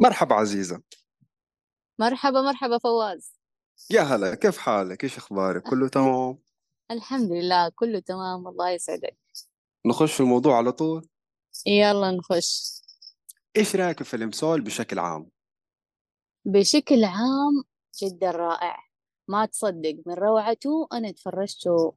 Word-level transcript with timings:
مرحبا 0.00 0.34
عزيزة 0.34 0.82
مرحبا 1.98 2.42
مرحبا 2.42 2.78
فواز 2.78 3.32
يا 3.90 4.00
هلا 4.00 4.34
كيف 4.34 4.58
حالك؟ 4.58 5.04
إيش 5.04 5.16
أخبارك؟ 5.16 5.62
كله 5.62 5.88
تمام؟ 5.88 6.38
الحمد 6.90 7.32
لله 7.32 7.68
كله 7.68 7.98
تمام 7.98 8.48
الله 8.48 8.70
يسعدك 8.70 9.16
نخش 9.86 10.14
في 10.14 10.20
الموضوع 10.20 10.56
على 10.56 10.72
طول 10.72 11.08
يلا 11.66 12.10
نخش 12.10 12.82
إيش 13.56 13.76
رأيك 13.76 13.98
في 13.98 14.04
فيلم 14.04 14.32
سول 14.32 14.60
بشكل 14.60 14.98
عام؟ 14.98 15.30
بشكل 16.44 17.04
عام 17.04 17.64
جدا 18.02 18.30
رائع 18.30 18.88
ما 19.28 19.46
تصدق 19.46 19.96
من 20.06 20.14
روعته 20.14 20.88
أنا 20.92 21.10
تفرجته 21.10 21.94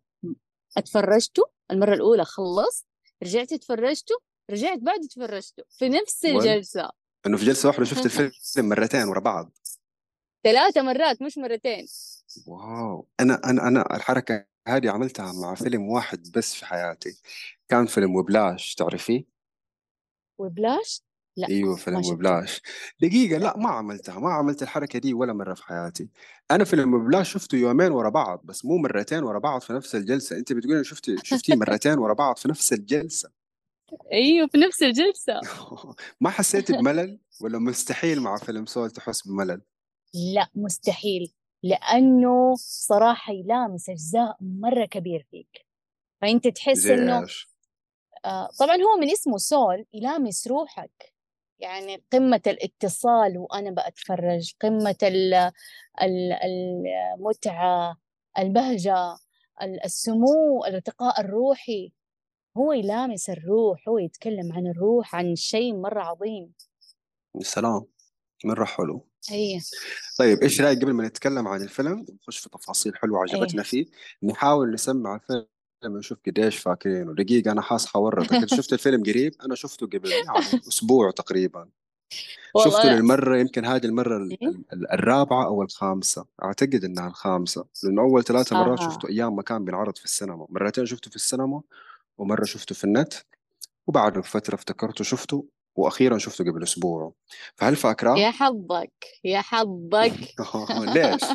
أتفرجته 0.78 1.44
المرة 1.72 1.94
الأولى 1.94 2.26
خلص 2.26 2.86
رجعت 3.24 3.54
تفرجته 3.54 4.16
رجعت 4.52 4.80
بعد 4.80 5.00
تفرجته 5.00 5.64
في 5.70 5.90
نفس 5.90 6.26
وين؟ 6.26 6.36
الجلسة. 6.36 6.90
إنه 7.26 7.38
في 7.38 7.46
جلسة 7.46 7.70
واحدة 7.70 7.84
شفت 7.84 8.06
الفيلم 8.06 8.70
مرتين 8.70 9.08
ورا 9.08 9.20
بعض. 9.20 9.58
ثلاثة 10.44 10.82
مرات 10.82 11.22
مش 11.22 11.38
مرتين. 11.38 11.88
واو. 12.48 13.08
أنا 13.20 13.42
أنا 13.46 13.68
أنا 13.68 13.96
الحركة 13.96 14.46
هذه 14.68 14.90
عملتها 14.90 15.34
مع 15.42 15.56
فيلم 15.56 15.90
واحد 15.90 16.32
بس 16.36 16.56
في 16.56 16.66
حياتي. 16.66 17.22
كان 17.70 17.86
فيلم 17.86 18.16
وبلاش 18.16 18.76
تعرفيه؟ 18.76 19.26
وبلاش؟ 20.38 21.02
لا 21.38 21.48
أيوه 21.48 21.76
فيلم 21.76 22.02
شفته. 22.02 22.14
وبلاش 22.14 22.62
دقيقة 23.02 23.38
لا 23.38 23.58
ما 23.58 23.70
عملتها 23.70 24.20
ما 24.20 24.34
عملت 24.34 24.64
الحركة 24.64 25.00
دي 25.00 25.14
ولا 25.14 25.34
مرة 25.34 25.54
في 25.54 25.64
حياتي. 25.64 26.10
أنا 26.52 26.64
فيلم 26.64 26.94
وبلاش 26.94 27.34
شفته 27.34 27.56
يومين 27.56 27.92
ورا 27.92 28.10
بعض 28.10 28.42
بس 28.44 28.66
مو 28.66 28.78
مرتين 28.78 29.24
ورا 29.24 29.40
بعض 29.40 29.62
في 29.62 29.74
نفس 29.74 29.96
الجلسة. 29.96 30.38
أنت 30.38 30.54
بتقولي 30.54 30.84
شفتي 30.84 31.16
شفتيه 31.24 31.56
مرتين 31.62 32.00
ورا 32.00 32.14
بعض 32.14 32.38
في 32.38 32.48
نفس 32.48 32.74
الجلسة. 32.74 33.30
أيوه 34.14 34.48
في 34.48 34.58
نفس 34.58 34.84
الجلسة. 34.84 35.40
ما 36.22 36.30
حسيت 36.30 36.72
بملل 36.72 37.20
ولا 37.42 37.60
مستحيل 37.60 38.22
مع 38.22 38.38
فيلم 38.38 38.66
سول 38.66 38.92
تحس 38.92 39.28
بملل؟ 39.28 39.62
لا 40.14 40.50
مستحيل. 40.56 41.34
لأنه 41.64 42.56
صراحة 42.58 43.34
يلامس 43.34 43.90
أجزاء 43.90 44.38
مرة 44.42 44.86
كبير 44.86 45.28
فيك. 45.32 45.66
فأنت 46.22 46.48
تحس 46.48 46.86
إيش 46.86 47.52
آه 48.26 48.50
طبعا 48.60 48.76
هو 48.76 49.00
من 49.00 49.12
اسمه 49.12 49.38
سول 49.38 49.86
يلامس 49.94 50.48
روحك. 50.48 51.11
يعني 51.62 52.04
قمة 52.14 52.42
الاتصال 52.48 53.38
وأنا 53.38 53.72
بأتفرج 53.72 54.54
قمة 54.62 54.96
ال- 55.04 55.52
ال- 56.02 56.34
المتعة 56.44 57.98
البهجة 58.40 59.14
ال- 59.62 59.86
السمو 59.86 60.66
الارتقاء 60.66 61.22
الروحي. 61.22 61.92
هو 62.58 62.72
يلامس 62.74 63.30
الروح 63.30 63.90
هو 63.90 63.98
يتكلم 63.98 64.54
عن 64.54 64.68
الروح 64.68 65.16
عن 65.16 65.36
شيء 65.36 65.76
مرة 65.76 66.02
عظيم. 66.02 66.54
سلام 67.42 67.86
مرة 68.46 68.66
حلو. 68.66 69.08
أيه. 69.32 69.60
طيب 70.20 70.42
إيش 70.44 70.62
رأيك 70.62 70.82
قبل 70.82 70.94
ما 70.94 71.08
نتكلم 71.08 71.48
عن 71.48 71.62
الفيلم؟ 71.62 72.06
نخش 72.22 72.38
في 72.38 72.50
تفاصيل 72.50 72.98
حلوة 72.98 73.20
عجبتنا 73.20 73.62
أيه. 73.62 73.68
فيه. 73.70 73.86
نحاول 74.24 74.74
نسمع 74.74 75.16
الفيلم 75.16 75.48
نشوف 75.86 76.18
قديش 76.28 76.58
فاكرينه 76.58 77.14
دقيقة 77.14 77.52
أنا 77.52 77.62
حاس 77.62 77.86
حورطك 77.88 78.34
أنت 78.34 78.54
شفت 78.54 78.74
الفيلم 78.74 79.04
قريب؟ 79.04 79.34
أنا 79.46 79.56
شفته 79.56 79.88
قبل 79.88 80.12
يعني 80.26 80.62
أسبوع 80.68 81.12
تقريبا. 81.12 81.68
شفته 82.66 82.90
للمرة 82.90 83.38
يمكن 83.38 83.66
هذه 83.66 83.86
المرة 83.86 84.18
ال- 84.18 84.38
إيه؟ 84.42 84.48
ال- 84.48 84.64
ال- 84.74 84.92
الرابعة 84.92 85.46
أو 85.46 85.62
الخامسة. 85.62 86.26
أعتقد 86.44 86.84
إنها 86.84 87.08
الخامسة. 87.08 87.66
لأنه 87.84 88.02
أول 88.02 88.24
ثلاثة 88.24 88.56
مرات 88.60 88.80
آه 88.80 88.90
شفته 88.90 89.10
أيام 89.10 89.36
ما 89.36 89.42
كان 89.42 89.66
بينعرض 89.66 89.98
في 89.98 90.06
السينما. 90.06 90.48
مرتين 90.50 90.86
شفته 90.86 91.10
في 91.10 91.16
السينما 91.16 91.62
ومرة 92.18 92.44
شفته 92.44 92.76
في 92.76 92.84
النت 92.84 93.14
وبعد 93.88 94.18
بفترة 94.18 94.56
افتكرته 94.56 95.04
شفته 95.04 95.46
وأخيرا 95.76 96.18
شفته 96.18 96.44
قبل 96.52 96.64
أسبوع. 96.64 97.14
فهل 97.56 97.76
فاكراه؟ 97.76 98.18
يا 98.18 98.32
حظك 98.32 99.06
يا 99.24 99.42
حظك. 99.42 100.14
ليش؟ 100.96 101.22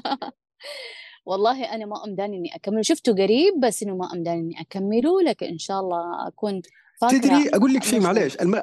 والله 1.26 1.74
أنا 1.74 1.86
ما 1.86 2.04
أمداني 2.04 2.36
إني 2.36 2.54
أكمله 2.56 2.82
شفته 2.82 3.12
قريب 3.12 3.60
بس 3.62 3.82
إنه 3.82 3.96
ما 3.96 4.12
أمداني 4.12 4.40
إني 4.40 4.60
أكمله 4.60 5.22
لكن 5.22 5.46
إن 5.46 5.58
شاء 5.58 5.80
الله 5.80 6.28
أكون 6.28 6.62
فاكرة 7.00 7.18
تدري 7.18 7.48
أقول 7.54 7.74
لك 7.74 7.82
شيء 7.82 8.00
معليش. 8.00 8.36
الم... 8.36 8.62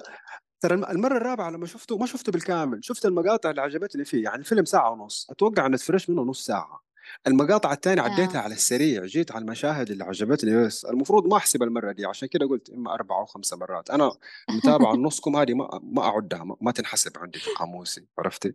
ترى 0.61 0.73
الم- 0.75 0.85
المرة 0.85 1.17
الرابعة 1.17 1.49
لما 1.49 1.65
شفته 1.65 1.97
ما 1.97 2.05
شفته 2.05 2.31
بالكامل. 2.31 2.79
شفت 2.85 3.05
المقاطع 3.05 3.49
اللي 3.49 3.61
عجبتني 3.61 4.05
فيه. 4.05 4.23
يعني 4.23 4.37
الفيلم 4.39 4.65
ساعة 4.65 4.91
ونص. 4.91 5.27
أتوقع 5.29 5.65
أن 5.65 5.75
تفرش 5.77 6.09
منه 6.09 6.21
نص 6.21 6.45
ساعة. 6.45 6.83
المقاطع 7.27 7.73
الثانية 7.73 8.01
عديتها 8.01 8.39
آه 8.39 8.43
على 8.43 8.53
السريع. 8.53 9.05
جيت 9.05 9.31
على 9.31 9.41
المشاهد 9.41 9.91
اللي 9.91 10.03
عجبتني 10.03 10.65
بس. 10.65 10.85
المفروض 10.85 11.27
ما 11.27 11.37
أحسب 11.37 11.63
المرة 11.63 11.91
دي. 11.91 12.05
عشان 12.05 12.27
كده 12.27 12.47
قلت 12.47 12.69
إما 12.69 12.93
أربعة 12.93 13.19
أو 13.19 13.25
خمسة 13.25 13.57
مرات. 13.57 13.89
أنا 13.89 14.11
متابعة 14.51 14.93
نصكم 15.07 15.35
هذه 15.35 15.53
ما 15.53 15.79
ما 15.83 16.01
أعدها. 16.03 16.43
ما, 16.43 16.55
ما 16.61 16.71
تنحسب 16.71 17.11
عندي 17.17 17.39
في 17.39 17.49
قاموسي. 17.59 18.05
عرفتي؟ 18.19 18.53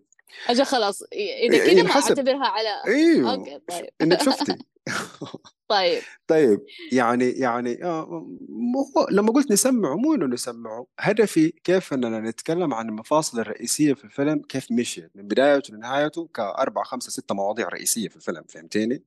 أجل 0.48 0.64
خلاص 0.64 1.02
إيه 1.12 1.50
كده 1.50 1.58
ما 1.58 1.80
ينحسب. 1.80 2.08
أعتبرها 2.08 2.46
على 2.46 2.82
إيوه 2.86 3.34
أوكي 3.34 3.60
طيب. 3.68 3.88
إنك 4.02 4.22
شفتي. 4.22 4.58
طيب. 5.68 6.02
طيب 6.26 6.60
يعني 6.92 7.30
يعني 7.30 7.84
آه، 7.84 8.26
مو 8.48 9.06
لما 9.10 9.32
قلت 9.32 9.52
نسمعه 9.52 9.94
مو 9.96 10.14
إنه 10.14 10.26
نسمعه 10.26 10.86
هدفي 11.00 11.48
كيف 11.48 11.92
إننا 11.92 12.20
نتكلم 12.20 12.74
عن 12.74 12.88
المفاصل 12.88 13.40
الرئيسية 13.40 13.94
في 13.94 14.04
الفيلم 14.04 14.42
كيف 14.48 14.72
مشيت 14.72 15.10
من 15.14 15.28
بدايته 15.28 15.74
لنهايته 15.74 16.28
كاربع 16.34 16.82
خمسة 16.82 17.10
ستة 17.10 17.34
مواضيع 17.34 17.68
رئيسية 17.68 18.08
في 18.08 18.16
الفيلم 18.16 18.44
فهمتيني؟ 18.48 19.04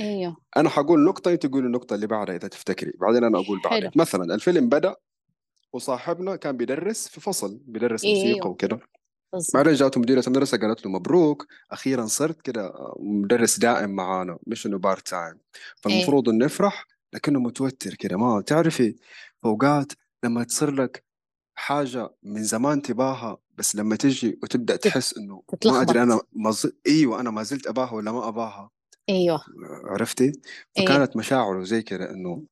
أيوه. 0.00 0.36
أنا 0.56 0.68
حقول 0.68 1.04
نقطة 1.04 1.32
أنت 1.32 1.46
تقول 1.46 1.66
النقطة 1.66 1.94
اللي 1.94 2.06
بعدها 2.06 2.36
إذا 2.36 2.48
تفتكري 2.48 2.92
بعدين 3.00 3.24
أنا 3.24 3.38
أقول 3.38 3.60
بعدين 3.64 3.90
مثلا 3.96 4.34
الفيلم 4.34 4.68
بدأ 4.68 4.96
وصاحبنا 5.72 6.36
كان 6.36 6.56
بيدرس 6.56 7.08
في 7.08 7.20
فصل 7.20 7.60
بيدرس 7.66 8.04
موسيقى 8.04 8.34
أيوه 8.34 8.46
وكده. 8.46 8.76
بالضبط 8.76 8.97
بعدين 9.54 9.74
جاته 9.74 10.00
مديرة 10.00 10.22
المدرسة 10.26 10.58
قالت 10.58 10.86
له 10.86 10.90
مبروك. 10.92 11.46
أخيرا 11.70 12.06
صرت 12.06 12.42
كده 12.42 12.72
مدرس 12.98 13.58
دائم 13.58 13.90
معانا 13.90 14.38
مش 14.46 14.66
إنه 14.66 14.78
part 14.78 15.08
time 15.08 15.38
فالمفروض 15.76 16.28
إنه 16.28 16.44
نفرح 16.44 16.86
لكنه 17.12 17.40
متوتر 17.40 17.94
كده. 17.94 18.16
ما 18.16 18.40
تعرفي 18.40 18.96
أوقات 19.44 19.92
لما 20.24 20.44
تصير 20.44 20.70
لك 20.70 21.04
حاجة 21.54 22.10
من 22.22 22.42
زمان 22.42 22.82
تباها 22.82 23.38
بس 23.58 23.76
لما 23.76 23.96
تجي 23.96 24.38
وتبدأ 24.42 24.76
تحس 24.76 25.18
إنه 25.18 25.42
ما 25.66 25.82
أدري 25.82 26.02
أنا 26.02 26.20
ما 26.32 26.50
ز... 26.50 26.72
أيوه 26.86 27.20
أنا 27.20 27.30
ما 27.30 27.42
زلت 27.42 27.66
أباها 27.66 27.92
ولا 27.92 28.12
ما 28.12 28.28
أباها. 28.28 28.70
أيوه. 29.08 29.40
عرفتي؟ 29.84 30.32
إيه. 30.78 30.86
فكانت 30.86 31.16
مشاعره 31.16 31.62
زي 31.62 31.82
كده 31.82 32.10
إنه 32.10 32.42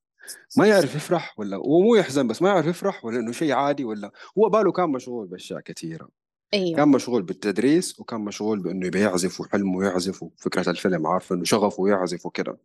ما 0.57 0.67
يعرف 0.67 0.95
يفرح 0.95 1.39
ولا 1.39 1.57
هو 1.57 1.81
مو 1.81 1.95
يحزن 1.95 2.27
بس 2.27 2.41
ما 2.41 2.49
يعرف 2.49 2.65
يفرح 2.65 3.05
ولا 3.05 3.19
إنه 3.19 3.31
شيء 3.31 3.51
عادي 3.53 3.83
ولا 3.83 4.11
هو 4.37 4.49
باله 4.49 4.71
كان 4.71 4.89
مشغول 4.89 5.27
بأشياء 5.27 5.59
كثيرة. 5.59 6.09
أيوه. 6.53 6.77
كان 6.77 6.87
مشغول 6.89 7.23
بالتدريس 7.23 7.99
وكان 7.99 8.21
مشغول 8.21 8.59
بإنه 8.59 8.87
يبي 8.87 8.99
يعزف 9.01 9.41
وحلمه 9.41 9.83
يعزف 9.83 10.23
وفكرة 10.23 10.69
الفيلم 10.69 11.07
عارف 11.07 11.33
إنه 11.33 11.43
شغفه 11.43 11.87
يعزف 11.87 12.25
وكذا 12.25 12.57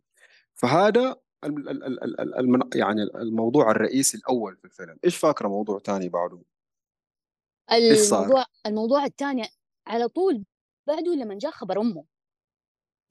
فهذا 0.53 1.15
المن- 2.39 2.69
يعني 2.75 3.03
الموضوع 3.03 3.71
الرئيسي 3.71 4.17
الأول 4.17 4.57
في 4.57 4.65
الفيلم. 4.65 4.97
إيش 5.05 5.17
فاكرة 5.17 5.47
موضوع 5.47 5.79
ثاني 5.79 6.09
بعده؟ 6.09 6.41
الموضوع 7.71 8.45
الموضوع 8.65 9.05
الثاني 9.05 9.47
على 9.87 10.07
طول 10.07 10.43
بعده 10.87 11.15
لما 11.15 11.37
جاء 11.37 11.51
خبر 11.51 11.81
أمه. 11.81 12.05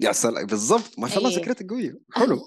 يا 0.01 0.13
سلام 0.13 0.47
بالضبط 0.47 0.99
ما 0.99 1.09
شاء 1.09 1.19
الله 1.19 1.31
أيه 1.31 1.37
ذاكرتك 1.37 1.71
قوية. 1.71 1.99
حلو. 2.17 2.47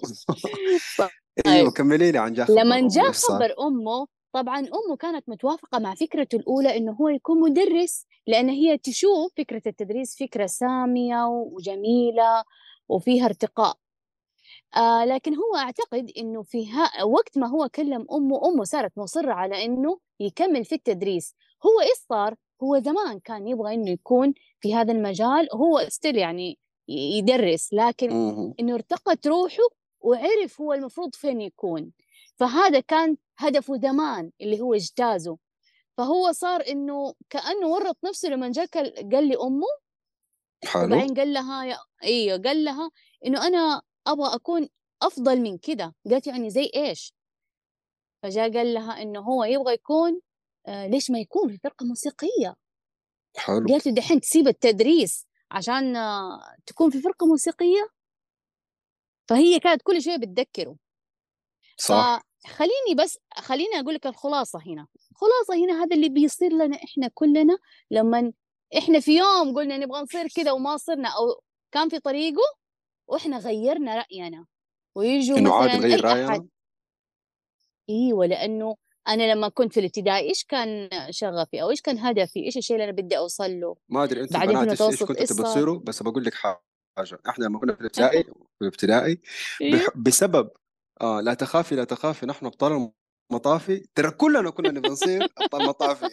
أيوه 1.46 1.64
طيب 1.64 1.72
كملي 1.72 2.12
لي 2.12 2.18
عن 2.18 2.44
خبر 2.44 2.54
لما 2.54 2.78
أمه 2.78 2.88
جاء 2.88 3.12
خبر 3.12 3.54
أمه 3.60 4.06
طبعا 4.36 4.58
أمه 4.58 4.96
كانت 4.96 5.28
متوافقة 5.28 5.78
مع 5.78 5.94
فكرته 5.94 6.36
الأولى 6.36 6.76
إنه 6.76 6.92
هو 6.92 7.08
يكون 7.08 7.40
مدرس 7.40 8.06
لأن 8.26 8.48
هي 8.48 8.78
تشوف 8.78 9.32
فكرة 9.36 9.62
التدريس 9.66 10.16
فكرة 10.18 10.46
سامية 10.46 11.26
وجميلة 11.26 12.44
وفيها 12.88 13.24
ارتقاء 13.26 13.76
آه 14.76 15.04
لكن 15.04 15.34
هو 15.36 15.56
أعتقد 15.56 16.10
إنه 16.18 16.42
في 16.42 16.66
وقت 17.04 17.38
ما 17.38 17.46
هو 17.48 17.68
كلم 17.74 18.06
أمه 18.12 18.48
أمه 18.48 18.64
صارت 18.64 18.98
مصرة 18.98 19.32
على 19.32 19.64
إنه 19.64 19.98
يكمل 20.20 20.64
في 20.64 20.74
التدريس 20.74 21.34
هو 21.66 21.80
إيش 21.80 21.98
صار؟ 22.08 22.34
هو 22.62 22.78
زمان 22.78 23.20
كان 23.20 23.48
يبغى 23.48 23.74
إنه 23.74 23.90
يكون 23.90 24.34
في 24.60 24.74
هذا 24.74 24.92
المجال 24.92 25.48
هو 25.54 25.86
ستيل 25.88 26.16
يعني 26.16 26.58
يدرس 26.88 27.72
لكن. 27.72 28.10
إنه 28.60 28.74
ارتقت 28.74 29.26
روحه 29.26 29.62
وعرف 30.00 30.60
هو 30.60 30.72
المفروض 30.72 31.14
فين 31.14 31.40
يكون 31.40 31.92
فهذا 32.36 32.80
كان 32.80 33.16
هدفه 33.38 33.76
زمان 33.76 34.30
اللي 34.40 34.60
هو 34.60 34.74
اجتازه. 34.74 35.38
فهو 35.96 36.32
صار 36.32 36.62
إنه 36.68 37.14
كأنه 37.30 37.66
ورط 37.66 37.96
نفسه 38.04 38.28
لما 38.28 38.52
جاء 38.52 38.66
قال 39.12 39.28
لي 39.28 39.36
أمه 39.36 39.66
حلو. 40.64 40.84
وبعدين 40.84 41.14
قال 41.14 41.32
لها 41.32 41.64
يا 41.64 41.78
إيوه 42.04 42.42
قال 42.42 42.64
لها 42.64 42.90
إنه 43.26 43.46
أنا 43.46 43.82
أبغى 44.06 44.34
أكون 44.34 44.68
أفضل 45.02 45.40
من 45.40 45.58
كده. 45.58 45.94
قالت 46.10 46.26
يعني 46.26 46.50
زي 46.50 46.70
إيش؟ 46.76 47.14
فجاء 48.22 48.52
قال 48.52 48.74
لها 48.74 49.02
إنه 49.02 49.20
هو 49.20 49.44
يبغى 49.44 49.74
يكون 49.74 50.20
آه 50.66 50.86
ليش 50.86 51.10
ما 51.10 51.18
يكون؟ 51.18 51.48
في 51.48 51.58
فرقة 51.58 51.86
موسيقية. 51.86 52.54
حلو. 53.36 53.66
قالت 53.68 53.86
له 53.86 53.92
دحين 53.94 54.20
تسيب 54.20 54.48
التدريس 54.48 55.26
عشان 55.50 55.96
آه 55.96 56.56
تكون 56.66 56.90
في 56.90 57.00
فرقة 57.00 57.26
موسيقية؟ 57.26 57.88
فهي 59.28 59.60
كانت 59.60 59.82
كل 59.82 60.02
شوية 60.02 60.16
بتذكره. 60.16 60.76
صح. 61.78 62.22
خليني 62.46 62.94
بس 62.98 63.18
خليني 63.36 63.80
أقول 63.80 63.94
لك 63.94 64.06
الخلاصة 64.06 64.58
هنا. 64.66 64.86
خلاصة 65.14 65.64
هنا 65.64 65.82
هذا 65.84 65.96
اللي 65.96 66.08
بيصير 66.08 66.52
لنا 66.52 66.76
إحنا 66.76 67.10
كلنا 67.14 67.58
لما 67.90 68.32
إحنا 68.78 69.00
في 69.00 69.16
يوم 69.18 69.54
قلنا 69.56 69.78
نبغى 69.78 70.00
نصير 70.02 70.28
كذا 70.36 70.52
وما 70.52 70.76
صرنا 70.76 71.08
أو 71.08 71.42
كان 71.72 71.88
في 71.88 71.98
طريقه 71.98 72.42
وإحنا 73.08 73.38
غيرنا 73.38 73.96
رأينا. 73.96 74.46
ويجوا 74.94 75.52
عادي 75.54 75.78
مثلا 75.78 76.12
رأينا؟ 76.12 76.28
احد 76.28 76.48
إيوه 77.90 78.26
لأنه 78.26 78.76
أنا 79.08 79.32
لما 79.32 79.48
كنت 79.48 79.72
في 79.72 79.80
الابتدائي 79.80 80.28
إيش 80.28 80.44
كان 80.44 80.88
شغفي 81.10 81.62
أو 81.62 81.70
إيش 81.70 81.80
كان 81.80 81.98
هدفي؟ 81.98 82.44
إيش 82.44 82.56
الشيء 82.56 82.76
اللي 82.76 82.84
أنا 82.84 82.92
بدي 82.92 83.18
اوصل 83.18 83.60
له 83.60 83.76
ما 83.88 84.04
أدري 84.04 84.20
أنتم 84.22 84.38
بعدين 84.38 84.56
إيش 84.56 84.70
إيش 84.70 84.80
المتوسط 84.80 85.08
كنتوا 85.08 85.20
إيش 85.22 85.28
تبغوا 85.30 85.44
صار 85.44 85.52
تصيروا 85.54 85.78
بس 85.78 86.02
بقول 86.02 86.24
لك 86.24 86.34
حاجة. 86.34 86.60
إحنا 87.28 87.44
لما 87.44 87.58
كنا 87.58 87.74
في 87.74 87.80
الابتدائي 87.80 88.22
في 88.24 88.62
الابتدائي 88.62 89.20
بح- 89.72 89.96
بسبب 89.96 90.50
آه 91.00 91.20
لا 91.20 91.34
تخافي 91.34 91.74
لا 91.74 91.84
تخافي 91.84 92.26
نحن 92.26 92.46
أبطال 92.46 92.90
المطافي. 93.30 93.86
ترى 93.94 94.10
كلنا 94.10 94.50
كنا 94.50 94.70
نبغى 94.70 94.92
نصير 94.92 95.28
أبطال 95.38 95.66
مطافي. 95.66 96.06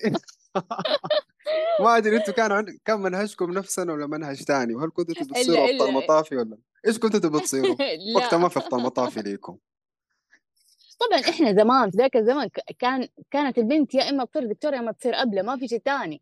ما 1.79 1.97
أدري 1.97 2.17
أنتم 2.17 2.31
كان 2.31 2.51
عند... 2.51 2.79
كان 2.85 2.99
منهجكم 2.99 3.51
نفسنا 3.51 3.93
ولا 3.93 4.07
منهج 4.07 4.43
ثاني؟ 4.43 4.75
وهل 4.75 4.89
كنتوا 4.89 5.15
تبغوا 5.15 5.43
تصيروا 5.43 5.69
أبطال 5.69 5.93
مطافي 5.93 6.35
ولا؟ 6.35 6.57
إيش 6.87 6.99
كنتوا 6.99 7.19
تبغوا 7.19 7.41
تصيروا؟ 7.41 7.75
وقتها 8.15 8.37
ما 8.37 8.49
في 8.49 8.59
أبطال 8.59 8.81
مطافي 8.81 9.21
ليكم. 9.21 9.57
طبعا 10.99 11.19
إحنا 11.19 11.53
زمان 11.53 11.91
في 11.91 11.97
ذاك 11.97 12.17
الزمن 12.17 12.49
كان 12.79 13.07
كانت 13.31 13.57
البنت 13.57 13.93
يا 13.95 14.09
إما 14.09 14.25
تصير 14.25 14.53
دكتورة 14.53 14.75
يا 14.75 14.79
إما 14.79 14.91
تصير 14.91 15.15
أبلة 15.15 15.41
ما 15.41 15.57
في 15.57 15.67
شيء 15.67 15.81
ثاني. 15.85 16.21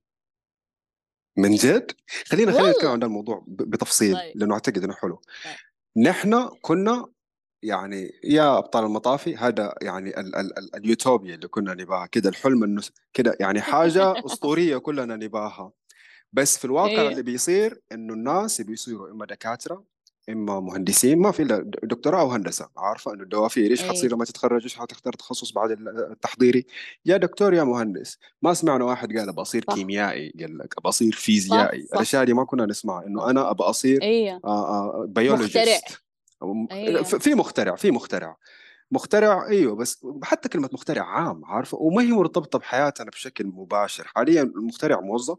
من 1.38 1.56
جد؟ 1.56 1.92
خلينا 2.26 2.52
خلينا 2.52 2.72
نتكلم 2.72 2.92
عن 2.92 3.04
الموضوع 3.04 3.44
بتفصيل 3.48 4.16
طيب. 4.16 4.32
لأنه 4.36 4.54
أعتقد 4.54 4.84
إنه 4.84 4.94
حلو. 4.94 5.16
طيب. 5.16 6.08
نحن 6.08 6.50
كنا 6.62 7.08
يعني 7.64 8.12
يا 8.24 8.58
أبطال 8.58 8.84
المطافي 8.86 9.36
هذا 9.38 9.76
يعني 9.82 10.20
ال 10.20 10.36
ال 10.36 10.58
ال 10.58 10.76
اليوتوبيا 10.76 11.36
اللي 11.36 11.48
كنا 11.48 11.74
نباها 11.74 12.06
كده 12.06 12.30
الحلم 12.30 12.64
انه 12.64 12.82
كده 13.14 13.38
يعني 13.40 13.62
حاجة 13.62 14.14
أسطورية 14.26 14.78
كلنا 14.78 15.16
نباها. 15.16 15.72
بس 16.34 16.58
في 16.58 16.66
الواقع 16.66 16.92
اللي 17.02 17.10
أيوه 17.10 17.22
بيصير 17.22 17.82
إنه 17.92 18.14
الناس 18.14 18.62
بيصيروا 18.62 19.12
إما 19.12 19.26
دكاترة 19.26 19.84
إما 20.30 20.60
مهندسين 20.60 21.20
ما 21.20 21.32
في 21.32 21.44
إلا 21.44 21.72
دكتوراه 21.84 22.22
أو 22.22 22.32
هندسة. 22.32 22.70
عارفة 22.78 23.14
إنه 23.14 23.24
الدوافير 23.24 23.72
إيش 23.72 23.84
حتصير 23.84 24.04
أيوه 24.04 24.16
لما 24.16 24.26
تتخرج 24.26 24.64
إيش 24.64 24.76
حتختار 24.80 25.14
تخصص 25.14 25.52
بعد 25.52 25.72
التحضيري؟ 26.12 26.66
يا 27.06 27.18
دكتور 27.18 27.54
يا 27.54 27.64
مهندس. 27.64 28.18
ما 28.42 28.54
سمعنا 28.54 28.86
واحد 28.86 29.18
قال 29.18 29.30
ابى 29.30 29.42
أصير 29.42 29.66
صح. 29.68 29.76
كيميائي 29.76 30.34
قال 30.40 30.58
لك 30.58 30.74
صح 30.84 31.12
فيزيائي. 31.12 31.80
الأشياء 31.80 32.24
دي 32.24 32.34
ما 32.34 32.44
كنا 32.46 32.66
نسمعها 32.66 33.06
إنه 33.08 33.30
أنا 33.30 33.52
ابى 33.52 33.64
أصير 33.64 34.00
مخترع 34.36 35.06
biologist. 35.06 36.02
أيوه. 36.72 37.04
في 37.04 37.36
مخترع 37.36 37.76
في 37.76 37.92
مخترع. 37.92 38.38
مخترع 38.92 39.48
أيوه 39.48 39.76
بس 39.76 40.06
حتى 40.24 40.50
كلمة 40.50 40.70
مخترع 40.74 41.04
عام 41.04 41.46
عارفة؟ 41.46 41.78
وما 41.78 42.02
هي 42.02 42.12
مرتبطة 42.12 42.60
بحياتنا 42.60 43.10
بشكل 43.10 43.46
مباشر. 43.48 44.08
حاليا 44.16 44.42
المخترع 44.42 45.00
موظف. 45.00 45.38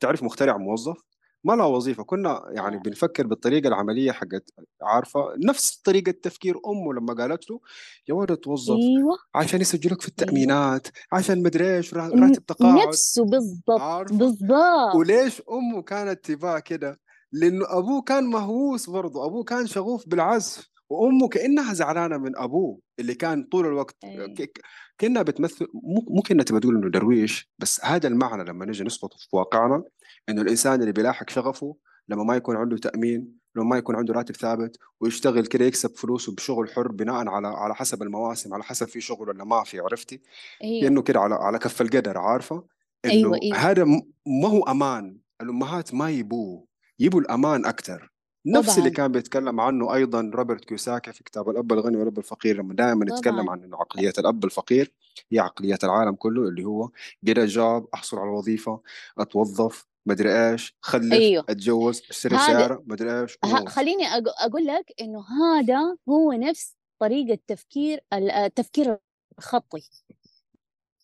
تعرف 0.00 0.22
مخترع 0.22 0.56
موظف؟ 0.56 0.96
ما 1.44 1.52
له 1.52 1.66
وظيفة. 1.66 2.02
كنا 2.04 2.42
يعني 2.50 2.76
آه. 2.76 2.80
بنفكر 2.80 3.26
بالطريقة 3.26 3.68
العملية 3.68 4.12
حقت 4.12 4.50
عارفة؟ 4.82 5.24
نفس 5.44 5.76
طريقة 5.76 6.10
تفكير 6.22 6.54
أمه 6.66 6.92
لما 6.94 7.14
قالت 7.14 7.50
له 7.50 7.60
يا 8.08 8.14
ولد 8.14 8.36
توظف 8.36 8.74
أيوه. 8.76 9.16
عشان 9.34 9.60
يسجلوك 9.60 10.02
في 10.02 10.08
أيوه. 10.08 10.16
التأمينات 10.20 10.88
عشان 11.12 11.42
مدري 11.42 11.76
إيش 11.76 11.94
راتب 11.94 12.46
تقاعد. 12.46 12.88
نفسه 12.88 13.24
بالضبط 13.24 14.12
بالضبط. 14.12 14.94
وليش 14.96 15.42
أمه 15.50 15.82
كانت 15.82 16.24
تباه 16.24 16.58
كده؟ 16.58 17.00
لأنه 17.32 17.64
أبوه 17.68 18.02
كان 18.02 18.24
مهووس 18.24 18.90
برضه. 18.90 19.26
أبوه 19.26 19.44
كان 19.44 19.66
شغوف 19.66 20.08
بالعزف 20.08 20.68
وأمه 20.90 21.28
كأنها 21.28 21.72
زعلانة 21.74 22.16
من 22.18 22.36
أبوه 22.36 22.78
اللي 22.98 23.14
كان 23.14 23.42
طول 23.44 23.66
الوقت 23.66 23.96
ك- 24.38 24.60
كأنها 24.98 25.22
بتمثل 25.22 25.66
مو 25.74 26.04
مو 26.08 26.22
كأنها 26.22 26.44
تبى 26.44 26.60
تقول 26.60 26.76
إنه 26.76 26.90
درويش 26.90 27.50
بس 27.58 27.84
هذا 27.84 28.08
المعنى 28.08 28.44
لما 28.44 28.64
نجي 28.66 28.84
نسقط 28.84 29.14
في 29.14 29.28
واقعنا 29.32 29.82
إنه 30.28 30.42
الإنسان 30.42 30.80
اللي 30.80 30.92
بيلاحق 30.92 31.30
شغفه 31.30 31.76
لما 32.08 32.24
ما 32.24 32.36
يكون 32.36 32.56
عنده 32.56 32.76
تأمين 32.76 33.38
لما 33.56 33.64
ما 33.66 33.78
يكون 33.78 33.96
عنده 33.96 34.14
راتب 34.14 34.36
ثابت 34.36 34.76
ويشتغل 35.00 35.46
كده 35.46 35.64
يكسب 35.64 35.96
فلوسه 35.96 36.34
بشغل 36.34 36.70
حر 36.70 36.88
بناء 36.92 37.28
على 37.28 37.48
على 37.48 37.74
حسب 37.74 38.02
المواسم 38.02 38.54
على 38.54 38.62
حسب 38.64 38.86
في 38.88 39.00
شغل 39.00 39.28
ولا 39.28 39.44
ما 39.44 39.64
في 39.64 39.80
عرفتي؟ 39.80 40.20
أيوه 40.64 40.82
كانه 40.82 41.02
كده 41.02 41.20
على 41.20 41.34
على 41.34 41.58
كف 41.58 41.82
القدر 41.82 42.18
عارفة؟ 42.18 42.64
إنه 43.04 43.34
أيوه 43.42 43.56
هذا 43.56 43.84
م- 43.84 44.02
ما 44.26 44.48
هو 44.48 44.62
أمان. 44.62 45.18
الأمهات 45.40 45.94
ما 45.94 46.10
يبوه. 46.10 46.64
يبوا 47.00 47.20
الأمان 47.20 47.66
أكثر 47.66 48.10
نفس 48.46 48.78
اللي 48.78 48.90
طبعا. 48.90 48.96
كان 48.96 49.12
بيتكلم 49.12 49.60
عنه 49.60 49.94
أيضا 49.94 50.30
روبرت 50.34 50.64
كيوساكي 50.64 51.12
في 51.12 51.24
كتاب 51.24 51.48
الأب 51.50 51.72
الغني 51.72 51.96
والأب 51.96 52.18
الفقير 52.18 52.56
لما 52.56 52.74
دائما 52.74 53.20
طبعا. 53.20 53.50
عن 53.50 53.62
إنه 53.64 53.76
عقلية 53.76 54.12
الأب 54.18 54.44
الفقير 54.44 54.92
هي 55.32 55.38
عقلية 55.38 55.78
العالم 55.84 56.14
كله 56.14 56.42
اللي 56.48 56.64
هو 56.64 56.88
get 57.30 57.34
a 57.34 57.54
job 57.54 57.86
أحصل 57.94 58.18
على 58.18 58.30
وظيفة 58.30 58.80
أتوظف 59.18 59.86
مدري 60.06 60.50
إيش 60.50 60.76
خلف 60.80 61.12
أيوه. 61.12 61.44
أتجوز 61.48 62.02
أشتري 62.10 62.36
هذا 62.36 62.46
سياره 62.46 62.82
مدري 62.86 63.20
إيش 63.22 63.38
خليني 63.68 64.04
أق- 64.10 64.44
أقول 64.44 64.64
لك 64.66 64.92
إنه 65.00 65.24
هذا 65.28 65.96
هو 66.08 66.32
نفس 66.32 66.76
طريقة 67.00 67.38
تفكير 67.46 68.00
ال- 68.12 68.30
التفكير 68.30 68.98
الخطي. 69.38 69.82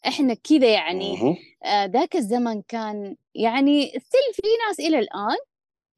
إحنا 0.07 0.35
كذا 0.35 0.73
يعني. 0.73 1.37
آه، 1.65 1.85
ذاك 1.87 2.17
الزمن 2.17 2.63
كان 2.63 3.17
يعني 3.35 3.87
ستيل 3.89 4.35
في 4.35 4.49
ناس 4.69 4.81
إلى 4.81 4.99
الآن 4.99 5.37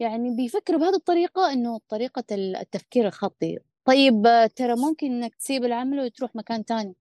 يعني 0.00 0.36
بيفكروا 0.36 0.80
بهذه 0.80 0.94
الطريقة 0.94 1.52
إنه 1.52 1.80
طريقة 1.88 2.24
ال- 2.32 2.56
التفكير 2.56 3.06
الخطي 3.06 3.58
طيب 3.84 4.22
ترى 4.56 4.76
ممكن 4.76 5.06
إنك 5.12 5.34
تسيب 5.34 5.64
العمل 5.64 6.00
وتروح 6.00 6.36
مكان 6.36 6.64
تاني. 6.64 6.94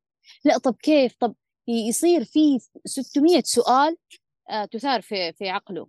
لا 0.46 0.58
طب 0.58 0.76
كيف؟ 0.76 1.16
طب 1.20 1.36
يصير 1.68 2.24
في 2.24 2.60
600 2.86 3.42
سؤال 3.46 3.98
آه، 4.50 4.66
تثار 4.66 5.02
في 5.02 5.34
في 5.34 5.50
عقله. 5.50 5.88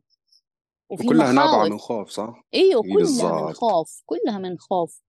وفي 0.90 1.06
وكلها 1.06 1.32
نابعه 1.32 1.46
مخاوف. 1.50 1.70
من 1.72 1.78
خوف 1.78 2.10
صح؟ 2.10 2.44
إيوه 2.54 2.82
اي 2.84 2.88
كلها 2.92 2.94
من 2.94 2.96
بالضبط. 2.96 3.56
خوف 3.56 4.02
كلها 4.06 4.38
من 4.38 4.58
خوف. 4.58 5.00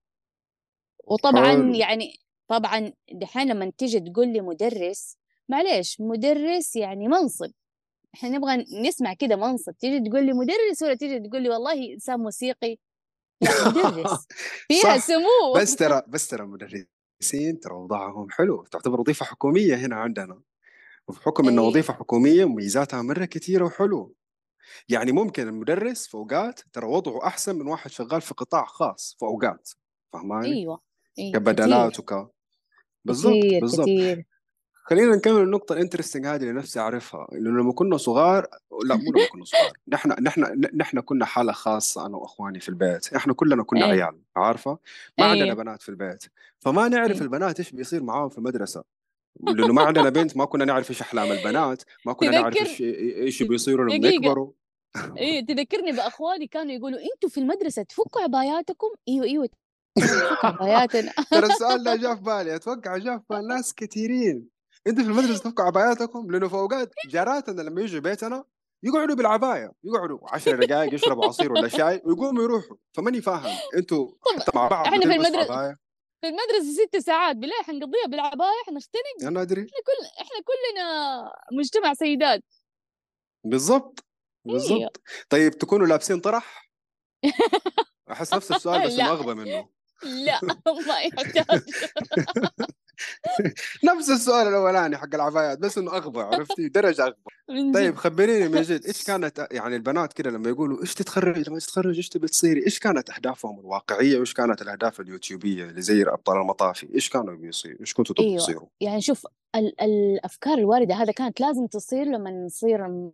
وطبعا 1.04 1.46
حلو. 1.46 1.74
يعني 1.74 2.18
طبعا 2.48 2.92
دحين 3.12 3.48
لما 3.48 3.72
تيجي 3.78 4.00
تقول 4.00 4.28
لي 4.32 4.40
مدرس 4.40 5.16
معليش 5.48 6.00
مدرس 6.00 6.76
يعني 6.76 7.08
منصب. 7.08 7.50
إحنا 8.14 8.28
نبغى 8.28 8.64
نسمع 8.88 9.14
كده 9.14 9.36
منصب 9.36 9.72
تيجي 9.72 10.10
تقول 10.10 10.26
لي 10.26 10.32
مدرس 10.32 10.82
ولا 10.82 10.94
تيجي 10.94 11.28
تقول 11.28 11.42
لي 11.42 11.48
والله 11.48 11.92
انسان 11.94 12.20
موسيقي؟ 12.20 12.78
مدرس. 13.42 14.26
فيها 14.68 14.98
سمو. 14.98 15.52
بس 15.56 15.76
ترى 15.76 16.02
بس 16.08 16.28
ترى 16.28 16.42
المدرسين 16.42 17.60
ترى 17.62 17.74
وضعهم 17.74 18.30
حلو. 18.30 18.64
تعتبر 18.64 19.00
وظيفة 19.00 19.26
حكومية 19.26 19.74
هنا 19.74 19.96
عندنا. 19.96 20.40
وبحكم 21.08 21.48
إنه 21.48 21.62
اي 21.62 21.66
وظيفة 21.68 21.94
حكومية 21.94 22.44
مميزاتها 22.44 23.02
مرة 23.02 23.24
كثيرة 23.24 23.64
وحلو. 23.64 24.14
يعني 24.88 25.12
ممكن 25.12 25.48
المدرس 25.48 26.06
في 26.06 26.14
اوقات 26.14 26.60
ترى 26.72 26.86
وضعه 26.86 27.26
أحسن 27.26 27.56
من 27.58 27.66
واحد 27.66 27.90
شغال 27.90 28.20
في 28.20 28.34
قطاع 28.34 28.64
خاص 28.64 29.16
في 29.18 29.24
اوقات 29.26 29.70
فهماني؟ 30.12 30.52
أيوه. 30.52 30.80
أيوه. 31.18 31.32
كبدلات 31.32 31.98
وك. 32.00 32.30
بالضبط 33.04 33.34
بالضبط. 33.60 33.88
خلينا 34.88 35.16
نكمل 35.16 35.42
النقطة 35.42 35.72
الانترستنج 35.72 36.26
هذه 36.26 36.40
اللي 36.42 36.52
نفسي 36.52 36.80
أعرفها 36.80 37.28
إنه 37.32 37.50
لما 37.50 37.72
كنا 37.72 37.96
صغار 37.96 38.46
لا 38.84 38.96
مو 38.96 39.12
لما 39.12 39.26
كنا 39.32 39.44
صغار 39.44 39.72
نحن 39.88 40.22
نحن 40.22 40.68
نحن 40.74 41.00
كنا 41.00 41.24
حالة 41.24 41.52
خاصة 41.52 42.06
أنا 42.06 42.16
وأخواني 42.16 42.60
في 42.60 42.68
البيت 42.68 43.12
إحنا 43.12 43.32
كلنا 43.32 43.62
كنا 43.62 43.86
اي 43.86 43.90
عيال 43.90 44.18
عارفة؟ 44.36 44.78
ما 45.18 45.24
عندنا 45.24 45.44
أيوه 45.44 45.56
بنات 45.56 45.82
في 45.82 45.88
البيت 45.88 46.24
فما 46.58 46.88
نعرف 46.88 47.16
اي 47.16 47.22
البنات 47.22 47.58
إيش 47.58 47.70
بيصير 47.70 48.02
معاهم 48.02 48.28
في 48.28 48.38
المدرسة 48.38 48.84
لأنه 49.40 49.72
ما 49.72 49.82
عندنا 49.82 50.08
بنت 50.08 50.36
ما 50.36 50.44
كنا 50.44 50.64
نعرف 50.64 50.90
إيش 50.90 51.00
أحلام 51.00 51.32
البنات 51.32 51.82
ما 52.06 52.12
كنا 52.12 52.30
نعرف 52.30 52.54
تذكر 52.54 52.66
إيش 52.66 52.82
إيش 52.82 53.42
بيصيروا 53.42 53.84
لما 53.84 54.08
يكبروا. 54.08 54.52
إيه 55.16 55.44
تذكرني 55.46 55.92
باخواني 55.92 56.46
كانوا 56.46 56.72
يقولوا 56.72 56.98
أنتوا 56.98 57.28
في 57.28 57.38
المدرسة 57.38 57.82
تفكوا 57.82 58.22
عباياتكم؟ 58.22 58.88
إيوه 59.08 59.24
إيوه 59.24 59.48
نفك 59.98 60.44
عباياتنا. 60.44 61.12
ترى 61.30 61.46
السؤال 61.46 61.84
ده 61.84 61.96
جاء 61.96 62.14
في 62.14 62.22
بالي 62.22 62.56
أتوقع 62.56 62.96
جاء 62.96 63.18
في 63.18 63.24
بال 63.30 63.48
ناس 63.48 63.74
كثيرين. 63.74 64.57
أنتوا 64.86 65.04
في 65.04 65.10
المدرسة 65.10 65.42
تفكوا 65.42 65.64
عباياتكم 65.64 66.30
لأنه 66.30 66.48
في 66.48 66.54
أوقات 66.54 66.92
جاراتنا 67.08 67.62
لما 67.62 67.80
يجوا 67.80 68.00
بيتنا 68.00 68.44
يقعدوا 68.82 69.14
بالعباية 69.14 69.72
يقعدوا 69.84 70.18
10 70.22 70.64
دقائق 70.66 70.94
يشربوا 70.94 71.24
عصير 71.24 71.52
ولا 71.52 71.68
شاي 71.68 72.02
ويقوموا 72.04 72.42
يروحوا. 72.42 72.76
فماني 72.92 73.20
فاهم. 73.22 73.58
حتى 73.74 74.50
مع 74.54 74.68
بعض 74.68 74.86
إحنا 74.86 75.00
في 75.00 75.36
عباية. 75.36 75.76
في 76.20 76.28
المدرسة 76.28 76.84
ست 76.84 76.96
ساعات 76.96 77.36
بالله 77.36 77.62
حنقضيها 77.62 78.06
بالعباية 78.08 78.62
حنختنق 78.66 79.26
أنا 79.26 79.42
أدري 79.42 79.60
إحنا 79.60 79.78
كل 79.86 80.22
إحنا 80.22 80.38
كلنا 80.44 81.30
مجتمع 81.52 81.94
سيدات. 81.94 82.44
بالضبط. 83.44 84.04
أيوه 84.46 84.58
بالضبط. 84.58 85.00
طيب 85.30 85.52
تكونوا 85.52 85.86
لابسين 85.86 86.20
طرح؟ 86.20 86.70
أحس 88.10 88.34
نفس 88.34 88.52
السؤال 88.52 88.86
بس 88.86 88.98
أغبى 88.98 89.34
منه. 89.34 89.68
لا 90.02 90.40
ما 90.88 91.00
يحتاج. 91.00 91.62
نفس 93.84 94.10
السؤال 94.10 94.48
الأولاني 94.48 94.96
حق 94.96 95.14
العبايات 95.14 95.58
بس 95.58 95.78
إنه 95.78 95.96
أغبى 95.96 96.20
عرفتي؟ 96.20 96.68
درجة 96.68 97.02
أغبى. 97.02 97.72
طيب 97.74 97.94
خبريني 97.96 98.48
من 98.48 98.62
جد 98.62 98.84
إيش 98.86 99.04
كانت 99.08 99.48
يعني 99.50 99.76
البنات 99.76 100.12
كده 100.12 100.30
لما 100.30 100.48
يقولوا 100.48 100.80
إيش 100.80 100.94
تتخرج 100.94 101.48
لما 101.48 101.58
تتخرج 101.58 101.96
إيش 101.96 102.08
تبي 102.08 102.28
تصيري 102.28 102.66
إيش 102.66 102.78
كانت 102.78 103.10
أهدافهم 103.10 103.60
الواقعية 103.60 104.16
وإيش 104.16 104.34
كانت 104.34 104.62
الأهداف 104.62 105.00
اليوتيوبية 105.00 105.64
اللي 105.64 105.82
زي 105.82 106.02
ابطال 106.02 106.40
المطافي؟ 106.40 106.94
إيش 106.94 107.08
كانوا 107.10 107.36
بيصيروا 107.36 107.80
إيش 107.80 107.94
كنتوا 107.94 108.14
تبغوا 108.14 108.30
أيوه. 108.30 108.42
تصيروا؟ 108.42 108.68
يعني 108.80 109.00
شوف 109.00 109.26
ال 109.56 109.80
الأفكار 109.80 110.58
الواردة 110.58 110.94
هذا 110.94 111.12
كانت 111.12 111.40
لازم 111.40 111.66
تصير 111.66 112.06
لما 112.06 112.30
نصير 112.30 113.10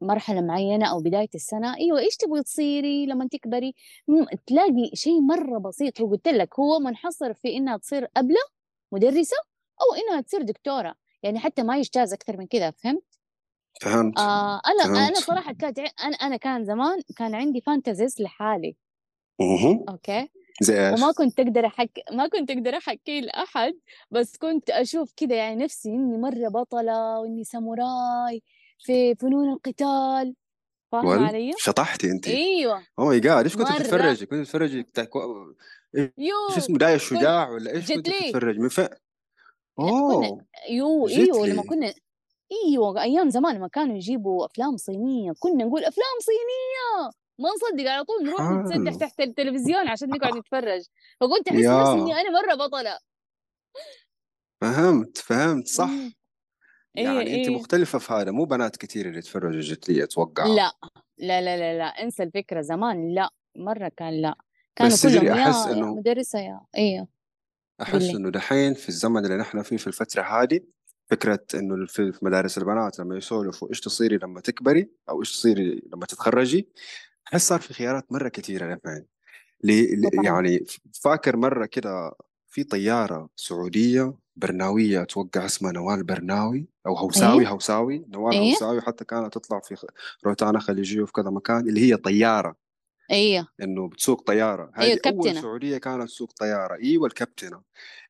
مرحلة 0.00 0.40
معينة 0.40 0.90
أو 0.90 1.00
بداية 1.00 1.28
السنة. 1.34 1.76
أيوه 1.76 1.98
إيش 1.98 2.16
تبغي 2.16 2.42
تصيري 2.42 3.06
لما 3.06 3.28
تكبري؟ 3.32 3.74
تلاقي 4.46 4.90
شيء 4.94 5.20
مرة 5.20 5.58
بسيط. 5.58 6.00
هو 6.00 6.10
قلت 6.10 6.28
لك 6.28 6.58
هو 6.58 6.78
منحصر 6.78 7.34
في 7.34 7.56
إنها 7.56 7.76
تصير 7.76 8.08
أبلة 8.16 8.40
مدرسة 8.92 9.36
أو 9.80 9.94
انها 9.94 10.20
تصير 10.20 10.42
دكتورة. 10.42 10.94
يعني 11.22 11.38
حتى 11.38 11.62
ما 11.62 11.78
يجتاز 11.78 12.12
أكثر 12.12 12.36
من 12.36 12.46
كذا 12.46 12.70
فهمت؟ 12.70 13.02
فهمت 13.82 14.18
آه 14.18 14.60
أنا 14.66 14.84
أنا 14.84 14.94
فهمت 14.94 15.16
صراحة 15.16 15.52
كانت 15.52 15.78
أنا 15.78 16.16
أنا 16.16 16.36
كان 16.36 16.64
زمان 16.64 17.00
كان 17.16 17.34
عندي 17.34 17.60
fantasies 17.60 18.20
لحالي. 18.20 18.76
أها. 19.40 19.84
أوكي؟ 19.88 20.28
زي 20.60 20.90
وما 20.90 21.12
كنت 21.12 21.40
أقدر 21.40 21.66
احكي 21.66 22.02
ما 22.12 22.28
كنت 22.28 22.50
أقدر 22.50 22.76
أحكي 22.76 23.20
لأحد 23.20 23.74
بس 24.10 24.36
كنت 24.36 24.70
أشوف 24.70 25.12
كذا 25.16 25.36
يعني 25.36 25.64
نفسي 25.64 25.88
إني 25.88 26.18
مرة 26.18 26.48
بطلة 26.48 27.18
وإني 27.20 27.44
ساموراي 27.44 28.42
في 28.78 29.14
فنون 29.14 29.52
القتال. 29.52 30.34
فاهم 30.92 31.06
ول 31.06 31.18
علي؟ 31.18 31.52
شطحتي 31.58 32.10
انت. 32.10 32.28
أيوه. 32.28 32.82
أو 32.98 33.04
ماي 33.04 33.20
جاد 33.20 33.44
إيش 33.44 33.56
كنت 33.56 33.68
تتفرجي 33.68 34.26
كنت 34.26 34.46
تتفرجي 34.46 34.82
بتاع 34.82 35.04
يو 35.94 36.34
اسمه 36.58 36.78
داي 36.78 36.92
كنت 36.92 37.02
الشجاع 37.02 37.48
ولا 37.50 37.70
إيش 37.70 37.92
كنت 37.92 38.06
تتفرج 38.10 38.58
من 38.58 38.68
كنا 38.68 38.98
أوه 39.78 40.46
يو 40.70 41.08
إيوه 41.08 41.46
لما 41.46 41.62
كنا 41.62 41.94
إيوه 42.66 43.02
أيام 43.02 43.30
زمان 43.30 43.56
لما 43.56 43.68
كانوا 43.68 43.96
يجيبوا 43.96 44.46
أفلام 44.46 44.76
صينية. 44.76 45.32
كنا 45.38 45.64
نقول 45.64 45.84
أفلام 45.84 46.16
صينية! 46.20 47.10
ما 47.38 47.48
نصدق 47.48 47.90
على 47.90 48.04
طول 48.04 48.24
نروح 48.26 48.40
نتسدح 48.40 48.90
حلو 48.90 48.98
تحت 48.98 49.20
التلفزيون 49.20 49.88
عشان 49.88 50.08
نقعد 50.08 50.36
نتفرج. 50.38 50.82
فكنت 51.20 51.48
أحس 51.48 51.56
نفسي 51.56 51.92
إني 51.92 52.14
أنا 52.20 52.30
مرة 52.30 52.54
بطلة. 52.66 52.98
فهمت 54.60 55.18
فهمت 55.18 55.66
صح. 55.66 55.90
إيه 56.98 57.04
يعني 57.04 57.20
انت 57.20 57.48
إيه. 57.48 57.56
مختلفة 57.56 57.98
في 57.98 58.12
هذا 58.12 58.30
مو 58.30 58.44
بنات 58.44 58.76
كثير 58.76 59.06
اللي 59.06 59.18
يتفرجوا 59.18 59.60
جت 59.60 59.88
لي 59.88 60.04
أتوقع 60.04 60.46
لا 60.46 60.72
لا 61.18 61.40
لا 61.40 61.56
لا 61.56 61.78
لا 61.78 61.84
أنسى 61.84 62.22
الفكرة 62.22 62.60
زمان 62.60 63.14
لا 63.14 63.30
مرة 63.56 63.88
كان 63.96 64.22
لا. 64.22 64.34
كانوا 64.76 64.92
بس 64.92 65.06
كلهم 65.06 65.28
أحس 65.28 65.66
يا 65.66 65.72
إنه 65.72 65.94
مدرسة 65.94 66.38
يا 66.38 66.60
إيه. 66.76 66.98
قول 66.98 67.08
احس 67.82 68.14
إنه 68.14 68.30
دحين 68.30 68.74
في 68.74 68.88
الزمن 68.88 69.24
اللي 69.24 69.36
نحن 69.36 69.62
فيه 69.62 69.76
في 69.76 69.86
الفترة 69.86 70.22
هذه 70.22 70.60
فكرة 71.10 71.44
إنه 71.54 71.86
في 71.86 72.12
مدارس 72.22 72.58
البنات 72.58 72.98
لما 72.98 73.16
يسولفوا 73.16 73.68
إيش 73.68 73.80
تصيري 73.80 74.18
لما 74.18 74.40
تكبري 74.40 74.90
أو 75.08 75.20
إيش 75.20 75.32
تصيري 75.32 75.82
لما 75.92 76.06
تتخرجي 76.06 76.68
أحس 77.28 77.48
صار 77.48 77.60
في 77.60 77.74
خيارات 77.74 78.12
مرة 78.12 78.28
كثيرة 78.28 78.66
دحين 78.66 79.06
يعني 80.24 80.64
فاكر 81.02 81.36
مرة 81.36 81.66
كده 81.66 82.12
في 82.48 82.64
طيارة 82.64 83.28
سعودية 83.36 84.14
برناوية 84.36 85.02
أتوقع 85.02 85.44
اسمها 85.44 85.72
نوال 85.72 86.04
برناوي 86.04 86.68
أو 86.86 86.94
هوساوي 86.94 87.42
إيه. 87.42 87.48
هوساوي 87.48 88.04
نوال 88.08 88.34
إيه. 88.34 88.52
هوساوي 88.52 88.80
حتى 88.80 89.04
كانت 89.04 89.34
تطلع 89.34 89.60
في 89.60 89.86
روتانا 90.26 90.58
خليجية 90.58 91.02
وفي 91.02 91.12
كذا 91.12 91.30
مكان 91.30 91.68
اللي 91.68 91.80
هي 91.80 91.96
طيارة. 91.96 92.56
إيه 93.10 93.46
إنه 93.62 93.88
بتسوق 93.88 94.22
طيارة. 94.22 94.64
إيه 94.78 94.84
هذه 94.84 94.90
أول 94.90 94.98
كابتنة. 94.98 95.40
سعودية 95.40 95.78
كانت 95.78 96.08
تسوق 96.08 96.32
طيارة. 96.32 96.74
أيوة 96.74 97.06
الكابتنة. 97.06 97.62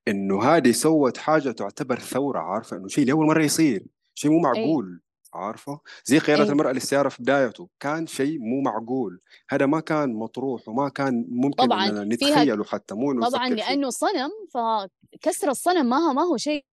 إنه 0.08 0.42
هذه 0.42 0.72
سوت 0.72 1.16
حاجة 1.16 1.50
تعتبر 1.50 1.98
ثورة 1.98 2.38
عارفة؟ 2.38 2.76
إنه 2.76 2.88
شيء 2.88 3.06
لأول 3.06 3.26
مرة 3.26 3.44
يصير. 3.44 3.86
شيء 4.14 4.30
مو 4.30 4.36
إيه 4.36 4.42
معقول 4.42 5.00
عارفة؟ 5.34 5.80
زي 6.04 6.18
قيادة 6.18 6.42
إيه 6.44 6.50
المرأة 6.50 6.72
للسيارة 6.72 7.08
في 7.08 7.22
بدايته. 7.22 7.68
كان 7.80 8.06
شيء 8.06 8.38
مو 8.38 8.60
معقول. 8.60 9.20
هذا 9.50 9.66
ما 9.66 9.80
كان 9.80 10.14
مطروح 10.14 10.68
وما 10.68 10.88
كان 10.88 11.26
ممكن 11.28 11.66
طبعا 11.66 11.88
إننا 11.88 12.16
فيها 12.16 12.30
نتخيله 12.30 12.64
حتى 12.64 12.94
مو 12.94 13.12
إنه 13.12 13.28
طبعا 13.28 13.48
لأنه 13.48 13.90
صنم 13.90 14.30
فكسر 14.54 15.50
الصنم 15.50 15.86
ما 15.88 16.12
ما 16.12 16.22
هو 16.22 16.36
شيء 16.36 16.64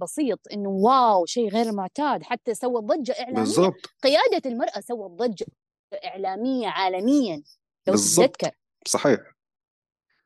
بسيط. 0.00 0.40
إنه 0.52 0.68
واو 0.68 1.26
شيء 1.26 1.48
غير 1.48 1.72
معتاد. 1.72 2.22
حتى 2.22 2.54
سوى 2.54 2.80
ضجة 2.82 3.12
إعلامية. 3.12 3.40
بالضبط. 3.40 3.86
قيادة 4.02 4.50
المرأة 4.50 4.80
سوت 4.80 5.10
ضجة 5.10 5.46
إعلامية 6.04 6.68
عالميا. 6.68 7.42
لو 7.86 7.92
بالضبط 7.92 8.36
تتذكر 8.36 8.56
صحيح. 8.86 9.20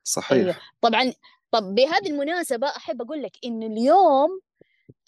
صحيح. 0.05 0.73
طبعا 0.81 1.13
طب 1.51 1.75
بهذه 1.75 2.07
المناسبة 2.09 2.69
أحب 2.69 3.03
أقول 3.03 3.23
لك 3.23 3.33
إنه 3.45 3.67
اليوم 3.67 4.41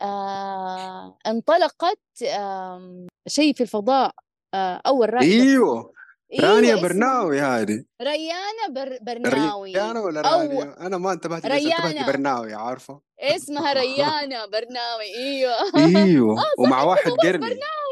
آه 0.03 1.19
انطلقت 1.27 1.99
آه 2.27 3.07
شيء 3.29 3.55
في 3.55 3.61
الفضاء 3.63 4.15
آه 4.55 4.81
أول 4.87 5.15
رائدة. 5.15 5.43
إيوه. 5.45 5.93
رانيا 6.41 6.69
أيوه 6.75 6.75
اسمها 6.79 6.89
برناوي 6.89 7.41
هذه. 7.41 7.85
ريانة 8.03 8.69
بر 8.71 8.99
برناوي. 9.03 9.73
ريانة 9.73 10.01
ولا 10.01 10.21
أو 10.33 10.39
رانيا؟ 10.41 10.87
أنا 10.87 10.99
ما 10.99 11.13
انتبهت 11.13 11.47
بس 11.47 11.53
انتبهت 11.53 11.81
ريانة 11.81 12.03
لبرناوي 12.03 12.55
عارفة؟ 12.55 13.01
اسمها 13.21 13.73
ريانة 13.73 14.47
برناوي. 14.47 15.05
إيوه. 15.27 15.55
إيوه. 15.77 16.39
آه 16.39 16.43
صح 16.43 16.59
ومع 16.59 16.83
واحد 16.83 17.11
قرني 17.11 17.39
برناوي. 17.39 17.88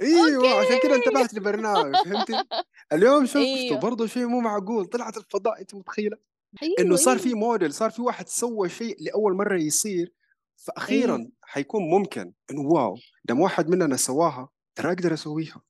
أيوه 0.00 0.60
عشان 0.60 0.78
كده 0.82 0.94
أوكي 0.94 1.06
انتبهت 1.08 1.34
لبرناوي 1.34 1.92
فهمتي؟ 2.04 2.32
اليوم 2.92 3.26
شفته 3.26 3.38
أيوه. 3.38 3.80
برضه 3.80 4.06
شيء 4.06 4.26
مو 4.26 4.40
معقول 4.40 4.86
طلعت 4.86 5.16
الفضاء 5.16 5.60
أنت 5.60 5.74
متخيلة؟ 5.74 6.16
إنه 6.62 6.72
أيوه 6.78 6.96
صار 6.96 7.18
في 7.18 7.28
أيوه. 7.28 7.38
موديل 7.38 7.74
صار 7.74 7.90
في 7.90 8.02
واحد 8.02 8.28
سوى 8.28 8.68
شيء 8.68 8.96
لأول 9.00 9.36
مرة 9.36 9.60
يصير 9.60 10.12
فاخيرا 10.56 11.30
حيكون 11.42 11.82
ممكن 11.82 12.32
إنه 12.50 12.60
واو 12.60 12.96
دام 13.24 13.40
واحد 13.40 13.68
مننا 13.68 13.96
سواها 13.96 14.48
ترى 14.74 14.92
أقدر 14.92 15.14
أسويها. 15.14 15.62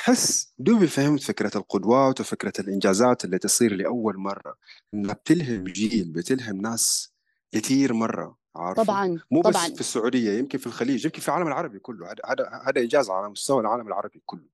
احس 0.00 0.52
دوبي 0.58 0.86
فهمت 0.86 1.22
فكرة 1.22 1.50
القدوات 1.56 2.20
وفكرة 2.20 2.52
الإنجازات 2.58 3.24
اللي 3.24 3.38
تصير 3.38 3.74
لأول 3.74 4.18
مرة؟ 4.18 4.56
إنها 4.94 5.14
بتلهم 5.14 5.64
جيل 5.64 6.12
بتلهم 6.12 6.60
ناس 6.60 7.12
كثير 7.52 7.92
مرة. 7.92 8.43
عارفه. 8.56 8.84
طبعا 8.84 9.20
مو 9.30 9.40
بس 9.40 9.54
طبعا. 9.54 9.68
في 9.68 9.80
السعودية 9.80 10.38
يمكن 10.38 10.58
في 10.58 10.66
الخليج 10.66 11.04
يمكن 11.04 11.20
في 11.20 11.28
العالم 11.28 11.46
العربي 11.46 11.78
كله. 11.78 12.06
هذا 12.06 12.22
هذا 12.26 12.62
هذا 12.66 12.80
إنجاز 12.80 13.10
على 13.10 13.28
مستوى 13.28 13.60
العالم 13.60 13.88
العربي 13.88 14.22
كله. 14.26 14.48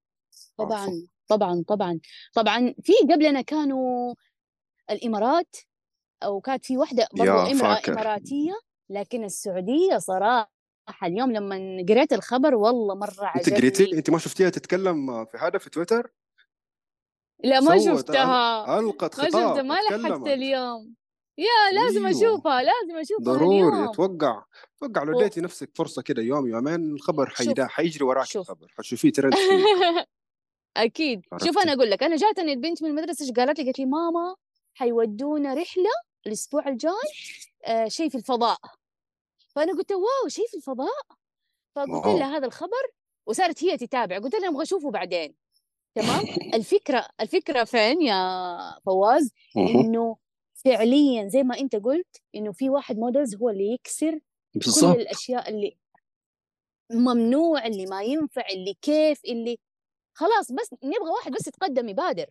طبعا 0.56 1.06
طبعا 1.28 1.64
طبعا. 1.68 2.00
طبعا 2.34 2.74
في 2.82 2.92
قبلنا 3.12 3.40
كانوا 3.40 4.14
الإمارات 4.90 5.56
أو 6.22 6.40
كانت 6.40 6.64
في 6.66 6.76
واحدة 6.78 7.08
برضو 7.12 7.30
إمرأة 7.30 7.74
فاكر. 7.74 7.92
إماراتية 7.92 8.52
لكن 8.90 9.24
السعودية 9.24 9.98
صراحة 9.98 10.50
اليوم 11.02 11.32
لما 11.32 11.84
قريت 11.88 12.12
الخبر 12.12 12.54
والله 12.54 12.94
مرة 12.94 13.32
أنت 13.36 13.50
قريتي؟ 13.50 13.82
عجبني. 13.82 13.98
أنت 13.98 14.10
ما 14.10 14.18
شفتيها 14.18 14.50
تتكلم 14.50 15.24
في 15.24 15.38
هذا 15.38 15.58
في 15.58 15.70
تويتر؟ 15.70 16.12
لا 17.44 17.60
ما 17.60 17.78
شفتها. 17.78 18.78
ألقت 18.78 19.18
ما 19.18 19.24
شفتها 19.24 19.52
خطاب 19.52 19.64
ما 19.64 19.74
لحقت 19.74 20.26
اليوم. 20.26 20.94
يا 21.38 21.72
لازم 21.72 22.06
أيوه. 22.06 22.18
أشوفها 22.18 22.62
لازم 22.62 22.96
أشوفها 23.00 23.24
ضروري 23.34 23.84
أتوقع 23.90 24.44
أتوقع 24.76 25.02
لو. 25.02 25.20
اديتي 25.20 25.40
نفسك 25.40 25.70
فرصة 25.74 26.02
كده 26.02 26.22
يوم 26.22 26.46
يومين 26.48 26.92
الخبر 26.94 27.28
شوف 27.28 27.38
حيدا 27.38 27.66
حيجري 27.66 28.04
وراك 28.04 28.26
شوف. 28.26 28.50
الخبر 28.50 28.66
حتشوفيه 28.78 29.12
ترند 29.12 29.34
أكيد. 30.76 31.20
شوف 31.22 31.32
عرفتي. 31.32 31.62
أنا 31.62 31.72
أقول 31.72 31.90
لك 31.90 32.02
أنا 32.02 32.16
جاتني 32.16 32.52
البنت 32.52 32.82
من 32.82 32.90
المدرسة 32.90 33.24
إيش 33.24 33.32
قالت 33.32 33.58
لي؟ 33.58 33.64
قالت 33.64 33.78
لي 33.78 33.86
ماما 33.86 34.36
حيودونا 34.74 35.54
رحلة 35.54 35.90
الأسبوع 36.26 36.68
الجاي 36.68 36.92
آه 37.66 37.88
شيء 37.88 38.08
في 38.08 38.14
الفضاء. 38.14 38.58
فأنا 39.54 39.72
قلت 39.72 39.92
wow 39.92 40.28
شيء 40.28 40.46
في 40.48 40.56
الفضاء؟ 40.56 41.02
فقلت 41.76 42.06
لها 42.06 42.36
هذا 42.36 42.46
الخبر 42.46 42.86
وصارت 43.26 43.64
هي 43.64 43.76
تتابع. 43.76 44.18
قلت 44.18 44.34
لها 44.34 44.48
أبغى 44.48 44.62
أشوفه 44.62 44.90
بعدين. 44.90 45.34
تمام؟ 45.94 46.24
الفكرة 46.54 47.06
الفكرة 47.20 47.64
فين 47.64 48.02
يا 48.02 48.58
فواز. 48.86 49.30
إنه 49.56 50.16
فعليا 50.64 51.28
زي 51.28 51.42
ما 51.42 51.58
أنت 51.58 51.76
قلت 51.76 52.22
إنه 52.34 52.52
في 52.52 52.70
واحد 52.70 52.96
models 52.96 53.34
هو 53.34 53.50
اللي 53.50 53.72
يكسر 53.72 54.12
كل 54.54 54.60
بالضبط 54.60 54.96
الأشياء 54.96 55.50
اللي 55.50 55.76
ممنوع 56.92 57.66
اللي 57.66 57.86
ما 57.86 58.02
ينفع 58.02 58.42
اللي 58.50 58.74
كيف 58.82 59.24
اللي 59.24 59.58
خلاص 60.16 60.52
بس 60.52 60.74
نبغى 60.84 61.10
واحد 61.18 61.32
بس 61.32 61.46
يتقدم 61.46 61.88
يبادر. 61.88 62.26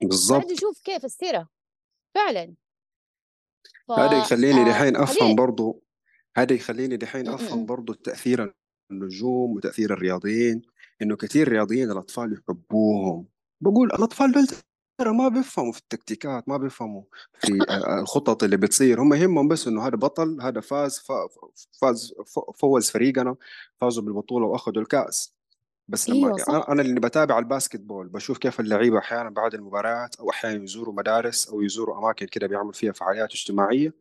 بعد 0.00 0.08
بالضبط 0.08 0.50
يشوف 0.50 0.80
كيف 0.84 1.04
السيرة. 1.04 1.48
فعلا. 2.14 2.54
ف 3.88 3.92
هذا 3.92 4.18
يخليني 4.18 4.60
آه 4.60 4.68
دحين 4.68 4.96
أفهم 4.96 5.18
خليني 5.18 5.34
برضو 5.34 5.82
هذا 6.36 6.54
يخليني 6.54 6.96
دحين 6.96 7.28
أفهم 7.28 7.66
برضو 7.66 7.92
تاثير 7.92 8.54
النجوم 8.90 9.56
وتأثير 9.56 9.92
الرياضيين 9.92 10.62
إنه 11.02 11.16
كثير 11.16 11.48
رياضيين 11.48 11.90
الأطفال 11.90 12.32
يحبوهم. 12.32 13.26
بقول 13.60 13.88
الأطفال 13.88 14.32
دول 14.32 14.46
ترى 14.98 15.12
ما 15.12 15.28
بيفهموا 15.28 15.72
في 15.72 15.78
التكتيكات 15.78 16.48
ما 16.48 16.56
بيفهموا 16.56 17.02
في 17.38 17.58
آه، 17.68 18.00
الخطط 18.00 18.42
اللي 18.44 18.56
بتصير. 18.56 19.02
هم 19.02 19.14
يهمهم 19.14 19.48
بس 19.48 19.68
إنه 19.68 19.86
هذا 19.86 19.96
بطل 19.96 20.38
هذا 20.42 20.60
فاز 20.60 20.98
فا- 20.98 21.28
فاز 21.80 22.14
فوز 22.54 22.90
فريقنا 22.90 23.36
فازوا 23.80 24.02
بالبطولة 24.02 24.46
وأخذوا 24.46 24.82
الكأس. 24.82 25.34
بس 25.88 26.10
لما 26.10 26.18
أيوه 26.18 26.30
أنا 26.48 26.60
صح 26.60 26.70
اللي 26.70 27.00
بتابع 27.00 27.38
ال 27.38 27.80
basketball 27.80 28.08
بشوف 28.08 28.38
كيف 28.38 28.60
اللعيبة 28.60 28.98
أحيانا 28.98 29.30
بعد 29.30 29.54
المباريات 29.54 30.16
أو 30.16 30.30
أحيانا 30.30 30.64
يزوروا 30.64 30.94
مدارس 30.94 31.48
أو 31.48 31.62
يزوروا 31.62 31.98
أماكن 31.98 32.26
كده 32.26 32.46
بيعملوا 32.46 32.72
فيها 32.72 32.92
فعاليات 32.92 33.30
اجتماعية 33.32 33.94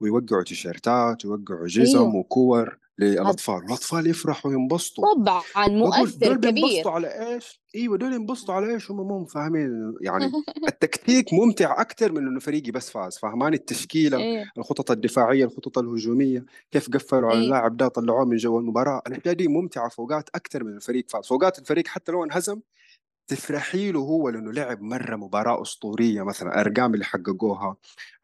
ويوقعوا 0.00 0.42
تيشيرتات 0.42 1.24
ويوقعوا 1.24 1.66
جزم 1.66 1.98
أيوه. 1.98 2.16
وكور. 2.16 2.78
للأطفال 2.98 3.64
الأطفال 3.64 4.06
يفرحوا 4.06 4.50
وينبسطوا. 4.50 5.14
طبعا 5.14 5.68
مؤثر 5.68 6.32
دول 6.32 6.36
كبير. 6.36 6.52
بينبسطوا 6.52 6.92
على 6.92 7.34
إيش؟ 7.34 7.60
أيوه 7.74 7.98
دول 7.98 8.12
ينبسطوا 8.12 8.54
على 8.54 8.74
إيش؟ 8.74 8.90
هم 8.90 8.96
مو 8.96 9.24
فاهمين. 9.24 9.94
يعني 10.00 10.32
التكتيك 10.68 11.32
ممتع 11.32 11.80
أكثر 11.80 12.12
من 12.12 12.26
إنه 12.26 12.40
فريقي 12.40 12.70
بس 12.70 12.90
فاز 12.90 13.18
فهمان 13.18 13.54
التشكيلة 13.54 14.18
إيه. 14.18 14.50
الخطط 14.58 14.90
الدفاعية 14.90 15.44
الخطط 15.44 15.78
الهجومية 15.78 16.44
كيف 16.70 16.90
قفلوا 16.90 17.30
على 17.30 17.38
إيه. 17.38 17.44
اللاعب 17.44 17.76
ده 17.76 17.88
طلعوه 17.88 18.24
من 18.24 18.36
جو 18.36 18.58
المباراة. 18.58 19.02
الاشياء 19.06 19.34
دي 19.34 19.48
ممتعة 19.48 19.88
فأوقات 19.88 20.28
أكثر 20.34 20.64
من 20.64 20.76
الفريق 20.76 21.10
فاز. 21.10 21.26
فأوقات 21.26 21.58
الفريق 21.58 21.86
حتى 21.86 22.12
لو 22.12 22.24
انهزم 22.24 22.60
تفرحي 23.28 23.92
له 23.92 24.00
هو 24.00 24.28
لأنه 24.28 24.52
لعب 24.52 24.82
مرة 24.82 25.16
مباراة 25.16 25.62
أسطورية 25.62 26.22
مثلا 26.22 26.48
الأرقام 26.48 26.94
اللي 26.94 27.04
حققوها 27.04 27.76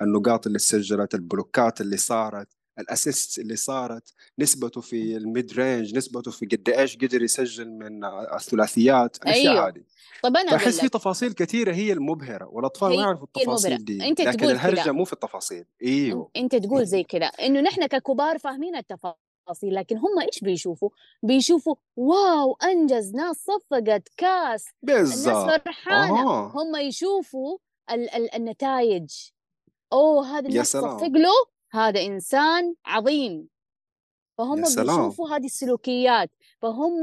النقاط 0.02 0.47
اللي 0.47 0.59
سجلت 0.59 1.14
البلوكات 1.14 1.81
اللي 1.81 1.97
صارت. 1.97 2.49
ال 2.78 2.87
assist 2.87 3.38
اللي 3.38 3.57
صارت 3.57 4.14
نسبته 4.38 4.81
في 4.81 5.16
ال 5.16 5.25
mid 5.25 5.52
range 5.52 5.97
نسبته 5.97 6.31
في 6.31 6.47
قد 6.47 6.69
إيش 6.69 6.97
قدر 6.97 7.23
يسجل 7.23 7.71
من 7.71 8.04
الثلاثيات 8.04 9.16
الاشياء 9.16 9.52
أيوه. 9.52 9.69
هذه 9.69 9.83
طب 10.23 10.37
أنا 10.37 10.50
فاحس 10.50 10.81
في 10.81 10.88
تفاصيل 10.88 11.33
كثيرة 11.33 11.75
هي 11.75 11.93
المبهرة 11.93 12.47
والأطفال 12.47 12.88
ما 12.88 12.95
يعرفوا 12.95 13.26
المبهرة. 13.37 13.54
التفاصيل 13.54 13.85
دي 13.85 14.09
أنت 14.09 14.21
لكن 14.21 14.37
تقول 14.37 14.50
الهرجة 14.50 14.83
كذا 14.83 14.93
مو 14.93 15.04
في 15.04 15.12
التفاصيل. 15.12 15.64
أيوه. 15.83 16.31
أنت 16.37 16.57
تقول 16.57 16.87
زي 16.87 17.02
كذا 17.12 17.26
إنه 17.26 17.61
نحن 17.61 17.87
ككبار 17.87 18.38
فاهمين 18.38 18.76
التفاصيل 18.76 19.75
لكن 19.75 19.97
هم 19.97 20.21
إيش 20.21 20.40
بيشوفوا؟ 20.40 20.90
بيشوفوا 21.23 21.75
واو 21.97 22.57
انجز 22.64 23.14
ناس 23.14 23.37
صفقت 23.37 24.09
كاس 24.16 24.69
الناس 24.85 25.09
بالضبط. 25.09 25.62
فرحانة. 25.64 26.31
آه 26.31 26.52
هم 26.54 26.76
يشوفوا 26.76 27.59
ال 27.90 28.11
ال 28.11 28.35
النتائج. 28.35 29.11
أوه 29.93 30.38
هذا 30.38 30.49
الناس 30.49 30.73
سلام. 30.73 31.16
له؟ 31.16 31.53
هذا 31.75 32.02
إنسان 32.02 32.75
عظيم. 32.87 33.49
فهم 34.38 34.62
بيشوفوا 34.62 35.28
هذه 35.28 35.45
السلوكيات 35.45 36.31
فهم 36.62 37.02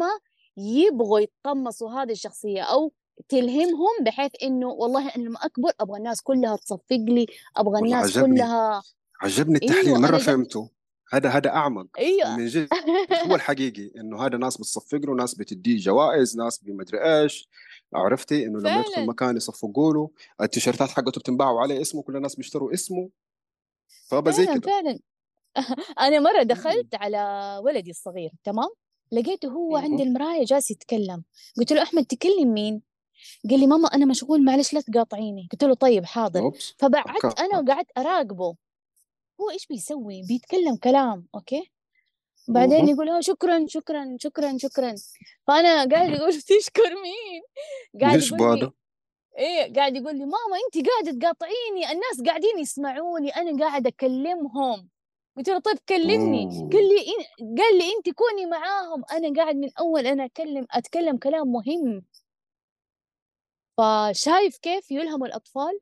يبغوا 0.57 1.19
يتقمصوا 1.19 1.91
هذه 1.91 2.11
الشخصية 2.11 2.61
أو 2.61 2.93
تلهمهم 3.29 4.03
بحيث 4.05 4.31
إنه 4.43 4.67
والله 4.67 5.15
أنا 5.15 5.23
لما 5.23 5.45
أكبر 5.45 5.71
أبغى 5.79 5.97
الناس 5.97 6.21
كلها 6.21 6.55
تصفق 6.55 6.81
لي 6.91 7.25
أبغى 7.57 7.79
الناس 7.79 8.17
عجبني. 8.17 8.35
كلها 8.35 8.83
عجبني 9.21 9.55
التحليل 9.55 9.85
أيوه 9.85 9.99
مرة. 9.99 10.17
فهمته. 10.17 10.69
هذا 11.13 11.29
هذا 11.29 11.49
أعمق 11.49 11.87
أيوه. 11.99 12.33
ومن 12.33 12.47
جد. 12.47 12.67
هو 13.27 13.35
الحقيقي 13.35 13.91
إنه 13.99 14.25
هذا 14.25 14.37
ناس 14.37 14.57
بتصفق 14.57 14.97
له 14.97 15.13
ناس 15.13 15.35
بتديه 15.35 15.77
جوائز 15.77 16.37
ناس 16.37 16.63
بمدري 16.63 16.99
إيش. 17.03 17.49
عرفتي؟ 17.93 18.45
إنه 18.45 18.59
لما 18.59 18.79
يدخل 18.79 19.05
مكان 19.05 19.37
يصفقوا 19.37 19.93
له 19.93 20.09
التيشيرتات 20.41 20.89
حقته 20.89 21.19
بتنباع 21.19 21.51
وعليه 21.51 21.81
اسمه 21.81 22.01
كل 22.01 22.15
الناس 22.15 22.35
بيشتروا 22.35 22.73
اسمه. 22.73 23.09
فبقى 24.07 24.33
زي 24.33 24.45
كده. 24.45 24.59
فعلا. 24.61 24.99
أنا 25.99 26.19
مرة 26.19 26.37
مم. 26.41 26.47
دخلت 26.47 26.95
على 26.95 27.59
ولدي 27.63 27.89
الصغير 27.91 28.31
تمام؟ 28.43 28.69
لقيته 29.11 29.49
هو 29.49 29.77
عند 29.77 29.89
مهم. 29.91 30.01
المراية 30.01 30.45
جالس 30.45 30.71
يتكلم. 30.71 31.23
قلت 31.57 31.73
له 31.73 31.83
أحمد 31.83 32.05
تكلم 32.05 32.53
مين؟ 32.53 32.81
قال 33.49 33.59
لي 33.59 33.67
ماما 33.67 33.87
أنا 33.87 34.05
مشغول 34.05 34.45
معلش 34.45 34.73
لا 34.73 34.81
تقاطعيني. 34.81 35.47
قلت 35.51 35.63
له 35.63 35.73
طيب 35.73 36.05
حاضر. 36.05 36.51
فبعدت 36.79 37.25
أوكي. 37.25 37.43
وقعدت 37.57 37.87
أراقبه. 37.97 38.55
هو 39.41 39.49
إيش 39.49 39.67
بيسوي؟ 39.67 40.23
بيتكلم 40.27 40.75
كلام 40.75 41.27
أوكي؟ 41.35 41.71
بعدين. 42.47 42.89
يقول 42.89 43.09
آه 43.09 43.19
شكرا 43.19 43.65
شكرا 43.67 44.17
شكرا 44.19 44.57
شكرا. 44.57 44.95
فأنا 45.47 45.85
قاعد 45.85 46.09
يقول 46.15 46.33
تشكر 46.33 46.89
مين 47.03 47.41
قاعد 48.01 48.21
يقول؟ 48.21 48.71
إيه 49.37 49.73
قاعد 49.73 49.95
يقول 49.95 50.13
لي 50.17 50.25
ماما 50.25 50.57
انت 50.67 50.87
قاعدة 50.89 51.19
تقاطعيني 51.19 51.91
الناس 51.91 52.21
قاعدين 52.27 52.59
يسمعوني 52.59 53.29
أنا 53.29 53.65
قاعد 53.65 53.87
أكلمهم. 53.87 54.89
قلت 55.37 55.49
له 55.49 55.59
طيب 55.59 55.77
كلمني. 55.89 56.45
قال. 56.45 56.87
لي 56.89 56.99
إن... 57.01 57.57
قال 57.57 57.77
لي 57.77 57.93
انت 57.97 58.09
كوني 58.15 58.45
معاهم 58.45 59.03
أنا 59.11 59.33
قاعد 59.41 59.55
من 59.55 59.69
أول 59.79 60.07
أنا 60.07 60.25
اتكلم 60.25 60.65
أتكلم 60.71 61.17
كلام 61.17 61.47
مهم. 61.47 62.05
فشايف 63.77 64.57
كيف 64.57 64.91
يلهموا 64.91 65.27
الأطفال؟ 65.27 65.79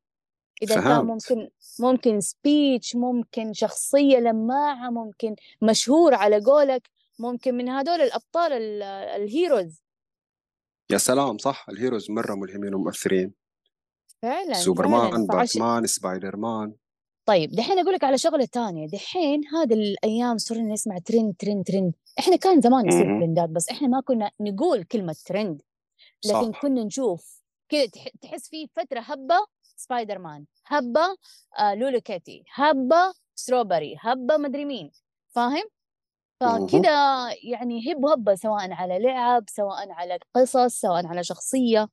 إذا 0.62 0.76
كان 0.76 0.84
فهمت. 0.84 1.06
ممكن 1.32 1.50
ممكن 1.80 2.22
speech 2.22 2.96
ممكن 2.96 3.54
شخصية 3.54 4.18
لماعة 4.18 4.90
ممكن 4.90 5.36
مشهور 5.62 6.14
على 6.14 6.40
قولك 6.46 6.90
ممكن 7.20 7.56
من 7.56 7.70
هذول 7.70 8.02
الأبطال 8.02 8.52
ال- 8.54 8.84
ال 9.22 9.30
heroes 9.30 9.82
يا 10.92 10.98
سلام 10.98 11.38
صح 11.38 11.66
ال 11.70 11.76
heroes 11.76 12.12
مرة 12.12 12.36
ملهمين 12.36 12.76
ومؤثرين. 12.76 13.39
فعلا 14.22 14.54
سوبرمان 14.54 15.28
فعش 15.28 15.54
باتمان 15.58 15.86
سبايدر 15.88 16.36
مان 16.38 16.74
طيب 17.26 17.52
دحين 17.52 17.80
أقول 17.80 17.94
لك 17.94 18.04
على 18.04 18.18
شغلة 18.18 18.46
تانية 18.46 18.88
دحين 18.88 19.42
هذه 19.48 19.74
الأيام 19.74 20.38
صرنا 20.38 20.74
نسمع 20.74 20.98
trend 21.06 21.36
trend 21.40 21.64
trend 21.66 21.94
إحنا 22.20 22.36
كان 22.36 22.62
زمان 22.62 22.88
يصير. 22.88 23.04
ترندات 23.20 23.50
بس 23.50 23.70
إحنا 23.70 23.88
ما 23.88 24.02
كنا 24.02 24.32
نقول 24.42 24.84
كلمة 24.84 25.16
ترند 25.26 25.62
لكن 26.26 26.52
صح 26.52 26.62
كنا 26.62 26.84
نشوف 26.84 27.42
كذا 27.70 27.86
تح- 27.86 28.08
تحس 28.22 28.50
في 28.50 28.68
فترة 28.76 29.00
هبة 29.00 29.36
سبايدر 29.78 30.20
مان 30.20 30.46
هبة 30.66 31.16
آه 31.60 31.74
Hello 31.76 32.02
Kitty 32.02 32.44
هبة 32.54 33.14
Strawberry 33.36 33.96
هبة 34.00 34.38
مدري 34.38 34.66
مين. 34.66 34.92
فاهم. 35.36 35.64
فكذا 36.42 37.28
يعني 37.44 37.94
هب 37.94 38.06
هبه 38.06 38.36
سواء 38.36 38.72
على 38.72 39.00
لعب 39.00 39.44
سواء 39.50 39.92
على 39.92 40.20
قصص 40.36 40.80
سواء 40.82 41.06
على 41.08 41.24
شخصية. 41.24 41.90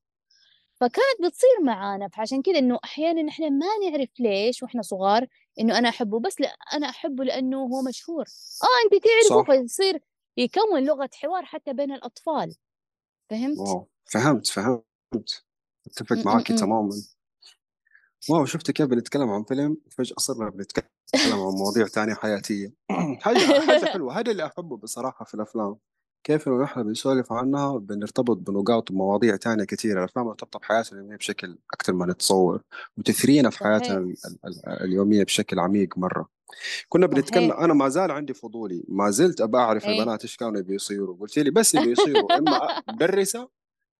فكانت 0.80 1.16
بتصير 1.24 1.62
معانا 1.64 2.08
فعشان 2.08 2.42
كذا 2.42 2.58
إنه 2.58 2.78
أحيانا 2.84 3.28
إحنا 3.30 3.48
ما 3.48 3.66
نعرف 3.90 4.08
ليش 4.18 4.62
وإحنا 4.62 4.82
صغار 4.82 5.26
إنه 5.60 5.78
أنا 5.78 5.88
أحبه 5.88 6.20
بس 6.20 6.40
لأ 6.40 6.54
أنا 6.74 6.88
أحبه 6.88 7.24
لأنه 7.24 7.56
هو 7.58 7.82
مشهور. 7.82 8.24
آه 8.62 8.84
انت 8.94 9.04
تعرفه 9.04 9.42
صح. 9.44 9.46
فيصير 9.60 10.00
يكون 10.36 10.84
لغة 10.84 11.10
حوار 11.14 11.44
حتى 11.44 11.72
بين 11.72 11.92
الأطفال. 11.92 12.54
فهمت؟ 13.30 13.58
واو 13.58 13.88
فهمت 14.04 14.46
فهمت. 14.46 15.44
أتفق 15.86 16.16
م- 16.16 16.22
معاكي 16.26 16.52
م- 16.52 16.56
م. 16.56 16.58
تماما. 16.58 17.02
واو 18.30 18.44
شفت 18.44 18.70
كيف 18.70 18.86
بنتكلم 18.86 19.30
عن 19.30 19.44
فيلم؟ 19.44 19.76
فجأة 19.90 20.14
صرنا 20.18 20.50
بنتكلم 20.50 20.86
عن 21.16 21.38
مواضيع 21.38 21.86
تانية 21.86 22.14
حياتية. 22.14 22.72
حاجة 23.20 23.38
حاجة 23.66 23.84
حلوة 23.84 24.18
هذا 24.20 24.30
اللي 24.32 24.46
أحبه 24.46 24.76
بصراحة 24.76 25.24
في 25.24 25.34
الأفلام. 25.34 25.76
كيف 26.26 26.48
إنه 26.48 26.62
نحن 26.62 26.82
بنسولف 26.82 27.32
عنها 27.32 27.78
بنرتبط 27.78 28.36
بنقاط 28.36 28.90
ومواضيع 28.90 29.36
تانية 29.36 29.64
كثيرة 29.64 29.98
الأفلام 29.98 30.26
مرتبطة 30.26 30.58
بحياتنا 30.58 30.98
اليومية 30.98 31.16
بشكل 31.16 31.58
أكثر 31.74 31.92
ما 31.92 32.06
نتصور 32.06 32.62
وتثرينا 32.98 33.50
في 33.50 33.58
حياتنا 33.58 33.96
ال- 33.96 34.14
ال- 34.44 34.68
اليومية 34.84 35.24
بشكل 35.24 35.58
عميق 35.58 35.98
مرة. 35.98 36.28
كنا 36.88 37.06
بنتكلم 37.06 37.52
أنا 37.52 37.74
ما 37.74 37.88
زال 37.88 38.10
عندي 38.10 38.34
فضولي 38.34 38.84
ما 38.88 39.10
زلت 39.10 39.40
أبى 39.40 39.58
أعرف 39.58 39.84
إيه. 39.86 40.00
البنات 40.00 40.22
إيش 40.22 40.36
كانوا 40.36 40.60
بيصيروا. 40.60 41.16
قلت 41.20 41.38
لي 41.38 41.50
بس 41.50 41.74
يبي 41.74 41.90
يصيروا 41.92 42.36
إما 42.38 42.82
مدرسة 42.88 43.48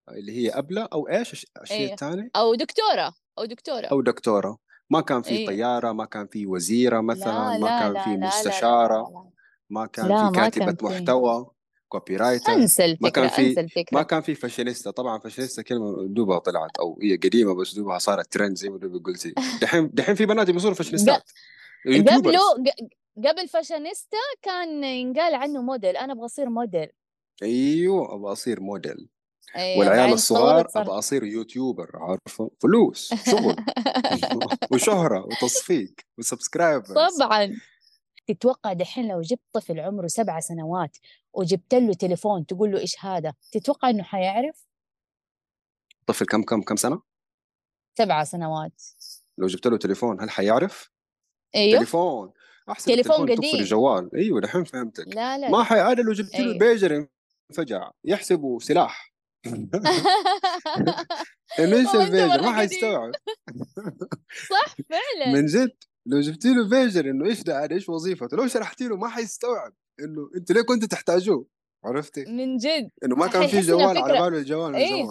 اللي 0.09 0.33
هي 0.33 0.51
أبلة 0.51 0.89
أو 0.93 1.09
إيش؟ 1.09 1.33
الش- 1.33 1.47
الشيء 1.63 1.93
الثاني 1.93 2.31
أو 2.37 2.55
دكتورة 2.55 3.15
أو 3.39 3.45
دكتورة. 3.45 3.87
أو 3.87 4.01
دكتورة. 4.03 4.59
ما 4.91 5.01
كان 5.01 5.23
في 5.23 5.31
إيه. 5.31 5.47
طيارة 5.47 5.93
ما 5.93 6.05
كان 6.05 6.27
في 6.27 6.47
وزيرة 6.47 7.01
مثلا 7.01 7.53
لا 7.53 7.59
ما 7.59 7.67
لا 7.67 7.81
كان 7.81 7.93
لا 7.93 8.05
في 8.05 8.11
لا 8.11 8.15
لا 8.17 8.21
لا 8.21 8.27
مستشارة 8.29 9.03
لا 9.15 9.31
ما 9.71 9.87
كان 9.87 10.09
لا 10.09 10.17
في 10.19 10.25
ما 10.25 10.31
كاتبة 10.31 10.73
كان 10.73 10.77
محتوى. 10.91 11.51
copywriter 11.89 12.53
انسى 12.53 12.97
ما 13.01 13.09
كان 13.09 13.25
الفكرة 13.25 13.47
انسى 13.47 13.69
في 13.69 13.85
ما 13.93 14.03
كان 14.03 14.21
في 14.21 14.35
فاشينيستا. 14.35 14.91
طبعا 14.91 15.19
فاشينيستا 15.19 15.63
كلمة 15.63 16.07
دوبها 16.07 16.39
طلعت 16.39 16.77
أو 16.79 16.99
هي 17.03 17.17
قديمة 17.17 17.55
بس 17.55 17.75
دوبها 17.75 17.99
صارت 17.99 18.33
ترند 18.33 18.57
زي 18.57 18.71
ما 18.71 18.79
دوبك 18.79 19.07
قلتي. 19.07 19.35
دحين 19.63 19.91
دحين 19.93 20.15
في 20.15 20.27
بنات 20.27 20.51
بيصيروا 20.51 20.75
فاشينيستات. 20.75 21.31
قبله 21.87 22.41
قبل 23.25 23.49
فاشينيستا 23.49 24.19
كان 24.43 24.85
ينقال 24.85 25.35
عنه 25.35 25.63
موديل. 25.63 25.97
أنا 25.97 26.13
أبغى 26.13 26.25
أصير 26.25 26.49
موديل. 26.49 26.89
أيوه 27.43 28.15
أبغى 28.15 28.33
أصير 28.33 28.61
موديل. 28.61 29.09
أيوه 29.57 29.79
والعيال 29.79 30.13
الصغار 30.13 30.69
أبغى 30.77 30.99
أصير 30.99 31.25
YouTuber 31.25 31.91
عارفة؟ 31.95 32.51
فلوس 32.63 33.15
شغل. 33.31 33.57
وشهرة 34.73 35.27
وتصفيق 35.27 35.95
و 36.19 36.25
subscribers. 36.25 36.93
طبعا. 37.19 37.57
تتوقع 38.27 38.73
دحين 38.73 39.09
لو 39.09 39.21
جبت 39.21 39.43
طفل 39.53 39.81
عمره 39.81 40.07
سبع 40.07 40.41
سنوات 40.41 40.97
وجبت 41.33 41.75
له 41.75 41.95
تليفون 41.95 42.47
تقول 42.47 42.73
له 42.73 42.79
إيش 42.79 43.05
هذا 43.05 43.35
تتوقع 43.53 43.91
إنه 43.91 44.03
حيعرف؟ 44.03 44.67
طفل 46.07 46.27
كم 46.27 46.43
كم 46.43 46.63
كم 46.63 46.77
سنة؟ 46.77 47.03
سبع 47.99 48.25
سنوات. 48.25 48.83
لو 49.39 49.47
جبت 49.47 49.67
له 49.67 49.79
تليفون 49.79 50.21
هل 50.21 50.31
حيعرف؟ 50.31 50.91
أيوه. 51.55 51.79
تليفون. 51.79 52.33
احسن 52.71 52.93
تليفون 52.93 53.33
قديم. 53.33 53.61
الجوال. 53.61 54.17
أيوه 54.17 54.41
دحين 54.41 54.65
فهمتك. 54.65 55.09
لا 55.09 55.39
لا. 55.39 55.51
ما 55.51 55.57
لا 55.59 55.65
حي 55.65 55.81
هذا 55.81 56.03
لو 56.03 56.13
جبت 56.13 56.35
له 56.35 56.41
أيوه. 56.41 56.53
البيجر 56.53 57.07
انفجع. 57.51 57.91
يحسبه 58.05 58.59
سلاح. 58.59 59.13
البيجر 61.59 62.29
مرة 62.29 62.43
ما 62.43 62.57
حيستوعب. 62.57 63.13
صح 64.51 64.75
فعلا. 64.91 65.33
من 65.33 65.47
جد؟ 65.47 65.77
لو 66.07 66.21
جبت 66.21 66.45
له 66.47 66.69
بيجر 66.69 67.11
إنه 67.11 67.25
إيش 67.27 67.43
ده 67.43 67.69
إيش 67.71 67.89
وظيفته 67.89 68.37
لو 68.37 68.47
شرحت 68.47 68.83
له 68.83 68.97
ما 68.97 69.09
حيستوعب 69.09 69.73
إنه 70.01 70.31
أنتوا 70.37 70.55
ليه 70.57 70.63
كنتوا 70.63 70.89
تحتاجوه 70.89 71.47
عرفتي؟ 71.85 72.25
من 72.25 72.57
جد. 72.57 72.91
إنه 73.05 73.17
ما 73.17 73.27
كان 73.27 73.47
في 73.47 73.61
جوال 73.61 73.99
على 73.99 74.13
باله 74.13 74.39
الجوال 74.39 74.75
إيه. 74.75 75.07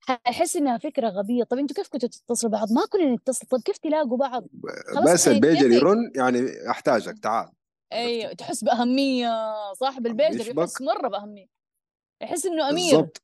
حيحس 0.00 0.56
إنها 0.56 0.78
فكرة 0.78 1.08
غبية. 1.08 1.44
طب 1.44 1.58
أنتوا 1.58 1.76
كيف 1.76 1.88
كنتوا 1.88 2.08
تتصلوا 2.08 2.52
بعض؟ 2.52 2.72
ما 2.72 2.82
كنا 2.90 3.14
نتصل. 3.14 3.46
طب 3.46 3.60
كيف 3.64 3.78
تلاقوا 3.78 4.16
بعض؟ 4.18 4.44
بس 5.06 5.28
البيجر 5.28 5.56
حيتفق. 5.56 5.76
يرن 5.76 6.12
يعني 6.16 6.70
أحتاجك 6.70 7.18
تعال. 7.18 7.48
أيوه 7.92 8.32
تحس 8.32 8.64
بأهمية. 8.64 9.28
صاحب 9.72 10.06
البيجر. 10.06 10.58
يحس 10.58 10.82
مرة 10.82 11.08
بأهمية. 11.08 11.46
يحس 12.22 12.46
إنه 12.46 12.70
أمير. 12.70 12.96
بالضبط. 12.96 13.22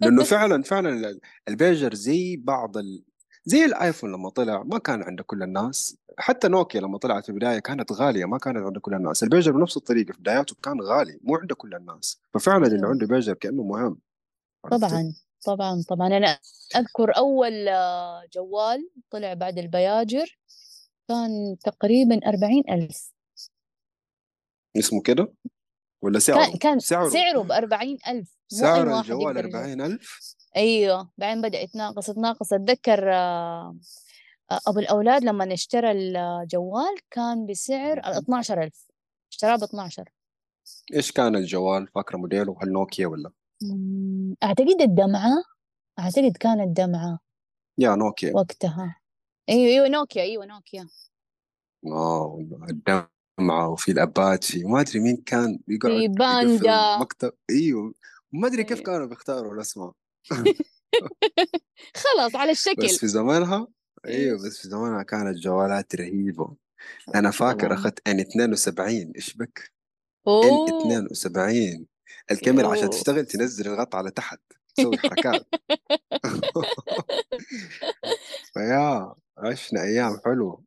لأنه 0.00 0.22
فعلا 0.34 0.62
فعلا 0.62 0.88
ال- 0.90 1.20
البيجر 1.48 1.94
زي 1.94 2.36
بعض 2.36 2.76
ال... 2.76 3.04
زي 3.46 3.64
الآيفون 3.64 4.12
لما 4.12 4.28
طلع 4.30 4.62
ما 4.62 4.78
كان 4.78 5.02
عند 5.02 5.20
كل 5.20 5.42
الناس 5.42 5.96
حتى 6.18 6.48
نوكيا 6.48 6.80
لما 6.80 6.98
طلعت 6.98 7.24
في 7.24 7.28
البداية 7.28 7.58
كانت 7.58 7.92
غالية 7.92 8.24
ما 8.24 8.38
كانت 8.38 8.56
عند 8.56 8.78
كل 8.78 8.94
الناس 8.94 9.22
البيجر 9.22 9.52
بنفس 9.52 9.76
الطريقة 9.76 10.12
في 10.12 10.20
بداياته 10.20 10.56
كان 10.62 10.80
غالي 10.80 11.18
مو 11.22 11.36
عند 11.36 11.52
كل 11.52 11.74
الناس 11.74 12.20
ففعلا 12.34 12.66
اللي 12.66 12.76
أيوة. 12.76 12.88
عنده 12.88 13.06
بيجر 13.06 13.34
كأنه 13.34 13.62
مهم؟ 13.62 13.98
طبعا 14.70 15.12
طبعا 15.46 15.82
طبعا. 15.88 16.06
أنا 16.06 16.38
أذكر 16.76 17.16
أول 17.16 17.68
آه، 17.68 18.22
جوال 18.32 18.90
طلع 19.10 19.34
بعد 19.34 19.58
البياجر 19.58 20.38
كان 21.08 21.56
تقريبا 21.64 22.20
أربعين 22.28 22.64
ألف. 22.70 23.12
اسمه 24.76 25.02
كده؟ 25.02 25.32
ولا 26.02 26.18
سعره؟ 26.18 26.44
كان 26.46 26.56
كان 26.56 26.78
سعره؟ 26.78 27.08
سعره 27.08 27.42
بأربعين 27.42 27.98
ألف 28.08 28.36
مو 28.52 28.58
أي 28.58 28.60
سعر 28.60 28.88
واحد 28.88 29.10
الجوال 29.10 29.36
يقدر 29.36 29.44
يجيب. 29.48 29.56
40000 29.56 30.36
أيوه 30.56 31.10
بعدين 31.18 31.42
بدأ 31.42 31.60
يتناقص 31.60 32.08
يتناقص 32.08 32.52
أتذكر 32.52 33.12
آه، 33.12 33.76
آه، 34.50 34.60
أبو 34.66 34.78
الأولاد 34.78 35.24
لما 35.24 35.52
اشترى 35.54 35.90
الجوال 35.92 36.94
كان 37.10 37.46
بسعر 37.46 37.98
ال 37.98 38.04
12000 38.04 38.86
اشتراه 39.32 39.56
ب 39.56 39.62
12 39.62 40.08
إيش 40.94 41.12
كان 41.12 41.36
الجوال؟ 41.36 41.88
فاكره 41.94 42.16
موديله 42.16 42.56
هل 42.62 42.72
نوكيا 42.72 43.06
ولا؟ 43.06 43.30
أعتقد 44.42 44.80
الدمعة. 44.80 45.44
أعتقد 45.98 46.36
كانت 46.36 46.76
دمعة 46.76 47.18
يا 47.78 47.94
نوكيا. 47.94 48.32
وقتها. 48.34 48.96
أيوه 49.48 49.72
أيوه 49.72 49.88
نوكيا 49.88 50.22
أيوه 50.22 50.46
نوكيا. 50.46 50.88
آه 51.86 52.46
الدمعة 52.70 53.68
وفي 53.68 53.92
الأباتشي. 53.92 54.64
وما 54.64 54.80
أدري 54.80 55.00
مين 55.00 55.16
كان 55.16 55.58
يقعد 55.68 55.92
في 55.92 56.08
باندا. 56.08 56.96
مكتب. 56.98 57.32
أيوه 57.50 57.94
ما 58.32 58.46
أدري 58.48 58.64
كيف 58.64 58.78
أيوة. 58.78 58.86
كانوا 58.86 59.06
بيختاروا 59.06 59.54
الأسماء. 59.54 59.92
خلاص 61.94 62.36
على 62.36 62.50
الشكل. 62.50 62.84
بس 62.84 62.98
في 62.98 63.08
زمانها 63.08 63.66
إيه. 64.06 64.14
إيوه 64.16 64.38
بس 64.46 64.58
في 64.62 64.68
زمانها 64.68 65.02
كانت 65.02 65.38
جوالات 65.38 65.94
رهيبة. 65.94 66.56
أنا 67.14 67.30
فاكر 67.30 67.66
طبعاً. 67.66 67.74
اخذت 67.74 68.08
إن 68.08 68.20
72 68.20 69.12
إيش 69.16 69.36
بك؟ 69.36 69.72
إن 70.28 70.32
أوه. 70.32 70.80
72 70.80 71.86
الكاميرا 72.30 72.68
عشان. 72.68 72.90
تشتغل 72.90 73.26
تنزل 73.26 73.66
الغطاء 73.66 73.96
على 73.96 74.10
تحت 74.10 74.40
تسوي 74.76 74.98
حركات. 74.98 75.46
فيا 78.54 79.14
عشنا 79.38 79.82
أيام 79.82 80.20
حلوة. 80.24 80.64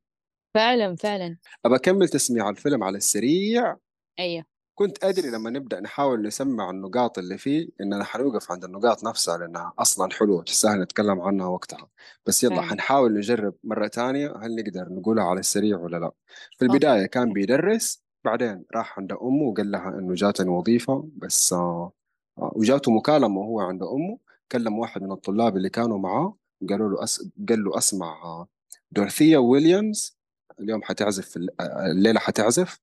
فعلا 0.53 0.95
فعلا. 0.95 1.37
أبى 1.65 1.75
أكمل 1.75 2.09
تسميع 2.09 2.49
الفيلم 2.49 2.83
على 2.83 2.97
السريع. 2.97 3.77
أيوه. 4.19 4.45
كنت 4.79 5.03
أدري 5.03 5.29
لما 5.29 5.49
نبدأ 5.49 5.79
نحاول 5.79 6.21
نسمع 6.21 6.69
النقاط 6.69 7.17
اللي 7.17 7.37
فيه 7.37 7.69
اننا 7.81 8.03
حنوقف 8.03 8.51
عند 8.51 8.63
النقاط 8.63 9.03
نفسها 9.03 9.37
لأنها 9.37 9.73
أصلا 9.79 10.09
حلوة 10.13 10.43
تستاهل 10.43 10.81
نتكلم 10.81 11.21
عنها 11.21 11.47
وقتها. 11.47 11.87
بس 12.25 12.43
يلا 12.43 12.55
فعلا. 12.55 12.67
حنحاول 12.67 13.13
نجرب 13.13 13.55
مرة 13.63 13.87
ثانية 13.87 14.35
هل 14.41 14.55
نقدر 14.55 14.89
نقولها 14.93 15.23
على 15.23 15.39
السريع 15.39 15.77
ولا 15.77 15.97
لا. 15.97 16.11
في 16.57 16.65
البداية 16.65 17.05
كان 17.05 17.33
بيدرس 17.33 18.03
بعدين 18.25 18.65
راح 18.75 18.99
عند 18.99 19.11
أمه 19.11 19.43
وقال 19.43 19.71
لها 19.71 19.89
إنه 19.89 20.13
جاتني 20.13 20.49
وظيفة 20.49 21.09
بس 21.15 21.53
آه 21.53 21.91
آه، 22.37 22.51
وجاته 22.55 22.91
مكالمة 22.91 23.39
وهو 23.39 23.59
عند 23.59 23.83
أمه. 23.83 24.19
كلم 24.51 24.79
واحد 24.79 25.01
من 25.03 25.11
الطلاب 25.11 25.57
اللي 25.57 25.69
كانوا 25.69 25.97
معاه 25.97 26.37
وقالوا 26.61 26.89
له 26.89 27.03
أس... 27.03 27.29
قال 27.49 27.63
له 27.63 27.77
أسمع 27.77 28.07
آه، 28.23 28.47
دورثيا 28.91 29.37
ويليامز 29.37 30.17
اليوم 30.59 30.83
حتعزف 30.83 31.37
الليلة 31.91 32.19
حتعزف. 32.19 32.79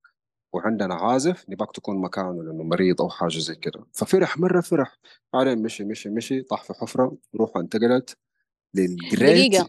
وعندنا 0.55 0.95
عازف 0.95 1.45
نباك 1.49 1.71
تكون 1.75 2.01
مكانه 2.01 2.43
لأنه 2.43 2.63
مريض 2.63 3.01
أو 3.01 3.09
حاجة 3.09 3.37
زي 3.39 3.55
كده 3.55 3.85
ففرح 3.93 4.37
مرة 4.37 4.61
فرح 4.61 4.97
بعدين 5.33 5.63
مشي 5.63 5.83
مشي 5.83 6.09
مشي 6.09 6.41
طاح 6.41 6.63
في 6.63 6.73
حفرة 6.73 7.17
روحه 7.35 7.59
انتقلت 7.59 8.17
لل 8.73 8.95
great. 8.95 9.61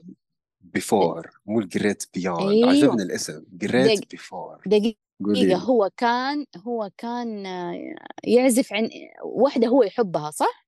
before 0.61 1.31
مو 1.47 1.61
ال 1.61 1.68
great 1.68 2.05
beyond 2.15 2.51
أيوة. 2.51 2.71
عجبني 2.71 3.03
الاسم 3.03 3.45
great 3.53 4.01
دق- 4.01 4.09
before 4.11 4.61
دقيقة 4.67 5.57
هو 5.59 5.91
كان 5.97 6.47
هو 6.67 6.91
كان 6.99 7.47
آه، 7.47 7.95
يعزف 8.25 8.73
عن 8.73 8.89
واحدة 9.25 9.67
هو 9.69 9.83
يحبها 9.83 10.31
صح؟ 10.31 10.67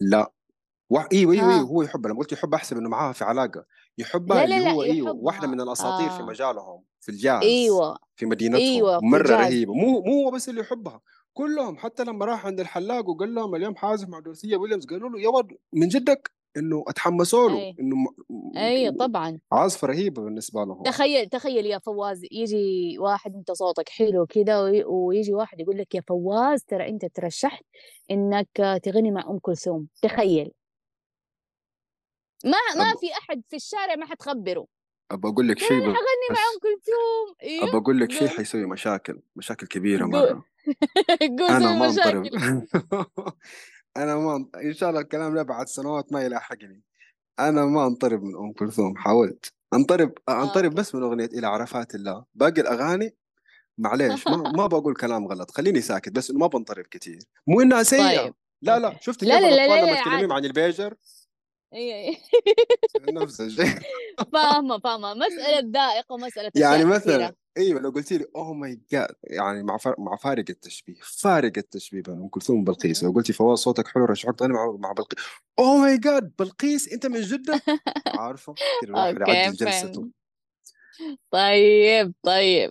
لا 0.00 0.32
و... 0.90 0.98
إيوه 0.98 1.32
إيوه 1.32 1.44
آه. 1.44 1.54
أيوه 1.56 1.68
هو 1.68 1.82
يحبها 1.82 2.10
لما 2.10 2.18
قلت 2.20 2.32
يحب 2.32 2.54
أحسب 2.54 2.76
إنه 2.76 2.88
معاها 2.88 3.12
في 3.12 3.24
علاقة 3.24 3.64
يحبها 3.98 4.46
لا 4.46 4.46
لا 4.46 4.56
اللي 4.56 4.64
لا 4.68 4.72
هو 4.72 4.82
إيوه 4.82 4.96
يحبها. 4.96 5.12
واحدة 5.22 5.48
من 5.48 5.60
الأساطير 5.60 6.10
في 6.10 6.20
آه. 6.22 6.26
مجالهم 6.26 6.84
في 7.02 7.08
الجاز 7.08 7.42
أيوه 7.42 7.98
في 8.16 8.26
مدينتهم 8.26 8.60
أيوة، 8.60 9.00
في 9.00 9.06
مرة 9.06 9.20
الجاز. 9.20 9.32
رهيبة. 9.40 9.74
مو 9.74 10.00
مو 10.00 10.24
هو 10.24 10.30
بس 10.30 10.48
اللي 10.48 10.60
يحبها 10.60 11.00
كلهم 11.34 11.76
حتى 11.78 12.04
لما 12.04 12.24
راح 12.24 12.46
عند 12.46 12.60
الحلاق 12.60 13.08
وقال 13.08 13.34
لهم 13.34 13.54
اليوم 13.54 13.76
حازف 13.76 14.08
مع 14.08 14.18
دورثيا 14.18 14.56
ويليامز 14.56 14.86
قالوا 14.86 15.10
له 15.10 15.20
يا 15.20 15.28
ولد 15.28 15.56
من 15.72 15.88
جدك 15.88 16.32
إنه 16.56 16.84
أتحمسوا 16.88 17.48
له 17.48 17.58
أي. 17.58 17.76
إنه 17.80 17.96
م- 18.30 18.56
أيوه 18.58 18.94
طبعا. 18.96 19.38
عازفة 19.52 19.86
رهيبة 19.88 20.22
بالنسبة 20.22 20.64
لهم 20.64 20.82
تخيل 20.82 21.28
تخيل 21.28 21.66
يا 21.66 21.78
فواز 21.78 22.20
يجي 22.32 22.96
واحد 22.98 23.34
أنت 23.34 23.52
صوتك 23.52 23.88
حلو 23.88 24.26
وي- 24.36 24.84
ويجي 24.84 25.34
واحد 25.34 25.60
يقول 25.60 25.78
لك 25.78 25.94
يا 25.94 26.02
فواز 26.08 26.64
ترى 26.64 26.88
أنت 26.88 27.04
ترشحت 27.04 27.64
إنك 28.10 28.80
تغني 28.82 29.10
مع 29.10 29.30
أم 29.30 29.38
كلثوم 29.38 29.86
تخيل. 30.02 30.50
ما 32.44 32.58
ما 32.76 32.94
في 33.00 33.12
أحد 33.12 33.42
في 33.48 33.56
الشارع 33.56 33.94
ما 33.96 34.06
حتخبره. 34.06 34.66
أبى 35.12 35.28
أقول 35.28 35.48
لك 35.48 35.58
شيء 35.58 35.78
بس 35.78 35.84
حغني 35.84 36.28
مع 36.30 36.36
أم 36.36 36.58
كلثوم 36.62 37.34
أبى 37.42 37.70
أيوه 37.70 37.76
أقول 37.82 38.00
لك 38.00 38.10
شيء. 38.10 38.28
حيسوي 38.28 38.66
مشاكل 38.66 39.20
مشاكل 39.36 39.66
كبيرة. 39.66 40.04
مرة 40.04 40.44
أنا 41.50 41.72
ما 41.78 41.88
مشاكل 41.88 42.30
أنا 43.96 44.16
ما 44.16 44.48
إن 44.64 44.72
شاء 44.74 44.90
الله 44.90 45.00
الكلام 45.00 45.34
ده 45.34 45.42
بعد 45.42 45.68
سنوات 45.68 46.12
ما 46.12 46.22
يلاحقني 46.22 46.82
أنا 47.40 47.64
ما 47.64 47.86
أنطرب 47.86 48.22
من 48.22 48.36
أم 48.36 48.52
كلثوم 48.52 48.96
حاولت 48.96 49.52
أنطرب 49.74 50.12
أنطرب 50.28 50.64
okay. 50.64 50.76
بس 50.76 50.94
من 50.94 51.02
أغنية 51.02 51.24
إلى 51.24 51.46
عرفات 51.46 51.94
الله 51.94 52.24
باقي 52.34 52.60
الأغاني 52.60 53.14
معليش 53.78 54.28
ما 54.28 54.36
ما 54.56 54.66
بقول 54.66 54.94
كلام 54.94 55.26
غلط 55.26 55.50
خليني 55.50 55.80
ساكت 55.80 56.12
بس 56.12 56.30
إنه 56.30 56.38
ما 56.38 56.46
بنطرب 56.46 56.84
كتير 56.84 57.18
مو 57.46 57.60
إنها 57.60 57.82
سيئة 57.82 58.22
طيب. 58.22 58.34
لا 58.62 58.78
لا 58.78 58.96
شفت 59.00 59.24
لا 59.24 59.36
كيف 59.38 59.44
لا 59.44 59.50
لا 59.50 59.64
الأطفال 59.64 59.76
لا 59.76 59.86
لما 59.86 59.94
لا، 59.94 60.00
تكلمين 60.00 60.20
عادي. 60.32 60.34
عن 60.34 60.44
البيجر 60.44 60.94
إيه. 61.74 62.16
نفس 63.22 63.40
الشيء. 63.40 63.66
فاهمة 64.32 64.78
فاهمة. 64.78 65.14
مسألة 65.14 65.70
ذائقة 65.74 66.12
ومسألة 66.12 66.50
يعني 66.54 66.84
مثلا 66.84 67.34
إيوه 67.58 67.80
لو 67.80 67.90
قلت 67.90 68.12
لي 68.12 68.26
oh 68.36 68.52
my 68.52 68.80
god 68.90 69.14
يعني 69.24 69.62
مع 69.62 69.76
فارق 69.76 70.00
مع 70.00 70.16
فارق 70.16 70.44
التشبيه 70.50 70.94
فارق 71.02 71.52
التشبيه 71.56 72.02
بين 72.02 72.14
أم 72.14 72.28
كلثوم 72.28 72.60
وبلقيس. 72.60 73.04
لو 73.04 73.10
قلتي 73.12 73.32
فواز 73.32 73.58
صوتك 73.58 73.88
حلو 73.88 74.04
رشحك 74.04 74.38
تغني 74.38 74.52
مع 74.52 74.76
مع 74.78 74.92
بلقيس. 74.92 75.18
oh 75.58 75.76
my 75.76 75.98
god 75.98 76.32
بلقيس 76.38 76.92
أنت 76.92 77.06
من 77.06 77.20
جدك 77.20 77.62
عارفة؟ 78.20 78.54
يعدل 79.28 79.56
جلسته 79.56 80.08
طيب 81.30 82.14
طيب. 82.22 82.70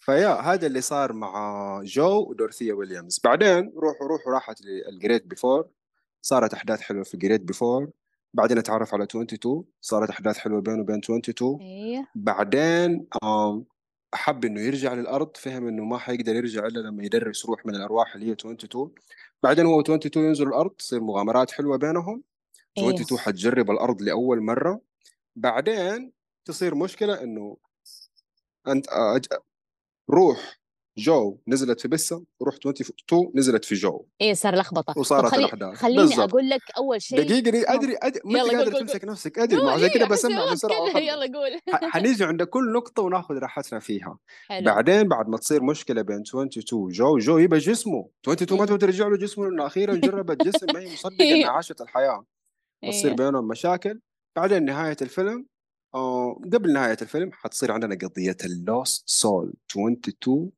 فيا 0.00 0.28
هذا 0.40 0.66
اللي 0.66 0.80
صار 0.80 1.12
مع 1.12 1.80
جو 1.84 2.26
ودورثيا 2.30 2.74
ويليامز. 2.74 3.20
بعدين 3.24 3.72
روحوا 3.76 4.06
روحوا 4.08 4.32
راحت 4.32 4.62
لل 4.62 4.80
great 4.80 5.26
before. 5.26 5.68
صارت 6.26 6.54
أحداث 6.54 6.80
حلوة 6.80 7.02
في 7.04 7.16
جريت 7.16 7.40
بيفور 7.40 7.90
بعدين 8.34 8.58
اتعرف 8.58 8.94
على 8.94 9.04
22 9.04 9.64
صارت 9.80 10.10
أحداث 10.10 10.38
حلوة 10.38 10.60
بينه 10.60 10.80
وبين 10.80 10.98
22 10.98 11.60
أيوه 11.60 12.06
بعدين 12.14 13.06
حب 14.14 14.44
إنه 14.44 14.60
يرجع 14.60 14.94
للأرض 14.94 15.36
فهم 15.36 15.68
إنه 15.68 15.84
ما 15.84 15.98
حيقدر 15.98 16.36
يرجع 16.36 16.66
إلا 16.66 16.80
لما 16.80 17.04
يدرس 17.04 17.46
روح 17.46 17.66
من 17.66 17.74
الأرواح 17.74 18.14
اللي 18.14 18.26
هي 18.26 18.32
22 18.32 18.90
بعدين 19.42 19.66
هو 19.66 19.80
22 19.80 20.26
ينزل 20.26 20.48
الأرض 20.48 20.70
تصير 20.70 21.00
مغامرات 21.00 21.50
حلوة 21.50 21.76
بينهم. 21.76 22.22
أيوه 22.78 22.90
22 22.90 23.18
حتجرب 23.18 23.70
الأرض 23.70 24.02
لأول 24.02 24.40
مرة. 24.40 24.80
بعدين 25.36 26.12
تصير 26.44 26.74
مشكلة 26.74 27.22
إنه 27.22 27.56
أنت 28.68 28.88
آه، 28.88 29.20
روح 30.10 30.58
جو 30.98 31.38
نزلت 31.48 31.80
في 31.80 31.88
بسه 31.88 32.24
وروح 32.40 32.54
22 32.54 33.32
نزلت 33.34 33.64
في 33.64 33.74
جو 33.74 34.04
إيه 34.20 34.34
صار 34.34 34.54
لخبطة. 34.56 34.92
طب 34.92 35.00
وصارت 35.00 35.30
خلي 35.30 35.40
الاحداث 35.44 35.74
خليني 35.78 35.98
بالضبط. 36.02 36.18
أقول 36.30 36.48
لك 36.50 36.60
أول 36.78 37.02
شيء 37.02 37.22
دقيقة 37.22 37.50
هم- 37.74 37.76
أدري 37.78 37.96
أدري. 38.02 38.20
ما 38.24 38.40
انت 38.42 38.50
قادر 38.54 38.72
تمسك 38.80 39.04
نفسك. 39.04 39.38
أدري 39.38 39.62
ما 39.62 39.70
عشان 39.72 39.84
إيه 39.88 40.02
أحس 40.04 40.12
بسمع 40.12 40.52
بسرعة 40.52 40.98
يلا 40.98 41.38
قول. 41.38 41.60
حنيجي 41.90 42.24
عند 42.24 42.42
كل 42.42 42.72
نقطة 42.72 43.02
ونأخذ 43.02 43.34
راحتنا 43.34 43.78
فيها. 43.78 44.18
حلو. 44.48 44.64
بعدين 44.66 45.08
بعد 45.08 45.28
ما 45.28 45.36
تصير 45.36 45.62
مشكلة 45.62 46.02
بين 46.02 46.20
22 46.20 46.88
جو 46.88 47.18
جو 47.18 47.38
يبى 47.38 47.58
جسمه. 47.58 48.08
22 48.24 48.58
ما 48.58 48.64
مم. 48.64 48.66
تبغى 48.66 48.78
ترجع 48.78 49.08
له 49.08 49.16
جسمه 49.16 49.44
لأنه 49.46 49.66
أخيرا 49.66 49.94
جربت 49.94 50.42
جسم 50.46 50.66
ما 50.74 50.80
هي 50.80 50.92
مصدقة 50.92 51.14
إنها 51.24 51.34
أيوه 51.36 51.50
عاشت 51.50 51.80
الحياة. 51.80 52.24
وتصير 52.84 53.04
أيوه 53.04 53.16
بينهم 53.16 53.48
مشاكل. 53.48 54.00
بعدين 54.36 54.64
نهاية 54.64 54.96
الفيلم 55.02 55.46
آه 55.94 56.40
قبل 56.52 56.72
نهاية 56.72 56.96
الفيلم 57.02 57.30
حتصير 57.32 57.72
عندنا 57.72 57.94
قضية 58.02 58.36
ال 58.44 58.56
lost 58.56 59.02
soul. 59.08 59.52
22 59.70 60.50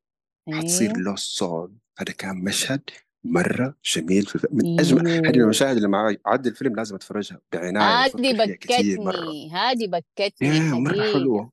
حتصير 0.53 0.91
أيوه. 0.91 1.01
lost 1.01 1.31
soul 1.38 1.73
هذا 1.99 2.13
كان 2.13 2.37
مشهد 2.45 2.81
مرة 3.25 3.75
جميل 3.95 4.27
في 4.27 4.35
الفيلم 4.35 4.57
من 4.57 4.81
أجمل 4.81 5.09
هذه 5.09 5.37
يو 5.37 5.45
المشاهد 5.45 5.77
اللي 5.77 5.89
لما 5.88 6.14
أعيد 6.27 6.49
الفيلم 6.49 6.77
لازم 6.77 6.95
أتفرجها 6.95 7.41
بعناية 7.53 8.05
هذه 8.07 8.33
بكتني 8.47 9.51
هذه 9.53 9.87
بكتني 9.87 10.49
يا 10.49 10.63
مرة 10.75 11.13
حلوة. 11.13 11.53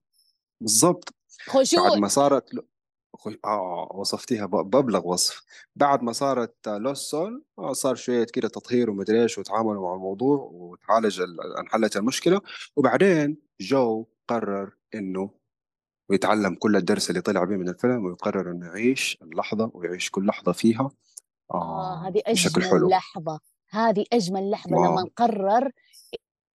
بالضبط. 0.61 1.13
بعد 1.47 1.55
خشوع. 1.65 1.95
ما 1.95 2.07
صارت 2.07 2.53
ل- 2.55 2.59
آه 3.45 3.91
وصفتيها 3.95 4.45
ببلغ 4.45 5.07
وصف. 5.07 5.43
بعد 5.75 6.03
ما 6.03 6.11
صارت 6.11 6.67
lost 6.67 6.99
soul 6.99 7.43
آه 7.59 7.73
صار 7.73 7.95
شوية 7.95 8.23
كده 8.33 8.47
تطهير 8.47 8.89
ومدري 8.89 9.23
إيش 9.23 9.37
وتعاملوا 9.37 9.87
مع 9.89 9.93
الموضوع 9.95 10.49
وتعالج 10.51 11.21
ال- 11.21 11.57
انحلت 11.59 11.97
المشكلة. 11.97 12.41
وبعدين 12.75 13.37
جو 13.61 14.05
قرر 14.27 14.71
إنه 14.95 15.29
ويتعلم 16.09 16.55
كل 16.55 16.75
الدرس 16.75 17.09
اللي 17.09 17.21
طلع 17.21 17.43
به 17.43 17.55
من 17.55 17.69
الفيلم 17.69 18.05
ويقرر 18.05 18.51
إنه 18.51 18.67
يعيش 18.67 19.17
اللحظة 19.21 19.71
ويعيش 19.73 20.09
كل 20.09 20.25
لحظة 20.25 20.51
فيها. 20.51 20.91
آه 21.53 21.55
آه 21.55 22.07
هذه 22.07 22.21
بشكل 22.27 22.61
أجمل 22.61 22.71
حلو. 22.71 22.89
لحظة. 22.89 23.39
هذه 23.69 24.05
أجمل 24.13 24.51
لحظة 24.51 24.71
لما 24.75 24.89
واو. 24.89 25.09
قرر 25.15 25.71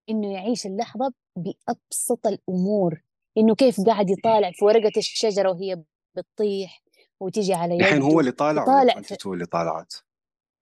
إنه 0.08 0.32
يعيش 0.32 0.66
اللحظة 0.66 1.12
بأبسط 1.36 2.26
الأمور. 2.26 3.02
إنه 3.38 3.54
كيف 3.54 3.80
قاعد 3.80 4.10
يطالع 4.10 4.50
في 4.54 4.64
ورقة 4.64 4.92
الشجرة 4.96 5.50
وهي 5.50 5.82
بتطيح 6.16 6.82
وتيجي 7.20 7.54
على 7.54 7.76
الحين 7.76 8.02
هو 8.02 8.10
يده 8.10 8.20
اللي 8.20 8.32
طالع 8.32 8.62
ولا 8.62 8.72
يطالع 8.72 8.94
في 8.94 9.00
22 9.14 9.34
اللي 9.34 9.46
طالعت؟ 9.46 9.94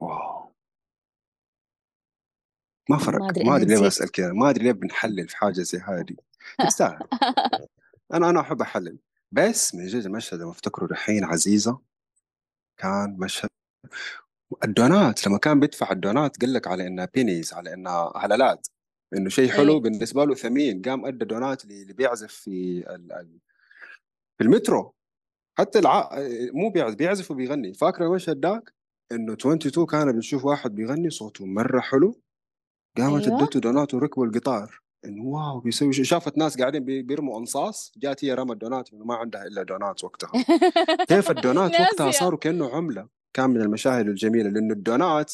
واو. 0.01 0.48
ما 2.90 2.98
فرق. 2.98 3.20
ما 3.20 3.57
أدري 3.57 3.74
ليه 3.74 3.87
بسأل 3.87 4.11
كذا. 4.11 4.33
ما 4.33 4.51
أدري 4.51 4.64
ليه 4.64 4.72
بنحلل 4.72 5.29
في 5.29 5.37
حاجة 5.37 5.61
زي 5.62 5.79
هذه. 5.79 6.16
تستاهل. 6.59 6.98
أنا 8.14 8.31
أنا 8.31 8.40
أحب 8.40 8.61
أحلل. 8.62 8.99
بس 9.33 9.75
من 9.75 9.87
جد 9.87 10.05
المشهد 10.07 10.40
لما 10.40 10.51
أفتكره 10.51 10.87
دحين 10.87 11.25
عزيزة 11.25 11.81
كان 12.81 13.16
مشهد 13.18 13.49
الدونات. 14.64 15.27
لما 15.27 15.38
كان 15.38 15.61
بيدفع 15.61 15.92
الدونات 15.92 16.40
قال 16.40 16.53
لك 16.53 16.66
على 16.66 16.87
إنها 16.87 17.09
بينيز 17.14 17.53
على 17.53 17.75
إنها 17.75 18.12
هلالات 18.16 18.66
إنه 19.16 19.29
شيء 19.29 19.51
حلو 19.51 19.75
إيه. 19.75 19.81
بالنسبة 19.81 20.25
له 20.25 20.35
ثمين. 20.35 20.83
قام 20.83 21.07
أدى 21.07 21.25
دونات 21.25 21.64
اللي 21.64 21.92
بيعزف 21.92 22.33
في 22.33 22.85
ال- 22.94 23.12
ال- 23.12 23.40
في 24.38 24.44
المترو. 24.44 24.94
حتى 25.59 25.79
الع... 25.79 26.11
مو 26.53 26.71
بيعزف 26.71 26.97
بيعزف 26.97 27.31
وبيغني. 27.31 27.75
فاكر 27.75 28.07
المشهد 28.07 28.47
ذاك؟ 28.47 28.75
إنه 29.12 29.33
22 29.33 29.87
كان 29.87 30.12
بنشوف 30.12 30.44
واحد 30.44 30.75
بيغني 30.75 31.11
صوته 31.11 31.47
مرة 31.47 31.81
حلو. 31.81 32.21
قامت 32.99 33.27
أيوه. 33.29 33.42
ادته 33.42 33.61
دونات 33.61 33.94
وركبوا 33.94 34.27
القطار. 34.27 34.81
انه 35.09 35.25
wow 35.24 35.61
بيسوي 35.61 35.92
شافت 35.92 36.38
ناس 36.38 36.59
قاعدين 36.59 36.85
بي- 36.85 37.03
بيرموا 37.03 37.38
أنصاص 37.38 37.92
جات 37.97 38.25
هي 38.25 38.35
رمت 38.35 38.57
دونات 38.57 38.88
ما 38.94 39.14
عندها 39.14 39.42
إلا 39.47 39.62
دونات 39.62 40.05
وقتها. 40.05 40.33
كيف 41.09 41.31
الدونات 41.31 41.81
وقتها 41.81 42.11
صاروا 42.11 42.38
كأنه 42.38 42.71
عملة. 42.75 43.09
كان 43.35 43.51
من 43.51 43.61
المشاهد 43.62 44.09
الجميلة 44.09 44.51
لأنه 44.51 44.75
الدونات 44.75 45.33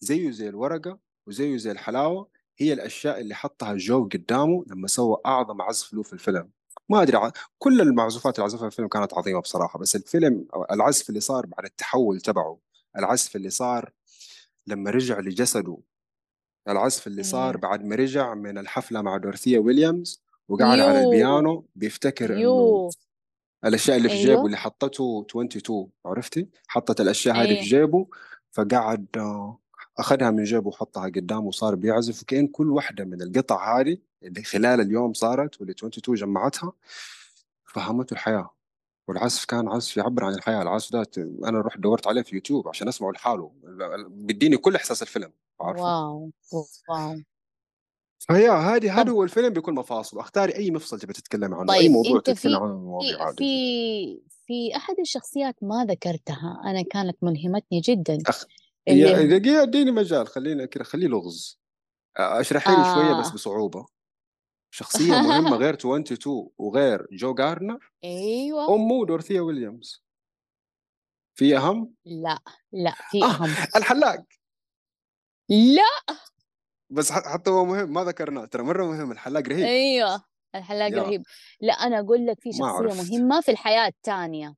زيه 0.00 0.30
زي 0.30 0.48
الورقة 0.48 0.98
وزيه 1.26 1.56
زي 1.56 1.70
الحلاوة. 1.70 2.28
هي 2.58 2.72
الأشياء 2.72 3.20
اللي 3.20 3.34
حطها 3.34 3.74
جو 3.74 4.08
قدامه 4.08 4.64
لما 4.66 4.86
سوى 4.88 5.16
أعظم 5.26 5.62
عزف 5.62 5.92
له 5.94 6.02
في 6.02 6.12
الفيلم. 6.12 6.50
ما 6.88 7.02
أدري 7.02 7.16
ع- 7.16 7.32
كل 7.58 7.80
المعزوفات 7.80 8.34
اللي 8.34 8.44
عزفها 8.44 8.60
في 8.60 8.66
الفيلم 8.66 8.88
كانت 8.88 9.14
عظيمة 9.14 9.40
بصراحة 9.40 9.78
بس 9.78 9.96
الفيلم 9.96 10.46
العزف 10.72 11.08
اللي 11.08 11.20
صار 11.20 11.46
بعد 11.46 11.64
التحول 11.64 12.20
تبعه 12.20 12.58
العزف 12.98 13.36
اللي 13.36 13.50
صار 13.50 13.90
لما 14.66 14.90
رجع 14.90 15.18
لجسده 15.20 15.78
العزف 16.68 17.06
اللي 17.06 17.22
صار 17.22 17.50
أيوه 17.50 17.60
بعد 17.60 17.84
ما 17.84 17.96
رجع 17.96 18.34
من 18.34 18.58
الحفلة 18.58 19.02
مع 19.02 19.16
دورثيا 19.16 19.58
ويليامز 19.58 20.22
وقعد 20.48 20.78
على 20.78 21.02
يو 21.02 21.12
البيانو 21.12 21.66
بيفتكر 21.76 22.36
إنه 22.36 22.90
الأشياء 23.64 23.96
اللي 23.96 24.08
في 24.08 24.14
جيبه 24.14 24.32
أيوه 24.32 24.46
اللي 24.46 24.56
حطته 24.56 25.26
22 25.30 25.88
عرفتي؟ 26.06 26.48
حطت 26.66 27.00
الأشياء 27.00 27.36
هذه 27.36 27.46
في 27.46 27.52
أيوه 27.52 27.62
جيبه 27.62 28.06
فقعد 28.52 29.06
آه، 29.16 29.58
أخذها 29.98 30.30
من 30.30 30.44
جيبه 30.44 30.68
وحطها 30.68 31.04
قدامه 31.04 31.46
وصار 31.46 31.74
بيعزف 31.74 32.22
وكأن 32.22 32.46
كل 32.46 32.70
واحدة 32.70 33.04
من 33.04 33.22
القطع 33.22 33.80
هذه 33.80 33.98
اللي 34.22 34.42
خلال 34.42 34.80
اليوم 34.80 35.12
صارت 35.12 35.60
واللي 35.60 35.72
22 35.72 36.16
جمعتها 36.16 36.72
فهمته 37.64 38.14
الحياة. 38.14 38.53
والعزف 39.08 39.44
كان 39.44 39.68
عزف 39.68 39.96
يعبر 39.96 40.24
عن 40.24 40.34
الحياة. 40.34 40.62
العزف 40.62 40.92
ده 40.92 41.04
أنا 41.44 41.60
رحت 41.60 41.78
دورت 41.78 42.06
عليه 42.06 42.22
في 42.22 42.34
يوتيوب 42.34 42.68
عشان 42.68 42.88
أسمعه 42.88 43.10
لحاله. 43.10 43.52
بيديني 44.08 44.56
كل 44.56 44.76
إحساس 44.76 45.02
الفيلم 45.02 45.32
عارفه؟ 45.60 45.82
واو 45.82 46.30
واو. 46.88 47.22
فهي 48.18 48.48
هذه 48.48 49.00
هذا 49.00 49.10
هو 49.10 49.24
الفيلم 49.24 49.48
بكل 49.48 49.72
مفاصله 49.72 50.20
أختاري 50.20 50.54
أي 50.54 50.70
مفصل 50.70 50.98
تبي 50.98 51.12
تتكلم 51.12 51.54
عنه 51.54 51.72
أي 51.72 51.78
طيب 51.78 51.90
موضوع 51.90 52.16
أنت 52.16 52.30
تتكلم 52.30 52.58
في 52.58 52.64
عنه 52.64 52.98
هذه 53.28 53.34
في 53.36 54.20
في 54.46 54.76
أحد 54.76 54.94
الشخصيات 55.00 55.56
ما 55.62 55.84
ذكرتها 55.84 56.62
أنا 56.64 56.82
كانت 56.82 57.16
ملهمتني 57.22 57.80
جدا. 57.80 58.18
أخ... 58.26 58.44
اللي 58.88 59.38
دقيقة 59.38 59.62
اديني 59.62 59.90
مجال 59.90 60.26
خلينا 60.26 60.64
كده 60.64 60.84
خليه 60.84 61.06
لغز. 61.06 61.60
اشرحي 62.16 62.70
لي 62.70 62.84
شوية 62.94 63.20
بس 63.20 63.26
آه. 63.26 63.32
بصعوبة. 63.32 63.86
شخصية 64.74 65.12
مهمة 65.12 65.56
غير 65.62 65.74
22 65.74 66.50
وغير 66.58 67.06
جو 67.12 67.34
جارنر؟ 67.34 67.92
أيوه. 68.04 68.74
أمه 68.74 69.06
دورثيا 69.06 69.40
ويليامز؟ 69.40 70.04
في 71.34 71.56
أهم؟ 71.56 71.94
لا 72.04 72.38
لا 72.72 72.94
في 73.10 73.22
آه 73.22 73.26
أهم. 73.26 73.50
الحلاق. 73.76 74.24
لا. 75.48 76.16
بس 76.90 77.12
حتى 77.12 77.50
هو 77.50 77.64
مهم 77.64 77.92
ما 77.92 78.04
ذكرناه. 78.04 78.44
ترى 78.44 78.62
مرة 78.62 78.84
مهم 78.84 79.12
الحلاق 79.12 79.48
رهيب. 79.48 79.64
أيوه 79.64 80.24
الحلاق 80.54 80.90
يا. 80.90 81.02
رهيب. 81.02 81.22
لا 81.60 81.72
أنا 81.72 82.00
أقول 82.00 82.26
لك 82.26 82.40
في 82.40 82.52
شخصية 82.52 83.16
مهمة 83.16 83.40
في 83.40 83.50
الحياة 83.50 83.88
الثانية. 83.88 84.54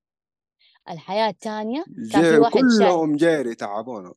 الحياة 0.90 1.28
الثانية 1.30 1.84
كان 2.12 2.22
في 2.22 2.38
واحد 2.38 2.52
كلهم 2.52 3.16
جيري 3.16 3.54
تعبونا. 3.54 4.14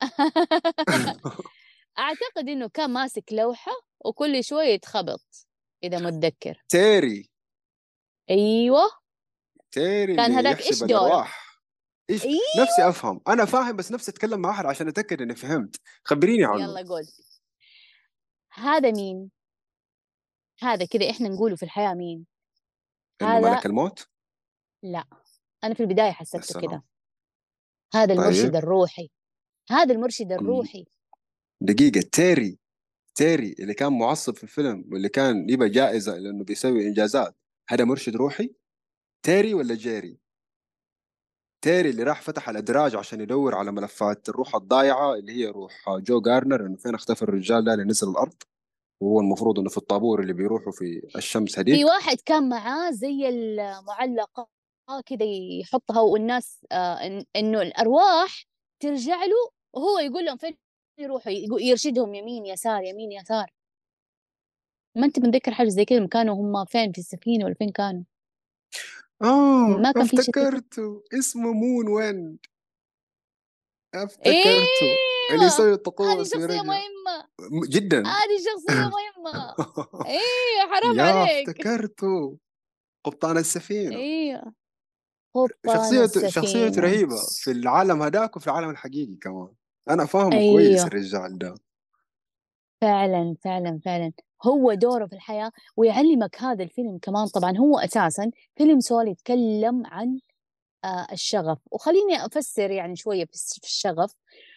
أعتقد 1.98 2.48
إنه 2.48 2.68
كان 2.68 2.90
ماسك 2.90 3.32
لوحة 3.32 3.72
وكل 4.04 4.44
شوية 4.44 4.68
يتخبط 4.68 5.46
إذا 5.84 5.98
متذكر. 5.98 6.62
تيري. 6.68 7.30
أيوه. 8.30 8.90
تيري 9.70 10.16
كان 10.16 10.32
هذاك 10.32 10.60
يحسب 10.60 10.86
دوره؟ 10.86 11.28
إيش؟ 12.10 12.24
إيه 12.24 12.62
نفسي 12.62 12.88
أفهم. 12.88 13.20
أنا 13.28 13.44
فاهم 13.44 13.76
بس 13.76 13.92
نفسي 13.92 14.10
أتكلم 14.10 14.40
مع 14.40 14.50
أحد 14.50 14.66
عشان 14.66 14.88
أتأكد 14.88 15.22
إني 15.22 15.34
فهمت. 15.34 15.76
خبريني 16.04 16.44
عنه. 16.44 16.62
يلا 16.62 16.88
قول. 16.88 17.02
هذا 18.52 18.90
مين؟ 18.90 19.30
هذا 20.60 20.86
كذا 20.86 21.10
إحنا 21.10 21.28
نقوله 21.28 21.56
في 21.56 21.62
الحياة 21.62 21.94
مين؟ 21.94 22.26
إنه 23.22 23.38
هذا 23.38 23.50
ملك 23.50 23.66
الموت؟ 23.66 24.08
لا. 24.82 25.04
أنا 25.64 25.74
في 25.74 26.12
حسبته 26.12 26.44
سلام 26.46 26.66
كذا. 26.66 26.82
هذا 27.94 28.12
المرشد 28.14 28.42
طيب. 28.42 28.56
الروحي. 28.56 29.10
هذا 29.70 29.94
المرشد 29.94 30.32
ال- 30.32 30.38
الروحي. 30.38 30.86
دقيقة. 31.64 32.00
تيري 32.12 32.58
تيري 33.14 33.54
اللي 33.58 33.74
كان 33.74 33.98
معصب 33.98 34.36
في 34.36 34.42
الفيلم 34.42 34.84
واللي 34.92 35.08
كان 35.08 35.50
يبى 35.50 35.68
جائزة 35.68 36.18
لأنه 36.18 36.44
بيسوي 36.44 36.86
إنجازات. 36.88 37.36
هذا 37.68 37.84
مرشد 37.84 38.16
روحي؟ 38.16 38.54
تيري 39.22 39.54
ولا 39.54 39.74
جيري؟ 39.74 40.18
تيري 41.64 41.90
اللي 41.90 42.02
راح 42.02 42.22
فتح 42.22 42.48
الأدراج 42.48 42.96
عشان 42.96 43.20
يدور 43.20 43.54
على 43.54 43.72
ملفات 43.72 44.28
الروح 44.28 44.54
الضايعة 44.56 45.14
اللي 45.14 45.32
هي 45.32 45.46
روح 45.46 45.72
جو 45.88 46.20
جاردنر 46.20 46.66
إنه 46.66 46.76
فين 46.76 46.94
اختفى 46.94 47.22
الرجال 47.22 47.64
ده 47.64 47.72
اللي 47.74 47.84
نزل 47.84 48.08
الأرض؟ 48.10 48.34
وهو 49.02 49.20
المفروض 49.20 49.58
إنه 49.58 49.68
في 49.68 49.76
الطابور 49.76 50.20
اللي 50.20 50.32
بيروحوا 50.32 50.72
في 50.72 51.02
الشمس 51.16 51.54
في 51.54 51.60
هديك 51.60 51.86
واحد 51.86 52.16
كان 52.26 52.48
معاه 52.48 52.90
زي 52.90 53.28
المعلقة 53.28 54.48
كذا 55.06 55.24
يحطها 55.60 56.00
والناس 56.00 56.66
آه 56.72 57.24
إنه 57.36 57.62
الأرواح 57.62 58.44
ترجع 58.82 59.24
له 59.24 59.50
وهو 59.74 59.98
يقول 59.98 60.24
لهم 60.24 60.36
فين 60.36 60.56
يروحوا 60.98 61.32
يرشدهم 61.60 62.14
يمين 62.14 62.46
يسار 62.46 62.82
يمين 62.82 63.12
يسار. 63.12 63.50
ما 64.96 65.06
أنت 65.06 65.18
متذكر 65.18 65.52
حاجة 65.54 65.68
زي 65.68 65.84
كذا 65.84 66.06
كانوا 66.06 66.34
هم 66.34 66.64
فين؟ 66.64 66.92
في 66.92 66.98
السفينة 66.98 67.44
ولا 67.44 67.54
فين 67.54 67.70
كانوا؟ 67.72 68.02
آه 69.22 69.78
ما 69.82 69.92
كان 69.92 70.04
في 70.06 70.20
أفتكرته. 70.20 71.04
اسمه 71.18 71.52
مون 71.52 71.88
ويند. 71.88 72.38
إيه 73.94 74.04
أفتكرته. 74.04 74.96
اللي 75.34 75.46
يسوي 75.46 75.68
هذه 75.68 75.74
الطقوس 75.74 76.28
شخصية 76.28 76.38
ويرجع 76.38 76.62
مهمة. 76.62 77.28
جدا. 77.68 77.98
هذه 77.98 78.38
شخصية 78.38 78.90
مهمة. 78.96 79.54
إيه 80.06 80.70
حرام 80.70 81.00
عليك. 81.00 81.48
أفتكرته. 81.48 82.38
قبطان 83.04 83.36
السفينة. 83.38 83.96
إيه. 83.96 84.42
قبطان 85.34 85.74
شخصية 85.76 86.06
شخصية 86.28 86.66
السفينة. 86.68 86.86
رهيبة 86.86 87.16
في 87.44 87.50
العالم 87.50 88.02
هذاك 88.02 88.36
وفي 88.36 88.46
العالم 88.46 88.70
الحقيقي 88.70 89.16
كمان. 89.16 89.54
أنا 89.90 90.06
فاهمه 90.06 90.30
كويس 90.30 90.68
أيوه. 90.78 90.86
الرجال 90.86 91.38
ده. 91.38 91.54
فعلا 92.80 93.36
فعلا 93.44 93.80
فعلا. 93.84 94.12
هو 94.46 94.74
دوره 94.74 95.06
في 95.06 95.12
الحياة 95.12 95.52
ويعلمك 95.76 96.42
هذا 96.42 96.62
الفيلم 96.62 96.98
كمان. 96.98 97.26
طبعا 97.26 97.56
هو 97.58 97.78
أساسا 97.78 98.30
فيلم 98.56 98.80
سول 98.80 99.08
يتكلم 99.08 99.86
عن 99.86 100.20
آه 100.84 101.06
الشغف. 101.12 101.58
وخليني 101.70 102.24
أفسر 102.24 102.70
يعني 102.70 102.96
شوية 102.96 103.24
في 103.24 103.64
الشغف. 103.64 104.14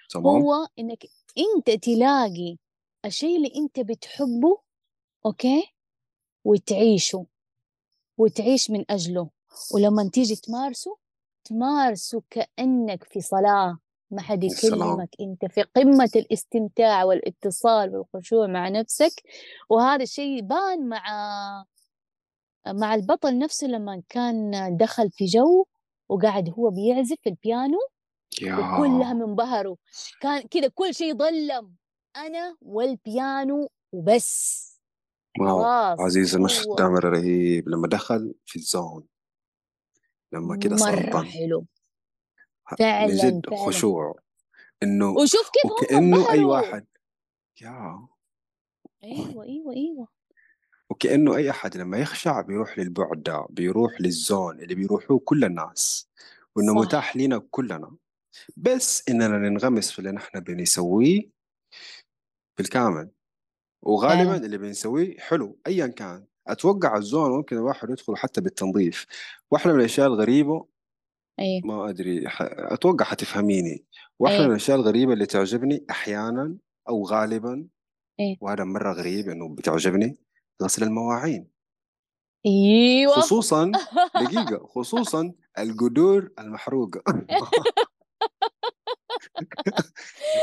تمام. 0.09 0.25
هو 0.25 0.67
إنك 0.79 1.05
أنت 1.37 1.83
تلاقي 1.83 2.57
الشيء 3.05 3.37
اللي 3.37 3.51
أنت 3.55 3.79
بتحبه 3.79 4.61
أوكي؟ 5.25 5.73
وتعيشه. 6.43 7.25
وتعيش 8.17 8.71
من 8.71 8.85
أجله. 8.89 9.29
ولما 9.73 10.09
تيجي 10.13 10.35
تمارسه 10.35 10.97
تمارسه 11.43 12.23
كأنك 12.29 13.03
في 13.03 13.21
صلاة. 13.21 13.79
ما 14.11 14.21
حد. 14.21 14.43
يكلمك 14.43 15.09
أنت 15.21 15.45
في 15.53 15.61
قمة 15.61 16.09
الاستمتاع 16.15 17.03
والاتصال 17.03 17.95
والخشوع 17.95 18.47
مع 18.47 18.69
نفسك 18.69 19.23
وهذا 19.69 20.03
الشيء 20.03 20.41
بان 20.41 20.89
مع 20.89 21.03
مع 22.67 22.95
البطل 22.95 23.37
نفسه 23.37 23.67
لما 23.67 24.01
كان 24.09 24.51
دخل 24.77 25.11
في 25.11 25.25
جو 25.25 25.65
وقاعد 26.09 26.49
هو 26.49 26.69
بيعزف 26.69 27.17
البيانو 27.27 27.77
وكلهم 28.43 29.19
يا 29.19 29.25
انبهروا 29.25 29.75
كان 30.21 30.41
كذا 30.41 30.67
كل 30.67 30.93
شيء 30.93 31.17
ظلم 31.17 31.75
أنا 32.15 32.57
والبيانو 32.61 33.69
وبس. 33.91 34.65
واو 35.39 35.63
عزيز 35.99 36.35
المشهد 36.35 36.81
مرة 36.81 37.09
رهيب. 37.09 37.69
لما 37.69 37.87
دخل 37.87 38.35
في 38.45 38.55
الزون 38.55 39.03
لما 40.33 40.57
كده 40.57 40.75
صار 40.75 40.95
مرة 40.95 41.21
ضن 41.21 41.65
حلو 42.65 42.77
من 42.79 42.85
فعلا 42.85 43.29
جد 43.29 43.49
فعلا. 43.49 43.65
خشوع. 43.65 44.19
إنه 44.83 45.09
وشوف 45.11 45.49
كيف 45.53 45.71
هم 45.71 46.13
وكأنه 46.13 46.31
أي 46.31 46.43
واحد. 46.43 46.85
يا. 47.61 48.07
أيوه 49.03 49.43
أيوه 49.43 49.73
أيوه. 49.73 50.07
وكأنه 50.89 51.35
أي 51.35 51.49
أحد 51.49 51.77
لما 51.77 51.97
يخشع 51.97 52.41
بيروح 52.41 52.79
للبعد 52.79 53.23
ده 53.23 53.45
بيروح 53.49 54.01
للزون 54.01 54.59
اللي 54.59 54.75
بيروحوه 54.75 55.19
كل 55.19 55.43
الناس 55.45 56.09
وإنه 56.55 56.73
صح. 56.73 56.87
متاح 56.87 57.17
لنا 57.17 57.37
كلنا. 57.51 57.95
بس 58.57 59.09
إننا 59.09 59.27
ننغمس 59.27 59.91
في 59.91 59.99
اللي 59.99 60.11
نحن 60.11 60.39
بنسويه 60.39 61.29
بالكامل. 62.57 63.09
وغالبا 63.81 64.25
فعلا. 64.31 64.45
اللي 64.45 64.57
بنسويه 64.57 65.17
حلو 65.19 65.59
ايا 65.67 65.87
كان. 65.87 66.25
أتوقع 66.47 66.97
الزون 66.97 67.31
ممكن 67.31 67.57
الواحد 67.57 67.89
يدخل 67.89 68.17
حتى 68.17 68.41
بالتنظيف. 68.41 69.05
واحدة 69.51 69.73
من 69.73 69.79
الأشياء 69.79 70.07
الغريبة 70.07 70.74
إيه. 71.39 71.61
ما 71.63 71.89
أدري 71.89 72.29
ح... 72.29 72.41
أتوقع 72.41 73.05
حتفهميني. 73.05 73.85
واحدة 74.19 74.37
من 74.37 74.43
إيه 74.43 74.49
الأشياء 74.51 74.77
الغريبة 74.77 75.13
اللي 75.13 75.25
تعجبني 75.25 75.85
أحيانا 75.89 76.57
أو 76.89 77.03
غالبا 77.05 77.67
إيه. 78.19 78.37
وهذا 78.41 78.63
مرة 78.63 78.93
غريب 78.93 79.29
إنه 79.29 79.55
بتعجبني 79.55 80.17
غسل 80.63 80.83
المواعين. 80.83 81.47
أيوه. 82.45 83.13
خصوصا 83.13 83.71
دقيقة 84.23 84.65
خصوصا 84.67 85.31
القدور 85.59 86.29
المحروقه 86.39 87.03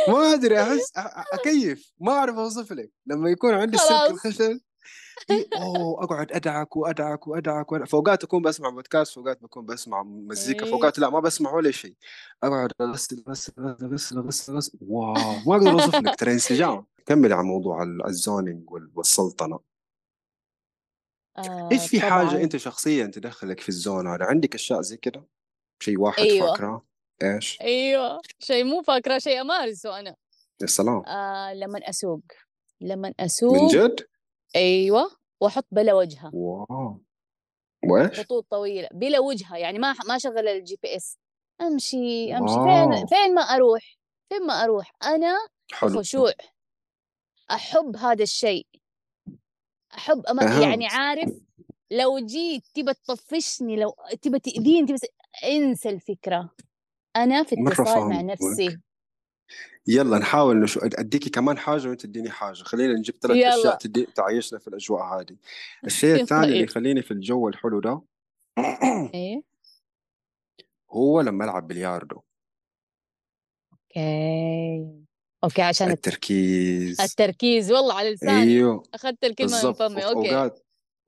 ما 0.08 0.34
أدري 0.34 0.62
أحس 0.62 0.92
أ- 0.98 1.00
أ- 1.00 1.24
أكيف. 1.34 1.92
ما 2.00 2.12
أعرف 2.12 2.36
أوصف 2.36 2.72
لك. 2.72 2.90
لما 3.06 3.30
يكون 3.30 3.54
عندي 3.54 3.76
السلك 3.76 3.90
خلاص. 3.98 4.10
الخشن 4.10 4.60
إيه 5.30 5.46
أوه 5.62 6.04
أقعد 6.04 6.32
أدعك 6.32 6.76
وأدعك 6.76 7.26
وأدعك 7.28 7.72
وأدعك. 7.72 7.88
فوقات 7.88 8.24
أكون 8.24 8.42
بسمع 8.42 8.68
بودكاست 8.70 9.14
فوقات 9.14 9.42
بكون 9.42 9.66
بسمع 9.66 10.02
مزيكا 10.02 10.66
فوقات 10.66 10.98
لا 10.98 11.10
ما 11.10 11.20
بسمع 11.20 11.52
ولا 11.54 11.70
شيء. 11.70 11.94
أقعد 12.42 12.70
اغسل 12.80 13.24
اغسل 13.28 13.52
اغسل 13.58 13.84
اغسل 13.92 14.18
اغسل 14.18 14.52
اغسل 14.54 14.78
wow 14.88 15.14
ما 15.46 15.56
أقدر 15.56 15.70
أوصف 15.72 15.94
لك. 15.94 16.14
ترى 16.18 16.32
انسجام. 16.32 16.86
كمل 17.06 17.32
عن 17.32 17.44
موضوع 17.44 17.82
ال- 17.82 18.06
ال 18.06 18.15
zoning 18.15 18.70
وال- 18.70 18.90
والسلطنة. 18.94 19.58
آه 21.38 21.68
إيش 21.72 21.86
في 21.88 22.00
حاجة 22.00 22.28
طبعا. 22.28 22.42
أنت 22.42 22.56
شخصيا 22.56 23.06
تدخلك 23.06 23.60
في 23.60 23.68
ال 23.68 23.76
zone 23.76 24.06
هذا؟ 24.06 24.24
عندك 24.24 24.54
أشياء 24.54 24.80
زي 24.80 24.96
كده؟ 24.96 25.24
شيء 25.82 26.00
واحد 26.00 26.22
أيوه. 26.22 26.46
فاكره؟ 26.52 26.84
إيش؟ 27.22 27.58
أيوه. 27.60 28.20
شيء 28.38 28.64
مو 28.64 28.82
فاكره 28.82 29.18
شيء 29.18 29.40
أمارسه 29.40 29.98
أنا. 30.00 30.16
يا 30.62 30.66
سلام. 30.66 31.02
آه 31.06 31.54
لما 31.54 31.80
أسوق. 31.88 32.20
لما 32.80 33.08
من 33.08 33.14
أسوق 33.20 33.70
جد؟ 33.72 34.06
أيوه 34.56 35.10
وأحط 35.40 35.66
بلا 35.70 35.94
وجهة. 35.94 36.30
wow. 36.34 37.00
وإيش؟ 37.90 38.20
خطوط 38.20 38.46
طويلة 38.50 38.88
بلا 38.92 39.18
وجهة 39.18 39.56
يعني 39.56 39.78
ما 39.78 39.94
ما 40.08 40.18
شغل 40.18 40.48
ال 40.48 40.78
GPS 40.82 41.18
أمشي 41.60 42.36
أمشي. 42.36 42.54
فين 42.54 42.92
wow. 42.92 43.06
فين 43.06 43.34
ما 43.34 43.42
أروح 43.42 43.98
فين 44.28 44.46
ما 44.46 44.64
أروح 44.64 44.92
أنا 45.02 45.38
حلو. 45.72 45.90
بخشوع 45.98 46.32
أحب 47.50 47.96
هذا 47.96 48.22
الشيء. 48.22 48.66
أحب 49.94 50.26
أما 50.26 50.60
يعني 50.62 50.86
عارف 50.86 51.30
لو 51.90 52.18
جيت 52.18 52.62
تبى 52.74 52.94
تطفشني 52.94 53.76
لو 53.76 53.94
تبى 54.22 54.38
تأذيني 54.38 54.86
تبى 54.86 54.98
انسى 55.44 55.88
الفكرة. 55.88 56.50
أنا 57.16 57.42
في 57.42 57.56
اتصال 57.58 58.08
مع 58.08 58.20
نفسي. 58.20 58.78
يلا 59.86 60.18
نحاول 60.18 60.60
نشو 60.60 60.80
أديكي 60.82 61.30
كمان 61.30 61.58
حاجة 61.58 61.88
وأنت 61.88 62.06
تديني 62.06 62.30
حاجة. 62.30 62.62
خلينا 62.62 62.92
نجيب 62.94 63.14
ثلاث 63.20 63.36
أشياء 63.36 63.76
تدي... 63.78 64.04
تعيشنا 64.04 64.58
في 64.58 64.68
الأجواء 64.68 65.02
هذه. 65.02 65.36
الشيء 65.84 66.22
الثاني 66.22 66.44
اللي 66.44 66.54
طيب؟ 66.58 66.64
يخليني 66.68 67.02
في 67.02 67.10
الجو 67.10 67.48
الحلو 67.48 67.80
ده 67.80 68.02
إيه. 69.14 69.42
هو 70.90 71.20
لما 71.20 71.44
ألعب 71.44 71.68
بلياردو. 71.68 72.20
okay. 73.72 75.02
okay 75.44 75.62
عشان 75.62 75.86
الت- 75.90 75.96
التركيز. 75.96 77.00
التركيز. 77.00 77.72
والله 77.72 77.94
على 77.94 78.14
لساني. 78.14 78.42
أيوه. 78.42 78.82
أخذت 78.94 79.24
الكلمة 79.24 79.66
من 79.66 79.72
فمي. 79.72 80.04
okay. 80.04 80.30
اوقات 80.34 80.60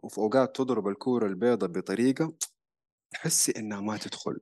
وفي 0.03 0.19
أوقات 0.19 0.57
تضرب 0.57 0.89
الكورة 0.89 1.27
البيضاء 1.27 1.71
بطريقة 1.71 2.33
تحسي 3.11 3.53
إنها 3.57 3.81
ما 3.81 3.97
تدخل. 3.97 4.39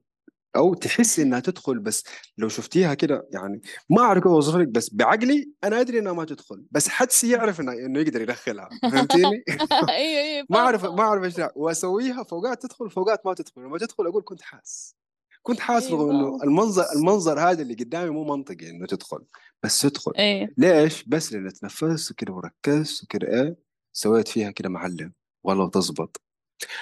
أو 0.55 0.73
تحسي 0.73 1.21
إنها 1.21 1.39
تدخل 1.39 1.79
بس 1.79 2.03
لو 2.37 2.49
شفتيها 2.49 2.93
كده 2.93 3.27
يعني 3.31 3.61
ما 3.89 4.01
أعرف 4.01 4.23
كيف 4.23 4.31
اوصف 4.31 4.55
لك 4.55 4.67
بس 4.67 4.93
بعقلي 4.93 5.51
أنا 5.63 5.81
أدري 5.81 5.99
إنها 5.99 6.13
ما 6.13 6.25
تدخل 6.25 6.63
بس 6.71 6.89
حدسي 6.89 7.31
يعرف 7.31 7.59
إنه 7.59 7.71
إنه 7.71 7.99
يقدر 7.99 8.21
يدخلها 8.21 8.69
فهمتيني؟ 8.81 9.43
أيوه 9.89 10.21
أيوه 10.21 10.45
ما 10.49 10.59
أعرف 10.59 10.85
ما 10.85 11.01
أعرف 11.01 11.23
إيش 11.23 11.47
وأسويها 11.55 12.23
فوقات 12.23 12.61
تدخل 12.61 12.89
فوقات 12.89 13.25
ما 13.25 13.33
تدخل 13.33 13.61
لما 13.61 13.77
تدخل 13.77 14.07
أقول 14.07 14.23
كنت 14.25 14.41
حاس 14.41 14.95
كنت 15.41 15.59
حاس 15.59 15.87
أيوه 15.87 15.99
رغم 15.99 16.09
إنه 16.09 16.43
المنظر 16.43 16.85
المنظر 16.95 17.39
هذا 17.39 17.61
اللي 17.61 17.73
قدامي 17.73 18.09
مو 18.09 18.23
منطقي 18.23 18.69
إنه 18.69 18.85
تدخل 18.85 19.19
بس 19.63 19.81
تدخل. 19.81 20.11
ليش؟ 20.57 21.03
بس 21.03 21.33
لأني 21.33 21.51
تنفست 21.51 22.11
وكده 22.11 22.33
وركزت 22.33 23.03
وكده 23.03 23.27
إيه 23.27 23.57
سويت 23.93 24.27
فيها 24.27 24.51
كده 24.51 24.69
معلم 24.69 25.13
والله 25.43 25.69
تزبط. 25.69 26.21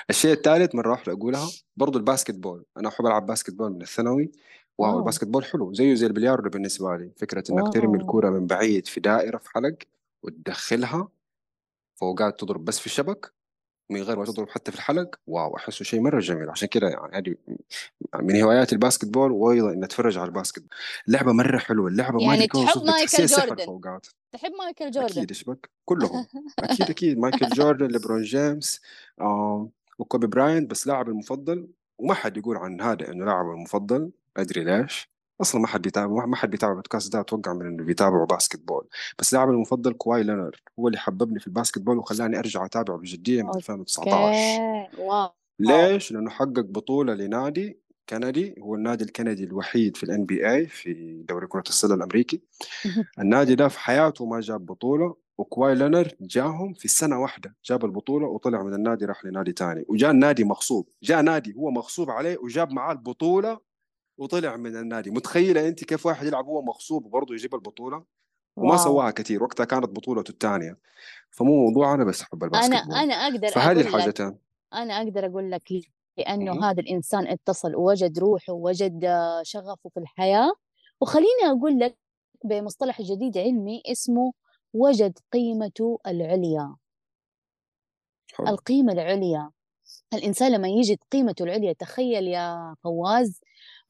الشيء 0.09 0.33
الثالث 0.33 0.75
مرة 0.75 0.91
واحدة 0.91 1.13
أقولها 1.13 1.47
برضو 1.77 1.97
ال 1.99 2.35
basketball 2.35 2.65
أنا 2.77 2.89
أحب 2.89 3.05
ألعب 3.05 3.25
basketball 3.25 3.71
من 3.71 3.81
الثانوي 3.81 4.31
wow 4.77 4.99
ال 4.99 5.23
basketball 5.27 5.45
حلو 5.45 5.73
زيه 5.73 5.93
زي 5.95 6.05
البلياردو 6.07 6.49
بالنسبة 6.49 6.97
لي. 6.97 7.11
فكرة 7.17 7.43
إنك 7.51 7.73
ترمي 7.73 7.97
الكورة 7.97 8.29
من 8.29 8.47
بعيد 8.47 8.87
في 8.87 8.99
دائرة 8.99 9.37
في 9.37 9.49
حلق 9.51 9.75
وتدخلها 10.23 11.09
فوقات 11.95 12.39
تضرب 12.39 12.65
بس 12.65 12.79
في 12.79 12.85
الشبك 12.85 13.33
من 13.91 14.01
غير 14.01 14.19
ما 14.19 14.25
تضرب 14.25 14.49
حتى 14.49 14.71
في 14.71 14.77
الحلق. 14.77 15.15
wow 15.27 15.57
أحسه 15.57 15.85
شيء 15.85 16.01
مرة 16.01 16.19
جميل. 16.19 16.49
عشان 16.49 16.67
كذا 16.67 16.89
يعني 16.89 17.17
هذه 17.17 17.35
من 18.21 18.41
هوايات 18.41 18.73
ال 18.73 19.05
basketball 19.05 19.31
وأيضا 19.31 19.71
إني 19.73 19.85
أتفرج 19.85 20.17
على 20.17 20.27
ال 20.27 20.32
basket. 20.32 20.63
اللعبة 21.07 21.31
مرة 21.31 21.57
حلوة. 21.57 21.87
اللعبة 21.87 22.21
يعني 22.21 22.47
تحب 22.47 22.83
مايكل 22.83 23.25
جوردن؟ 23.25 23.65
فوقات. 23.65 24.07
تحب 24.31 24.51
مايكل 24.51 24.91
جوردن؟ 24.91 25.11
أكيد 25.11 25.29
إيش 25.29 25.43
بك 25.43 25.69
كلهم. 25.85 26.25
أكيد 26.59 26.89
أكيد. 26.89 27.17
مايكل 27.17 27.49
جوردن 27.49 27.87
ليبرون 27.87 28.21
جيمس 28.21 28.81
آه 29.21 29.69
وكوبي 29.99 30.27
براينت. 30.27 30.71
بس 30.71 30.87
لاعب 30.87 31.09
المفضل 31.09 31.67
وما 31.97 32.13
حد 32.13 32.37
يقول 32.37 32.57
عن 32.57 32.81
هذا 32.81 33.11
إنه 33.11 33.25
لاعب 33.25 33.45
المفضل. 33.45 34.11
أدري 34.37 34.63
ليش. 34.63 35.10
أصلا 35.41 35.61
ما 35.61 35.67
حد 35.67 35.81
بيتابع 35.81 36.25
ما 36.25 36.35
حد 36.35 36.49
بيتابع 36.49 36.71
البودكاست 36.71 37.13
ده 37.13 37.19
أتوقع 37.19 37.53
من 37.53 37.65
انه 37.65 37.83
بيتابعوا 37.83 38.25
basketball 38.25 38.87
بس 39.19 39.33
لاعبي 39.33 39.51
المفضل 39.51 39.93
كواي 39.93 40.23
لينارد 40.23 40.55
هو 40.79 40.87
اللي 40.87 40.99
حببني 40.99 41.39
في 41.39 41.47
ال 41.47 41.79
basketball 41.79 41.97
وخلاني 41.97 42.39
أرجع 42.39 42.65
أتابعه 42.65 42.97
بجدية 42.97 43.43
من 43.43 43.55
2019 43.55 44.13
okay 44.15 45.01
wow. 45.01 45.29
ليش؟ 45.59 46.11
لأنه 46.11 46.29
حقق 46.29 46.59
بطولة 46.59 47.13
لنادي 47.13 47.79
كندي 48.09 48.55
هو 48.59 48.75
النادي 48.75 49.03
الكندي 49.03 49.43
الوحيد 49.43 49.97
في 49.97 50.03
ال 50.03 50.25
NBA 50.25 50.67
في 50.67 51.23
دوري 51.29 51.47
كرة 51.47 51.63
السلة 51.69 51.95
الأمريكي. 51.95 52.41
النادي 53.19 53.55
ده 53.55 53.67
في 53.67 53.79
حياته 53.79 54.25
ما 54.25 54.39
جاب 54.39 54.65
بطولة 54.65 55.15
وكواي 55.37 55.75
لينارد 55.75 56.15
جاهم 56.21 56.73
في 56.73 56.87
سنة 56.87 57.19
واحدة 57.21 57.55
جاب 57.65 57.85
البطولة 57.85 58.27
وطلع 58.27 58.63
من 58.63 58.73
النادي 58.73 59.05
راح 59.05 59.25
لنادي 59.25 59.51
تاني. 59.51 59.85
وجاء 59.89 60.11
النادي 60.11 60.43
مغصوب 60.43 60.87
جاء 61.03 61.21
نادي 61.21 61.53
هو 61.57 61.71
مغصوب 61.71 62.09
عليه 62.09 62.37
وجاب 62.37 62.71
معاه 62.71 62.91
البطولة 62.93 63.59
وطلع 64.17 64.55
من 64.55 64.75
النادي. 64.75 65.11
متخيلة 65.11 65.67
أنت 65.67 65.83
كيف 65.83 66.05
واحد 66.05 66.27
يلعب 66.27 66.45
هو 66.45 66.61
مغصوب 66.61 67.05
وبرضه 67.05 67.33
يجيب 67.33 67.55
البطولة؟ 67.55 68.03
وما 68.55 68.69
wow. 68.69 68.77
سواها 68.77 69.11
كثير 69.11 69.43
وقتها 69.43 69.65
كانت 69.65 69.85
بطولته 69.85 70.31
الثانية. 70.31 70.77
فمو 71.29 71.65
موضوع 71.65 71.93
أنا 71.93 72.03
بس 72.03 72.21
أنا 72.21 72.29
ال 72.43 72.85
basketball. 72.87 72.95
أنا 72.95 73.13
أقدر 73.13 73.47
فهذه 73.47 73.81
الحاجتين. 73.81 74.37
أنا 74.73 74.97
أقدر 74.97 75.25
أقول 75.25 75.51
لك 75.51 75.63
لأنه. 76.17 76.69
هذا 76.69 76.81
الإنسان 76.81 77.27
اتصل 77.27 77.75
ووجد 77.75 78.19
روحه 78.19 78.53
ووجد 78.53 79.05
شغفه 79.43 79.89
في 79.89 79.99
الحياة. 79.99 80.51
وخليني 81.01 81.45
أقول 81.45 81.79
لك 81.79 81.97
بمصطلح 82.45 83.01
جديد 83.01 83.37
علمي 83.37 83.81
اسمه 83.85 84.33
وجد 84.73 85.19
قيمته 85.33 85.99
العليا. 86.07 86.75
حلو. 88.33 88.47
القيمة 88.47 88.93
العليا. 88.93 89.51
الإنسان 90.13 90.51
لما 90.51 90.67
يجد 90.67 90.97
قيمته 91.11 91.43
العليا 91.43 91.73
تخيل 91.73 92.27
يا 92.27 92.75
فواز 92.83 93.41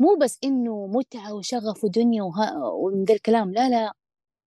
مو 0.01 0.17
بس 0.21 0.39
إنه 0.43 0.87
متعة 0.87 1.33
وشغف 1.33 1.83
ودنيا. 1.83 2.23
ومن 2.73 3.03
ذا 3.03 3.13
الكلام 3.13 3.51
لا 3.51 3.69
لا 3.69 3.93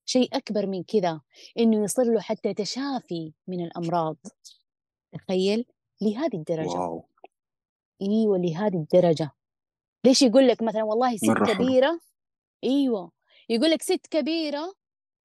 شيء 0.07 0.37
أكبر 0.37 0.67
من 0.67 0.83
كذا 0.83 1.21
إنه 1.59 1.85
يصير 1.85 2.05
له 2.05 2.21
حتى 2.21 2.55
تشافي 2.55 3.33
من 3.49 3.65
الأمراض. 3.65 4.17
تخيل؟ 5.13 5.67
لهذه 6.01 6.37
الدرجة. 6.37 6.69
واو. 6.69 7.05
إيوه 8.03 8.39
لهذه 8.39 8.77
الدرجة. 8.77 9.31
ليش 10.05 10.23
يقول 10.23 10.49
لك 10.49 10.63
مثلا 10.63 10.83
والله 10.85 11.17
ست 11.17 11.53
كبيرة؟ 11.53 12.01
إيوه. 12.65 13.11
يقول 13.49 13.71
لك 13.71 13.83
ست 13.83 14.07
كبيرة 14.11 14.75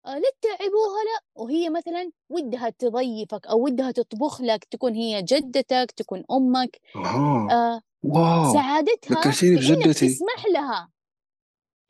آه، 0.06 0.16
لا 0.16 0.32
تتعبوها 0.42 1.04
لا. 1.04 1.44
وهي 1.44 1.70
مثلا 1.70 2.12
ودها 2.30 2.70
تضيفك 2.70 3.48
أو 3.48 3.64
ودها 3.64 3.92
تطبخ 3.92 4.42
لك 4.42 4.64
تكون 4.64 4.94
هي 4.94 5.22
جدتك 5.22 5.92
تكون 5.92 6.24
أمك. 6.32 6.82
آه. 6.96 7.48
آه 7.52 7.82
واو 8.04 8.54
سعادتها 8.54 9.20
ذكرتيني 9.20 9.56
بجدتي. 9.56 10.10
تسمح 10.10 10.46
لها. 10.54 10.90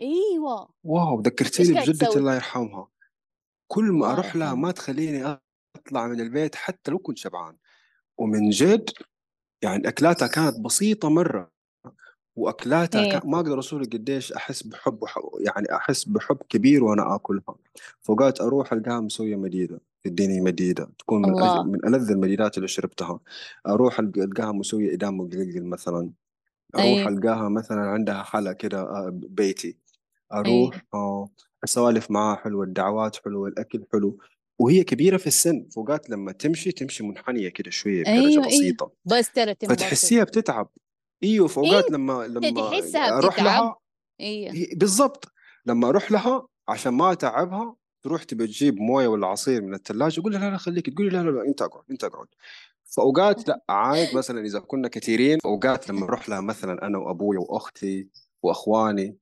أيوه. 0.02 0.70
واو 0.84 1.22
ذكرتيني 1.22 1.80
بجدتي 1.80 2.20
الله 2.20 2.36
يرحمها. 2.36 2.88
كل 3.68 3.84
ما 3.84 4.12
أروح 4.12 4.36
لها 4.36 4.54
ما 4.54 4.72
تخليني 4.72 5.40
أطلع 5.76 6.08
من 6.08 6.22
البيت 6.22 6.56
حتى 6.56 6.92
لو 6.92 7.00
كنت 7.00 7.18
شبعان. 7.18 7.58
ومن 8.18 8.50
جد 8.50 8.90
يعني 9.64 9.88
أكلاتها 9.88 10.28
كانت 10.28 10.60
بسيطة 10.60 11.10
مرة. 11.10 11.52
وأكلاتها 12.40 13.06
كان 13.06 13.30
ما 13.30 13.38
أقدر 13.38 13.56
اوصف 13.56 13.78
لك 13.78 13.94
قديش 13.94 14.34
أحس 14.34 14.64
بحب 14.64 15.04
وح... 15.04 15.20
يعني 15.40 15.76
أحس 15.76 16.04
بحب 16.04 16.38
كبير 16.50 16.84
وأنا 16.84 17.16
آكلها. 17.16 17.56
فوقات 18.02 18.42
أروح 18.42 18.74
ألقاها 18.74 19.00
مسوية 19.00 19.36
مديدة 19.36 19.80
تديني 20.04 20.42
مديدة 20.42 20.90
تكون 21.00 21.22
من. 21.22 21.30
الله. 21.30 21.64
من 21.64 21.86
ألذ 21.96 22.12
المديدات 22.12 22.58
اللي 22.58 22.68
شربتها. 22.68 23.20
أروح 23.68 24.00
ألقاها 24.00 24.52
مسوية 24.52 24.94
إدام 24.94 25.18
مقلقل 25.18 25.64
مثلا. 25.64 26.12
أروح 26.76 26.86
أيوه 26.86 27.08
ألقاها 27.10 27.50
مثلا 27.50 27.82
عندها 27.82 28.24
حلا 28.24 28.54
كده 28.54 28.82
آه، 28.82 29.10
بيتي. 29.14 29.78
أيوه 30.34 30.64
أروح 30.64 30.82
آه 30.94 31.30
السوالف 31.64 32.12
معاها 32.12 32.36
حلوة 32.36 32.64
الدعوات 32.64 33.16
حلوة 33.26 33.48
الأكل 33.48 33.84
حلو. 33.94 34.18
وهي 34.60 34.84
كبيرة 34.84 35.18
في 35.18 35.28
السن 35.28 35.68
فوقات 35.72 36.10
لما 36.10 36.32
تمشي 36.32 36.72
تمشي 36.72 37.04
منحنية 37.04 37.50
كده 37.50 37.72
شوية 37.72 38.02
بدرجه 38.02 38.18
أيوه 38.18 38.30
أيوه. 38.30 38.48
بسيطة. 38.48 38.92
بس 39.06 39.32
ترى 39.32 39.56
فتحسيها 39.56 40.24
بتتعب. 40.24 40.70
إيوه 41.24 41.48
فوقات 41.48 41.92
لما 41.92 42.26
أنت 42.26 42.38
لما 42.38 42.70
تحسها 42.82 43.18
أروح 43.18 43.34
بتتعب. 43.34 43.46
لها 43.46 43.76
هي- 44.20 44.70
بالضبط 44.76 45.32
لما 45.66 45.90
أروح 45.90 46.12
لها 46.12 46.48
عشان 46.68 46.94
ما 46.94 47.12
أتعبها 47.12 47.76
تروح 48.04 48.24
تبي 48.24 48.48
تجيب 48.48 48.78
موية 48.80 49.08
ولا 49.08 49.28
عصير 49.28 49.62
من 49.62 49.74
الثلاجه 49.74 50.20
أقول 50.22 50.34
لها 50.34 50.40
لا 50.42 50.50
لا 50.50 50.58
خليك 50.58 50.90
تقول 50.90 51.06
لي 51.06 51.12
لا 51.18 51.24
لا 51.24 51.30
لا 51.30 51.48
أنت 51.48 51.62
أقعد 51.62 51.84
أنت 51.92 52.04
أقعد. 52.04 52.28
فاوقات 52.86 53.48
لا 53.48 53.64
عاد 53.70 54.16
مثلا 54.16 54.42
إذا 54.46 54.60
كنا 54.60 54.88
كثيرين 54.88 55.38
أوقات 55.46 55.90
لما 55.90 56.04
أروح 56.06 56.30
لها 56.30 56.42
مثلا 56.42 56.86
أنا 56.88 56.98
وابوي 56.98 57.38
وأختي 57.38 58.08
وأخواني 58.44 59.18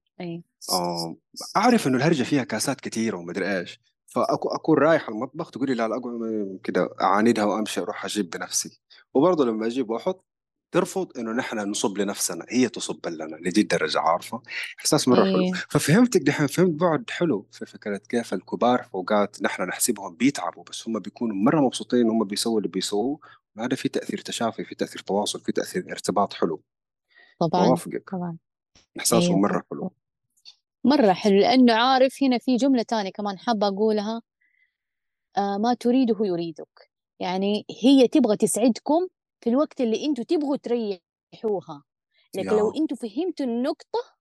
آه 0.72 1.16
أعرف 1.58 1.88
إنه 1.88 1.98
الهرجة 1.98 2.24
فيها 2.24 2.44
كاسات 2.44 2.82
كثيرة 2.82 3.18
ومدري 3.18 3.60
إيش. 3.60 3.80
فاكون 4.08 4.78
رايح 4.78 5.10
المطبخ 5.10 5.52
تقول 5.52 5.68
لي 5.70 5.74
لا 5.76 5.88
لا 5.88 5.96
أقعد 5.98 6.60
كده 6.64 6.90
أعاندها 7.02 7.44
وأمشي 7.44 7.82
أروح 7.82 8.06
أجيب 8.06 8.30
بنفسي. 8.30 8.80
وبرضه 9.14 9.46
لما 9.46 9.66
أجيب 9.68 9.90
وأحط 9.90 10.26
ترفض 10.72 11.18
إنه 11.18 11.32
نحن 11.32 11.58
نصب 11.58 11.98
لنفسنا 11.98 12.46
هي 12.50 12.70
تصب 12.70 13.08
لنا 13.08 13.36
لدي 13.36 13.62
الدرجة 13.62 14.00
عارفة؟ 14.00 14.42
إحساس 14.80 15.08
مرة 15.08 15.24
حلو. 15.24 15.40
أيوه 15.40 15.58
ففهمتك 15.70 16.22
دحين 16.22 16.48
فهمت 16.48 16.80
بعد 16.80 17.10
حلو 17.10 17.48
في 17.52 17.66
فكرة 17.66 17.98
كيف 17.98 18.34
الكبار 18.34 18.84
فوقات 18.84 19.42
نحن 19.42 19.64
نحسبهم 19.64 20.16
بيتعبوا 20.16 20.64
بس 20.64 20.88
هم 20.88 21.00
بيكونوا 21.00 21.36
مرة 21.36 21.62
مبسوطين 21.62 22.10
هم 22.10 22.24
بيسووا 22.24 22.58
اللي 22.58 22.70
بيسووه 22.70 23.20
هذا 23.60 23.76
في 23.76 23.90
تأثير 23.90 24.18
تشافي 24.18 24.64
في 24.64 24.76
تأثير 24.76 25.02
تواصل 25.02 25.40
في 25.40 25.52
تأثير 25.52 25.92
ارتباط 25.92 26.34
حلو. 26.34 26.62
طبعا 27.40 27.66
اوافقك 27.66 28.10
طبعا. 28.12 28.38
إحساسهم 29.00 29.22
أيوه 29.22 29.40
مرة 29.40 29.64
حلو. 29.72 29.92
مرة 30.84 31.14
حلو 31.14 31.40
لأنه 31.40 31.74
عارف 31.74 32.24
هنا 32.24 32.38
في 32.38 32.56
جملة 32.56 32.84
تانية 32.84 33.12
كمان 33.12 33.38
حابة 33.38 33.68
أقولها 33.68 34.22
آه 35.38 35.58
ما 35.58 35.74
تريده 35.74 36.18
يريدك. 36.22 36.90
يعني 37.20 37.66
هي 37.84 38.08
تبغى 38.08 38.38
تسعدكم 38.38 39.08
في 39.42 39.50
الوقت 39.50 39.82
اللي 39.82 40.06
أنتوا 40.06 40.24
تبغوا 40.24 40.58
تريحوها. 40.58 41.84
لكن 42.36 42.50
لو 42.50 42.72
أنتوا 42.72 42.98
فهمتوا 42.98 43.46
النقطة 43.46 44.18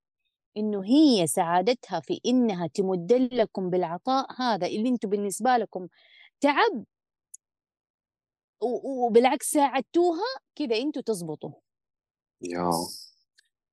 إنه 0.57 0.83
هي 0.85 1.27
سعادتها 1.27 1.99
في 1.99 2.19
إنها 2.25 2.67
تمد 2.67 3.13
لكم 3.13 3.69
بالعطاء 3.69 4.41
هذا 4.41 4.67
اللي 4.67 4.89
أنتوا 4.89 5.09
بالنسبة 5.09 5.57
لكم 5.57 5.87
تعب 6.41 6.85
وبالعكس 8.61 9.51
ساعدتوها 9.51 10.39
كذا 10.55 10.77
أنتوا 10.77 11.01
تزبطوا. 11.01 11.51
يا. 12.41 12.71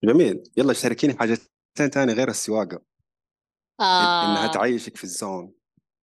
جميل. 0.04 0.42
يلا 0.56 0.72
شاركيني 0.72 1.14
حاجتين 1.14 1.90
تاني 1.92 2.12
غير 2.12 2.28
إنها 3.80 4.44
آه. 4.44 4.52
تعيشك 4.52 4.96
في 4.96 5.04
الزون. 5.04 5.54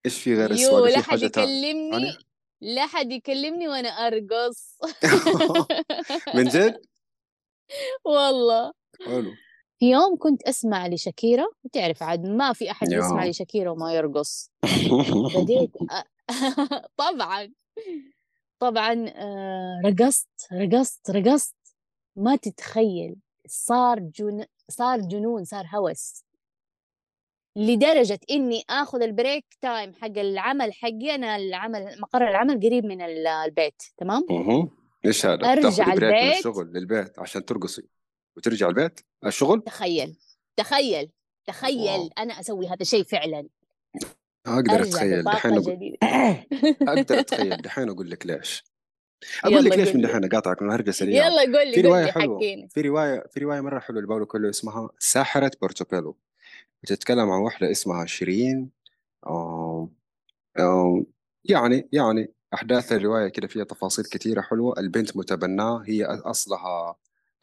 إيش 0.06 0.22
في 0.22 0.36
غير 0.36 0.50
يو 0.50 0.56
السواقة 0.56 0.90
لا 0.90 1.02
حد 1.02 1.22
يكلمني. 1.22 2.31
لا 2.62 2.88
حد 2.88 3.12
يكلمني 3.12 3.68
وأنا 3.68 3.90
أرقص. 3.90 4.78
من 6.36 6.44
جد؟ 6.44 6.82
والله. 8.06 8.74
حلو. 9.06 9.32
في 9.80 9.90
يوم 9.92 10.18
كنت 10.18 10.44
أسمع 10.44 10.88
لشاكيرا 10.88 11.46
وتعرف 11.64 12.04
عاد 12.04 12.26
ما 12.26 12.54
في 12.54 12.72
أحد 12.72 12.92
يسمع 12.92 13.26
لشاكيرا 13.26 13.72
وما 13.72 13.94
يرقص. 13.94 14.52
بديت 15.36 15.72
أ... 15.92 16.04
طبعا. 16.98 17.54
طبعا 18.60 19.06
آه، 19.16 19.82
رقصت 19.86 20.30
رقصت 20.54 21.12
رقصت. 21.12 21.56
ما 22.16 22.36
تتخيل 22.36 23.16
صار 23.48 24.00
جن... 24.00 24.46
صار 24.70 25.00
جنون 25.02 25.44
صار 25.44 25.66
هوس. 25.76 26.24
لدرجة 27.56 28.20
إني 28.32 28.64
آخذ 28.70 29.02
ال 29.02 29.09
break 29.09 29.46
time 29.62 29.94
حق 29.94 30.18
العمل 30.18 30.74
حقي 30.74 31.16
أنا 31.16 31.36
العمل 31.36 31.96
مقر 32.02 32.28
العمل 32.28 32.60
قريب 32.60 32.86
من 32.86 33.02
ال- 33.02 33.28
البيت 33.28 33.84
تمام؟ 33.98 34.26
مهم. 34.30 34.70
إيش 35.06 35.26
هذا؟ 35.26 35.52
أرجع 35.52 35.86
بريك 35.86 36.04
من 36.04 36.04
البيت. 36.04 36.38
الشغل 36.38 36.68
للبيت 36.74 37.20
عشان 37.20 37.46
ترقصي 37.46 37.84
وترجع 38.38 38.68
البيت 38.68 39.00
الشغل 39.26 39.62
تخيل 39.62 40.16
تخيل 40.58 41.12
تخيل 41.48 42.00
wow. 42.00 42.10
أنا 42.18 42.40
أسوي 42.40 42.68
هذا 42.68 42.78
الشيء 42.82 43.04
فعلا. 43.04 43.48
أقدر 44.48 44.82
أتخيل 44.82 45.24
دحين 45.24 45.54
أقول 45.54 45.98
أقدر 46.90 47.20
أتخيل 47.20 47.58
دحين 47.68 47.90
أقول 47.90 48.10
لك 48.12 48.26
ليش. 48.26 48.64
أقول 49.44 49.54
يلا 49.54 49.70
لك 49.70 49.78
ليش 49.80 49.96
من 49.96 50.02
دحين 50.02 50.26
أقاطعك 50.26 50.62
من 50.62 50.72
هرجة 50.72 50.92
سريعة 50.92 51.28
يلا 51.28 51.42
قول 51.42 51.74
في 51.74 51.82
لي 51.82 51.84
قول 51.84 51.86
رواية 51.86 52.06
لي 52.06 52.12
حلوة. 52.12 52.38
حكيني. 52.38 52.68
في 52.70 52.82
رواية 52.82 53.24
في 53.32 53.40
رواية 53.40 53.62
مرة 53.62 53.80
حلوة 53.80 54.02
لباولو 54.02 54.26
كويلو 54.26 54.50
اسمها 54.50 54.90
ساحرة 55.00 55.52
بورتوبيلو. 55.62 56.18
بتتكلم 56.84 57.30
عن 57.30 57.42
واحدة 57.42 57.72
اسمها 57.72 58.06
شيرين 58.06 58.70
يعني 61.46 61.90
يعني 61.92 62.34
أحداث 62.54 62.92
الرواية 62.92 63.28
كده 63.28 63.48
فيها 63.48 63.64
تفاصيل 63.64 64.06
كثيرة 64.06 64.42
حلوة. 64.42 64.80
البنت 64.80 65.18
متبناة 65.18 65.84
هي 65.86 66.06
أصلها 66.06 66.96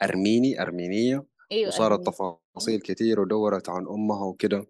أرميني 0.03 0.61
أرمينية 0.61 1.25
أيوه 1.51 1.67
وصارت 1.67 1.99
ارميني 1.99 2.37
تفاصيل 2.55 2.81
كثير 2.81 3.19
ودورت 3.19 3.69
عن 3.69 3.87
أمها 3.87 4.25
وكده. 4.25 4.67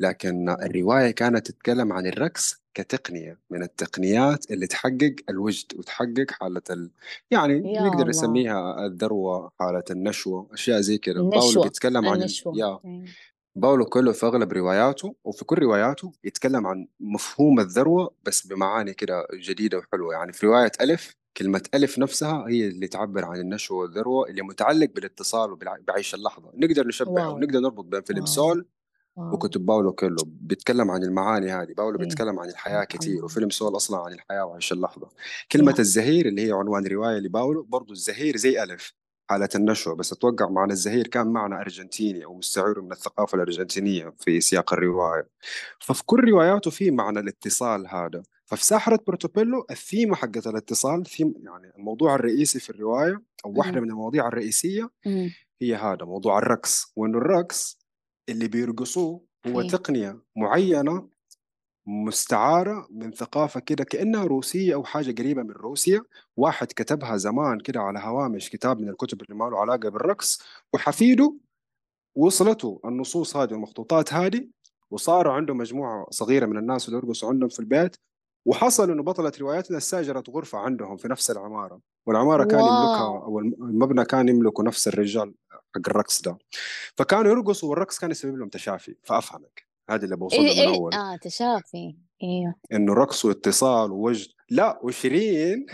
لكن 0.00 0.48
الرواية 0.48 1.10
كانت 1.10 1.46
تتكلم 1.46 1.92
عن 1.92 2.06
الرقص 2.06 2.62
كتقنية 2.74 3.38
من 3.50 3.62
التقنيات 3.62 4.50
اللي 4.50 4.66
تحقق 4.66 5.14
الوجد 5.28 5.66
وتحقق 5.78 6.30
حالة 6.30 6.62
ال... 6.70 6.90
يعني 7.30 7.54
يا 7.74 7.82
نقدر 7.82 7.98
الله. 7.98 8.08
نسميها 8.08 8.86
الذروة 8.86 9.52
حالة 9.60 9.84
النشوة 9.90 10.48
أشياء 10.52 10.80
زي 10.80 10.98
كده. 10.98 11.22
باولو 11.22 11.38
النشوة 11.38 11.62
بيتكلم 11.62 12.06
عن 12.06 12.16
ال... 12.16 12.20
النشوة. 12.20 12.52
yeah 12.56 12.80
أيوة. 12.84 13.04
باولو 13.54 13.84
كويلو 13.84 14.12
في 14.12 14.26
أغلب 14.26 14.52
رواياته 14.52 15.14
وفي 15.24 15.44
كل 15.44 15.58
رواياته 15.58 16.12
يتكلم 16.24 16.66
عن 16.66 16.86
مفهوم 17.00 17.60
الذروة 17.60 18.14
بس 18.22 18.46
بمعاني 18.46 18.94
كده 18.94 19.26
جديدة 19.34 19.78
وحلوة. 19.78 20.14
يعني 20.14 20.32
في 20.32 20.46
رواية 20.46 20.72
ألف 20.80 21.14
كلمة 21.36 21.62
ألف 21.74 21.98
نفسها 21.98 22.44
هي 22.48 22.66
اللي 22.66 22.88
تعبر 22.88 23.24
عن 23.24 23.40
النشوة 23.40 23.78
والذروة 23.78 24.28
اللي 24.28 24.42
متعلق 24.42 24.90
بالاتصال 24.94 25.52
وبعيش 25.52 26.14
اللحظة. 26.14 26.52
نقدر 26.54 26.86
نشبه 26.86 27.10
واو. 27.10 27.38
نقدر 27.38 27.60
نربط 27.60 27.84
بين 27.84 28.02
فيلم 28.02 28.18
wow. 28.18 28.26
سول 28.26 28.66
wow. 29.16 29.34
وكتب 29.34 29.66
باولو 29.66 29.92
كويلو 29.92 30.16
بيتكلم 30.26 30.90
عن 30.90 31.02
المعاني 31.02 31.50
هذه. 31.50 31.72
باولو 31.76 31.98
إيه 31.98 32.04
بيتكلم 32.04 32.38
عن 32.38 32.48
الحياة 32.48 32.84
كثير 32.84 33.24
وفيلم 33.24 33.50
سول 33.50 33.76
أصلا 33.76 34.00
عن 34.00 34.12
الحياة 34.12 34.44
وعيش 34.44 34.72
اللحظة. 34.72 35.08
كلمة 35.52 35.74
الزهير 35.78 36.26
اللي 36.26 36.46
هي 36.46 36.52
عنوان 36.52 36.86
رواية 36.86 37.18
لباولو 37.18 37.62
برضو 37.62 37.92
الزهير 37.92 38.36
زي 38.36 38.62
ألف. 38.62 38.94
حالة 39.32 39.48
النشوة 39.54 39.94
بس 39.94 40.12
أتوقع 40.12 40.48
معنى 40.48 40.72
الزهير 40.72 41.06
كان 41.06 41.26
معنى 41.26 41.54
أرجنتيني 41.54 42.24
أو 42.24 42.34
مستعير 42.34 42.80
من 42.80 42.92
الثقافة 42.92 43.36
الأرجنتينية 43.36 44.14
في 44.18 44.40
سياق 44.40 44.72
الرواية. 44.72 45.28
ففي 45.78 46.04
كل 46.06 46.24
رواياته 46.30 46.70
في 46.70 46.90
معنى 46.90 47.20
الاتصال 47.20 47.86
هذا. 47.88 48.22
ففي 48.44 48.64
ساحرة 48.64 49.00
بورتوبيلو 49.06 49.66
الثيمة 49.70 50.16
حقت 50.16 50.46
الاتصال 50.46 51.06
ثيم 51.06 51.34
يعني 51.44 51.72
الموضوع 51.76 52.14
الرئيسي 52.14 52.60
في 52.60 52.70
الرواية 52.70 53.22
أو 53.44 53.54
واحدة 53.56 53.80
من 53.80 53.90
المواضيع 53.90 54.28
الرئيسية 54.28 54.90
هي 55.62 55.74
هذا 55.74 56.04
موضوع 56.04 56.38
الرقص 56.38 56.92
وإنه 56.96 57.18
الرقص 57.18 57.78
اللي 58.28 58.48
بيرقصوه 58.48 59.24
هو 59.46 59.62
تقنية 59.62 60.18
معينة 60.36 61.08
مستعارة 61.86 62.88
من 62.90 63.12
ثقافة 63.12 63.60
كده 63.60 63.84
كأنها 63.84 64.24
روسية 64.24 64.74
أو 64.74 64.84
حاجة 64.84 65.12
قريبة 65.22 65.42
من 65.42 65.50
روسيا. 65.50 66.02
واحد 66.36 66.66
كتبها 66.66 67.16
زمان 67.16 67.60
كده 67.60 67.80
على 67.80 67.98
هوامش 67.98 68.50
كتاب 68.50 68.80
من 68.80 68.88
الكتب 68.88 69.22
اللي 69.22 69.34
ما 69.34 69.44
له 69.44 69.60
علاقة 69.60 69.88
بالرقص 69.88 70.42
وحفيده 70.74 71.34
وصلته 72.16 72.80
النصوص 72.84 73.36
هذه 73.36 73.52
والمخطوطات 73.52 74.12
هذه 74.14 74.48
وصار 74.90 75.28
عنده 75.28 75.54
مجموعة 75.54 76.06
صغيرة 76.10 76.46
من 76.46 76.58
الناس 76.58 76.88
اللي 76.88 76.98
يرقصوا 76.98 77.28
عندهم 77.28 77.48
في 77.48 77.60
البيت. 77.60 77.96
وحصل 78.46 78.90
إنه 78.90 79.02
بطلة 79.02 79.32
رواياتنا 79.40 79.78
استأجرت 79.78 80.30
غرفة 80.30 80.58
عندهم 80.58 80.96
في 80.96 81.08
نفس 81.08 81.30
العمارة. 81.30 81.80
والعمارة 82.06 82.44
كان 82.44 82.60
يملكها 82.60 83.22
أو 83.24 83.38
المبنى 83.40 84.04
كان 84.04 84.28
يملكه 84.28 84.62
نفس 84.62 84.88
الرجال 84.88 85.34
حق 85.50 85.88
الرقص 85.88 86.22
ده. 86.22 86.38
فكانوا 86.98 87.30
يرقصوا 87.32 87.70
والرقص 87.70 87.98
كان 87.98 88.10
يسبب 88.10 88.36
لهم 88.38 88.48
تشافي. 88.48 88.96
فأفهمك. 89.04 89.71
هذه 89.90 90.04
اللي 90.04 90.16
بوصلها 90.16 90.40
إيه 90.40 90.66
من 90.66 90.72
إيه. 90.72 90.78
اول 90.78 90.94
آه 90.94 91.16
تشافي. 91.16 91.96
إيوه. 92.22 92.54
إنه 92.72 92.94
رقص 92.94 93.24
واتصال 93.24 93.92
ووجد. 93.92 94.28
لا 94.50 94.80
وشيرين 94.82 95.66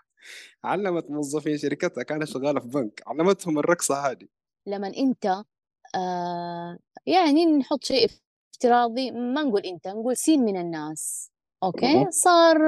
علمت 0.64 1.10
موظفين 1.10 1.58
شركتها 1.58 2.02
كانت 2.02 2.24
شغالة 2.24 2.60
في 2.60 2.68
بنك. 2.68 3.02
علمتهم 3.06 3.58
الرقصة 3.58 4.10
هذه. 4.10 4.26
لما 4.66 4.92
أنت 4.96 5.42
آه 5.94 6.78
يعني 7.06 7.46
نحط 7.46 7.84
شيء 7.84 8.10
افتراضي. 8.54 9.10
ما 9.10 9.42
نقول 9.42 9.60
أنت 9.60 9.88
نقول 9.88 10.16
سين 10.16 10.44
من 10.44 10.56
الناس. 10.56 11.30
أوكي. 11.62 12.06
صار 12.10 12.58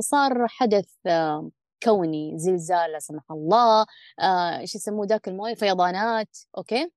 صار 0.00 0.48
حدث 0.48 0.88
آه 1.06 1.50
كوني. 1.82 2.38
زلزال 2.38 2.92
لا 2.92 2.98
سمح 2.98 3.22
الله. 3.30 3.86
آه، 4.20 4.58
إيش 4.58 4.74
يسموه 4.74 5.06
ذاك 5.06 5.28
الموية؟ 5.28 5.54
فيضانات. 5.54 6.38
أوكي. 6.58 6.90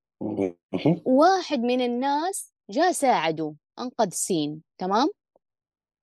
واحد 1.04 1.58
من 1.58 1.80
الناس 1.80 2.51
جاء 2.70 2.92
ساعده 2.92 3.54
أنقذ 3.78 4.08
سين 4.10 4.62
تمام؟ 4.78 5.08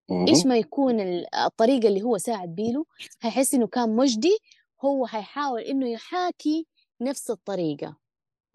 مهم. 0.10 0.26
ما 0.46 0.58
يكون 0.58 1.00
ال- 1.00 1.36
الطريقة 1.36 1.88
اللي 1.88 2.02
هو 2.02 2.18
ساعد 2.18 2.56
بيله 2.56 2.86
هيحس 3.22 3.54
إنه 3.54 3.68
كان 3.68 3.96
مجدي 3.96 4.38
هو 4.86 5.06
هيحاول 5.06 5.62
إنه 5.62 5.90
يحاكي 5.90 6.68
نفس 7.02 7.30
الطريقة. 7.32 7.98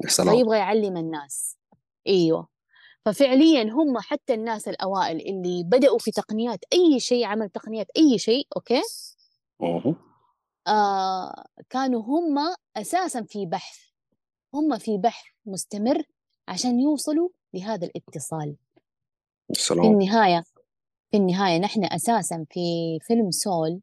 يا 0.04 0.08
سلام. 0.08 0.36
فيبغى 0.36 0.58
يعلم 0.58 0.96
الناس. 0.96 1.56
إيوه. 2.06 2.48
ففعليا 3.04 3.62
هم 3.62 3.98
حتى 3.98 4.34
الناس 4.34 4.68
الأوائل 4.68 5.16
اللي 5.20 5.64
بدأوا 5.64 5.98
في 5.98 6.10
تقنيات 6.10 6.58
أي 6.72 7.00
شيء 7.00 7.24
عمل 7.24 7.48
تقنيات 7.50 7.86
أي 7.96 8.18
شيء 8.18 8.48
مهم. 9.60 9.96
آه 10.66 11.46
كانوا 11.70 12.02
هم 12.02 12.54
أساسا 12.76 13.22
في 13.22 13.46
بحث. 13.46 13.78
هم 14.54 14.78
في 14.78 14.98
بحث 14.98 15.24
مستمر 15.46 16.02
عشان 16.48 16.80
يوصلوا 16.80 17.28
لهذا 17.54 17.86
الاتصال. 17.86 18.56
يا 19.50 19.54
في 19.54 19.60
سلام. 19.62 19.84
النهاية 19.84 20.44
في 21.10 21.16
النهاية 21.16 21.58
نحن 21.58 21.84
أساسا 21.84 22.46
في 22.50 22.98
فيلم 23.02 23.30
سول. 23.30 23.80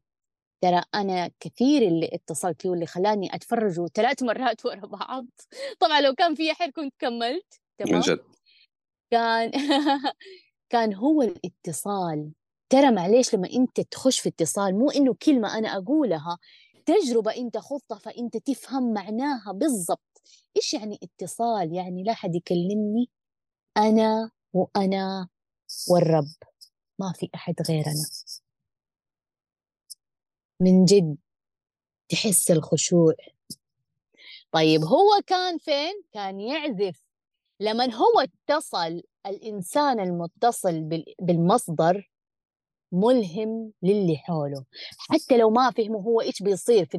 ترى 0.60 0.82
أنا 0.94 1.30
كثير 1.40 1.82
اللي 1.82 2.10
اتصلت 2.12 2.62
فيه 2.62 2.70
واللي 2.70 2.86
خلاني 2.86 3.34
أتفرجه 3.34 3.86
ثلاث 3.94 4.22
مرات 4.22 4.64
ورا 4.66 4.86
بعض. 4.86 5.26
طبعا 5.80 6.00
لو 6.00 6.14
كان 6.14 6.34
في 6.34 6.52
أحد 6.52 6.70
كنت 6.72 6.94
كملت 6.98 7.60
من 7.80 7.86
تمام 7.86 8.00
جد. 8.00 8.20
كان 9.10 9.50
كان 10.72 10.94
هو 10.94 11.22
الاتصال. 11.22 12.32
ترى 12.70 12.90
معليش 12.90 13.34
لما 13.34 13.48
أنت 13.52 13.80
تخش 13.80 14.20
في 14.20 14.28
اتصال 14.28 14.78
مو 14.78 14.90
إنه 14.90 15.14
كلمة 15.22 15.58
أنا 15.58 15.68
أقولها 15.76 16.38
تجربة 16.86 17.36
أنت 17.36 17.58
خضتها 17.58 17.98
فأنت 17.98 18.36
تفهم 18.36 18.92
معناها 18.92 19.52
بالضبط. 19.52 20.22
إيش 20.56 20.74
يعني 20.74 20.98
اتصال؟ 21.02 21.74
يعني 21.74 22.02
لا 22.02 22.12
حد 22.14 22.34
يكلمني؟ 22.34 23.10
أنا 23.76 24.30
وأنا 24.52 25.28
والرب. 25.90 26.28
ما 26.98 27.12
في 27.16 27.28
أحد 27.34 27.54
غيرنا. 27.68 28.04
من 30.60 30.84
جد 30.84 31.16
تحس 32.08 32.50
الخشوع. 32.50 33.14
طيب 34.52 34.80
هو 34.84 35.08
كان 35.26 35.58
فين؟ 35.58 36.02
كان 36.12 36.40
يعزف. 36.40 37.02
لما 37.60 37.94
هو 37.94 38.20
اتصل 38.20 39.02
الإنسان 39.26 40.00
المتصل 40.00 40.80
بال- 40.80 41.14
بالمصدر 41.20 42.10
ملهم 42.92 43.72
للي 43.82 44.16
حوله. 44.16 44.64
حتى 44.98 45.36
لو 45.36 45.50
ما 45.50 45.70
فهموا 45.70 46.02
هو 46.02 46.20
إيش 46.20 46.42
بيصير 46.42 46.84
في 46.84 46.94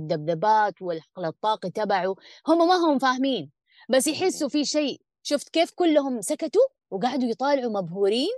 والحقل 0.82 1.26
الطاقي 1.26 1.70
تبعه 1.72 2.16
هم 2.48 2.68
ما 2.68 2.76
هم 2.76 3.00
فاهمين. 3.00 3.52
بس 3.90 4.08
يحسوا 4.08 4.50
في 4.50 4.66
شيء 4.66 5.02
شفت 5.24 5.50
كيف 5.50 5.72
كلهم 5.72 6.22
سكتوا 6.22 6.68
وقعدوا 6.92 7.30
يطالعوا 7.30 7.82
مبهورين؟ 7.82 8.30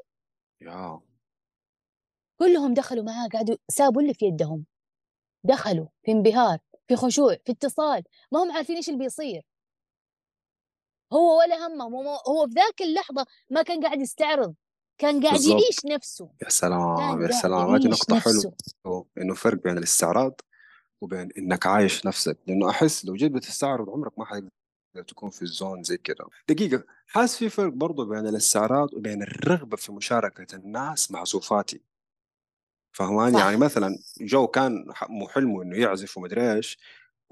يا 0.62 1.02
كلهم 2.40 2.74
دخلوا 2.74 3.04
معاه 3.04 3.28
قعدوا 3.28 3.56
سابوا 3.70 4.02
اللي 4.02 4.14
في 4.14 4.26
يدهم. 4.26 4.66
دخلوا 5.44 5.88
في 6.04 6.12
انبهار 6.12 6.60
في 6.88 6.96
خشوع 6.96 7.38
في 7.46 7.52
اتصال. 7.52 8.04
ما 8.32 8.44
هم 8.44 8.52
عارفين 8.52 8.76
إيش 8.76 8.90
اللي 8.90 9.00
بيصير. 9.00 9.46
هو 11.14 11.40
ولا 11.40 11.68
همه 11.68 11.86
هو, 12.28 12.48
في 12.48 12.54
ذاك 12.54 12.82
اللحظة 12.82 13.26
ما 13.50 13.62
كان 13.62 13.84
قاعد 13.84 14.02
يستعرض 14.02 14.56
كان 14.98 15.24
قاعد 15.24 15.34
بالضبط. 15.34 15.62
يعيش 15.62 15.86
نفسه. 15.86 16.30
يا 16.44 16.50
سلام 16.50 17.22
يا 17.22 17.32
سلام. 17.32 17.76
هذه 17.76 17.88
نقطة 17.88 18.20
حلوة. 18.20 19.08
إنه 19.18 19.34
فرق 19.34 19.64
بين 19.64 19.78
الاستعراض 19.78 20.42
وبين 21.02 21.30
إنك 21.38 21.66
عايش 21.66 22.06
نفسك. 22.06 22.38
لأنه 22.48 22.70
أحس 22.70 23.06
لو 23.06 23.14
جيت 23.14 23.32
بتستعرض 23.32 23.90
عمرك 23.90 24.20
ما 24.20 24.26
حتقدر 24.26 24.50
تكون 25.04 25.30
في 25.30 25.42
الزون 25.42 25.84
زي 25.84 25.98
كده. 25.98 26.26
دقيقة 26.50 26.84
حاس 27.08 27.38
في 27.38 27.50
فرق 27.50 27.74
برضو 27.74 28.06
بين 28.06 28.28
الاستعراض 28.28 28.94
وبين 28.94 29.22
الرغبة 29.24 29.78
في 29.78 29.92
مشاركة 29.92 30.56
الناس 30.56 31.12
مع 31.12 31.24
صفاتي 31.24 31.82
فهمان؟ 32.92 33.34
صح. 33.34 33.40
يعني 33.40 33.58
مثلا 33.58 33.98
جو 34.22 34.48
كان 34.48 34.86
حلمه 35.30 35.64
إنه 35.64 35.78
يعزف 35.78 36.18
ومدري 36.18 36.54
إيش 36.54 36.78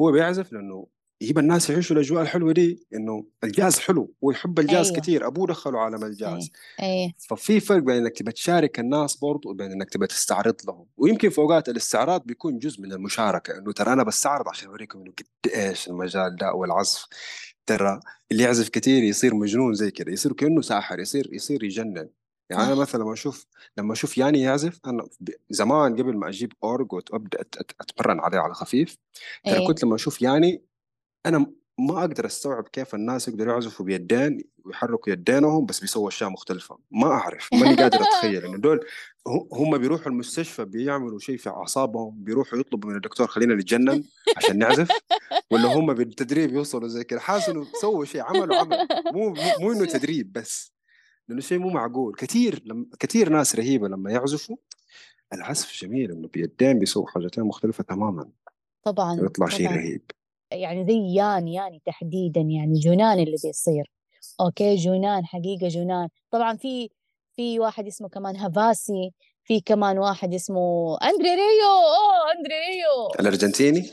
هو 0.02 0.12
بيعزف 0.12 0.54
لأنه 0.54 0.88
يجيب 1.22 1.40
الناس 1.40 1.70
يعيشوا 1.70 1.96
الأجواء 1.96 2.22
الحلوة 2.22 2.52
دي 2.54 2.88
إنه 2.94 3.26
الجاز 3.44 3.80
حلو 3.80 4.14
ويحب 4.22 4.60
الجاز 4.60 4.88
أيوة. 4.88 5.00
كثير 5.00 5.28
أبوه 5.28 5.48
دخله 5.48 5.80
عالم 5.80 6.04
الجاز. 6.04 6.52
إيه 6.80 7.14
ففي 7.18 7.60
فرق 7.60 7.84
بين 7.84 7.96
إنك 7.96 8.18
تبى 8.18 8.32
تشارك 8.32 8.80
الناس 8.80 9.16
برضو 9.16 9.50
وبين 9.50 9.72
إنك 9.72 9.90
تبى 9.90 10.08
تستعرض 10.08 10.56
لهم. 10.68 10.86
ويمكن 10.98 11.30
في 11.30 11.38
أوقات 11.38 11.70
الاستعراض 11.70 12.24
بيكون 12.26 12.60
جزء 12.60 12.82
من 12.82 12.92
المشاركة 12.92 13.58
إنه 13.58 13.72
ترى 13.72 13.94
أنا 13.94 14.04
بستعرض 14.04 14.50
عشان 14.50 14.68
أوريكم 14.70 15.00
إنه 15.00 15.12
قد 15.12 15.52
إيش 15.52 15.88
المجال 15.88 16.36
ده 16.36 16.54
والعزف. 16.54 17.06
ترى 17.66 18.00
اللي 18.32 18.44
يعزف 18.44 18.70
كثير 18.70 19.04
يصير 19.04 19.36
مجنون 19.36 19.74
زي 19.74 19.92
كذا 19.92 20.10
يصير 20.10 20.34
كأنه 20.34 20.62
ساحر 20.62 21.00
يصير 21.00 21.34
يصير 21.34 21.64
يجنن 21.64 22.10
يعني 22.50 22.64
أنا. 22.64 22.76
مثلا 22.76 23.04
لما 23.04 23.14
أشوف 23.14 23.46
لما 23.78 23.94
أشوف 23.94 24.18
ياني 24.18 24.42
يعزف 24.42 24.80
أنا 24.86 25.08
زمان 25.50 25.96
قبل 25.96 26.18
ما 26.18 26.30
أجيب 26.30 26.54
أورج 26.64 26.94
وأبدأ 26.94 27.42
أتمرن 27.82 28.20
عليه 28.20 28.40
على 28.40 28.54
خفيف 28.54 28.98
ترى 29.46 29.58
إيه 29.58 29.68
كنت 29.68 29.84
لما 29.84 29.96
أشوف 29.96 30.22
ياني 30.22 30.64
أنا 31.26 31.52
ما 31.78 32.00
أقدر 32.00 32.26
أستوعب 32.26 32.68
كيف 32.68 32.96
الناس 32.96 33.28
يقدروا 33.28 33.54
يعزفوا 33.54 33.86
بيدين 33.86 34.44
ويحركوا 34.66 35.14
يدينهم 35.14 35.66
بس 35.66 35.80
بيسووا 35.80 36.10
أشياء 36.10 36.30
مختلفة. 36.30 36.80
ما 36.92 37.08
أعرف 37.08 37.50
ماني 37.54 37.76
قادر 37.76 38.00
أتخيل. 38.02 38.46
إنه 38.46 38.58
دول 38.58 38.86
هم 39.54 39.78
بيروحوا 39.78 40.08
المستشفى 40.08 40.66
بيعملوا 40.66 41.20
شيء 41.20 41.38
في 41.38 41.50
أعصابهم 41.50 42.24
بيروحوا 42.24 42.60
يطلبوا 42.60 42.90
من 42.90 42.96
الدكتور 42.96 43.28
خلينا 43.28 43.56
نتجنن 43.56 44.04
عشان 44.38 44.58
نعزف؟ 44.58 44.90
ولا 45.52 45.74
هم 45.74 45.94
بالتدريب 45.94 46.54
يوصلوا 46.54 46.88
زي 46.88 47.04
كذا 47.04 47.20
حاسس 47.20 47.50
إنه 47.50 47.68
سووا 47.82 48.06
شيء 48.06 48.22
عملوا 48.22 48.56
عمل. 48.56 48.88
مو 49.14 49.30
مو, 49.30 49.36
مو 49.60 49.72
إنه 49.72 49.86
تدريب 49.86 50.34
بس. 50.34 50.74
لأنه 51.28 51.42
شيء 51.42 51.60
مو 51.60 51.70
معقول. 51.70 52.16
كثير 52.16 52.62
لما 52.66 52.86
كثير 53.00 53.30
ناس 53.30 53.56
رهيبة 53.56 53.88
لما 53.88 54.12
يعزفوا 54.12 54.58
العزف 55.34 55.82
جميل 55.82 56.12
إنه 56.12 56.28
بيدين 56.28 56.80
بيسووا 56.80 57.08
حاجتين 57.08 57.44
مختلفة 57.44 57.84
تماما. 57.84 58.30
طبعا 58.84 59.22
ويطلع 59.22 59.48
شيء 59.48 59.70
رهيب. 59.70 60.12
يعني 60.54 60.86
زي 60.86 61.16
ياني 61.16 61.54
ياني 61.54 61.82
تحديدا 61.86 62.42
يعني 62.42 62.80
جنان 62.80 63.20
اللي 63.20 63.38
بيصير. 63.44 63.92
okay؟ 64.42 64.76
جنان 64.76 65.26
حقيقة 65.26 65.68
جنان 65.68 66.08
طبعا 66.32 66.58
في 66.58 66.90
في 67.36 67.60
واحد 67.60 67.88
اسمه 67.88 68.10
كمان 68.10 68.36
هافاسي 68.36 69.12
في 69.44 69.62
كمان 69.62 69.98
واحد 69.98 70.34
اسمه 70.34 70.98
أندري 70.98 71.30
ريو. 71.30 71.74
أوه 71.74 72.32
أندري 72.38 72.54
ريو. 72.54 73.20
الأرجنتيني؟ 73.20 73.90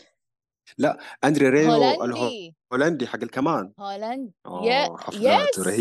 لا 0.79 0.99
أندري 1.25 1.49
ريو 1.49 1.73
هولندي. 1.73 2.55
الهولندي 2.73 3.07
حق 3.07 3.23
الكمان. 3.23 3.73
هولند 3.79 4.31
yeah 4.63 4.97
حفلاته 4.99 5.71
yes 5.73 5.79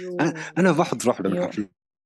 you. 0.00 0.16
أنا 0.58 0.72
بحضر 0.72 1.08
واحدة 1.08 1.28
من 1.28 1.36
أيوه. 1.36 1.46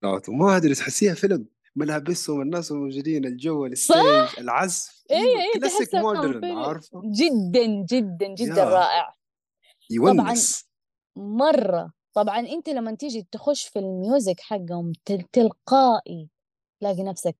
حفلاته 0.02 0.32
ما 0.32 0.56
أدري 0.56 0.74
تحسيها 0.74 1.14
فيلم. 1.14 1.46
ملابسهم 1.76 2.40
الناس 2.42 2.70
الموجودين 2.72 3.24
الجو 3.24 3.66
ال 3.66 3.71
stage 3.71 3.96
العزف 4.38 5.04
إيه 5.10 5.16
أيوة، 5.16 5.40
إيه 5.40 5.52
كلاسيك 5.60 5.78
تحسها 5.88 6.00
modern. 6.02 6.44
عارفة؟ 6.58 7.00
جدا 7.04 7.66
جدا 7.90 8.34
جدا 8.34 8.62
yeah. 8.62 8.68
رائع. 8.68 9.14
يونس. 9.90 10.64
مرة. 11.16 11.92
طبعا 12.14 12.38
أنت 12.40 12.68
لما 12.68 12.94
تيجي 12.94 13.26
تخش 13.32 13.68
في 13.68 13.78
ال 13.78 13.88
music 13.88 14.40
حقهم 14.40 14.92
تل- 15.04 15.24
تلقائي 15.32 16.28
تلاقي 16.80 17.02
نفسك 17.02 17.36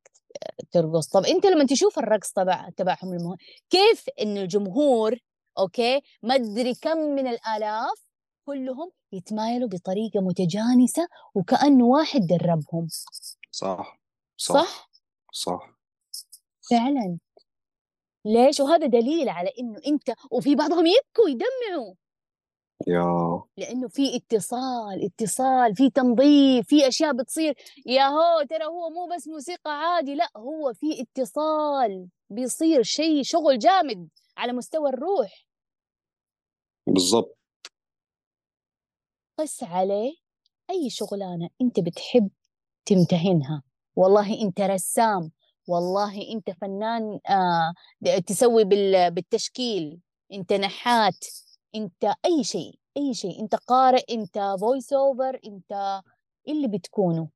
ترقص. 0.70 1.08
طب 1.08 1.24
أنت 1.24 1.46
لما 1.46 1.66
تشوف 1.66 1.98
الرقص 1.98 2.32
تبع 2.32 2.68
تبعهم 2.76 3.12
المه... 3.12 3.36
كيف 3.70 4.04
إن 4.22 4.36
الجمهور 4.36 5.16
أوكي 5.58 6.00
ما 6.22 6.34
أدري 6.34 6.74
كم 6.74 6.98
من 6.98 7.26
الآلاف 7.26 8.04
كلهم 8.46 8.90
يتمايلوا 9.12 9.68
بطريقة 9.68 10.20
متجانسة 10.20 11.08
وكأنه 11.34 11.84
واحد 11.84 12.20
دربهم. 12.20 12.86
صح. 13.50 14.01
صح 14.36 14.54
صح؟ 14.54 14.90
صح. 15.32 15.74
فعلا. 16.70 17.18
ليش؟ 18.24 18.60
وهذا 18.60 18.86
دليل 18.86 19.28
على 19.28 19.50
إنه 19.58 19.80
أنت 19.86 20.10
وفي 20.30 20.54
بعضهم 20.54 20.86
يبكوا 20.86 21.28
يدمعوا. 21.28 21.94
يا. 22.86 23.42
لأنه 23.56 23.88
في 23.88 24.16
اتصال 24.16 25.04
اتصال 25.04 25.76
في 25.76 25.90
تنظيف 25.90 26.68
في 26.68 26.88
أشياء 26.88 27.12
بتصير. 27.12 27.54
يا 27.86 28.06
هو 28.06 28.42
ترى 28.50 28.64
هو 28.64 28.90
مو 28.90 29.06
بس 29.16 29.28
موسيقى 29.28 29.70
عادي 29.70 30.14
لا 30.14 30.30
هو 30.36 30.72
في 30.74 31.02
اتصال. 31.02 32.08
بيصير 32.30 32.82
شيء 32.82 33.22
شغل 33.22 33.58
جامد 33.58 34.08
على 34.36 34.52
مستوى 34.52 34.88
الروح. 34.90 35.46
بالضبط. 36.86 37.38
قس 39.38 39.62
عليه 39.62 40.14
أي 40.70 40.90
شغلانة 40.90 41.48
أنت 41.60 41.80
بتحب 41.80 42.30
تمتهنها. 42.86 43.62
والله 43.96 44.42
أنت 44.42 44.60
رسام 44.60 45.30
والله 45.68 46.32
أنت 46.32 46.50
فنان 46.50 47.20
آه 47.28 47.74
تسوي 48.26 48.64
بالتشكيل 49.10 50.00
أنت 50.32 50.52
نحات 50.52 51.24
أنت 51.74 52.14
أي 52.24 52.44
شيء 52.44 52.78
أي 52.96 53.14
شيء 53.14 53.42
أنت 53.42 53.54
قارئ 53.54 54.14
أنت 54.14 54.56
فويس 54.60 54.92
أوفر 54.92 55.40
أنت 55.46 56.02
اللي 56.48 56.68
بتكونه. 56.68 57.28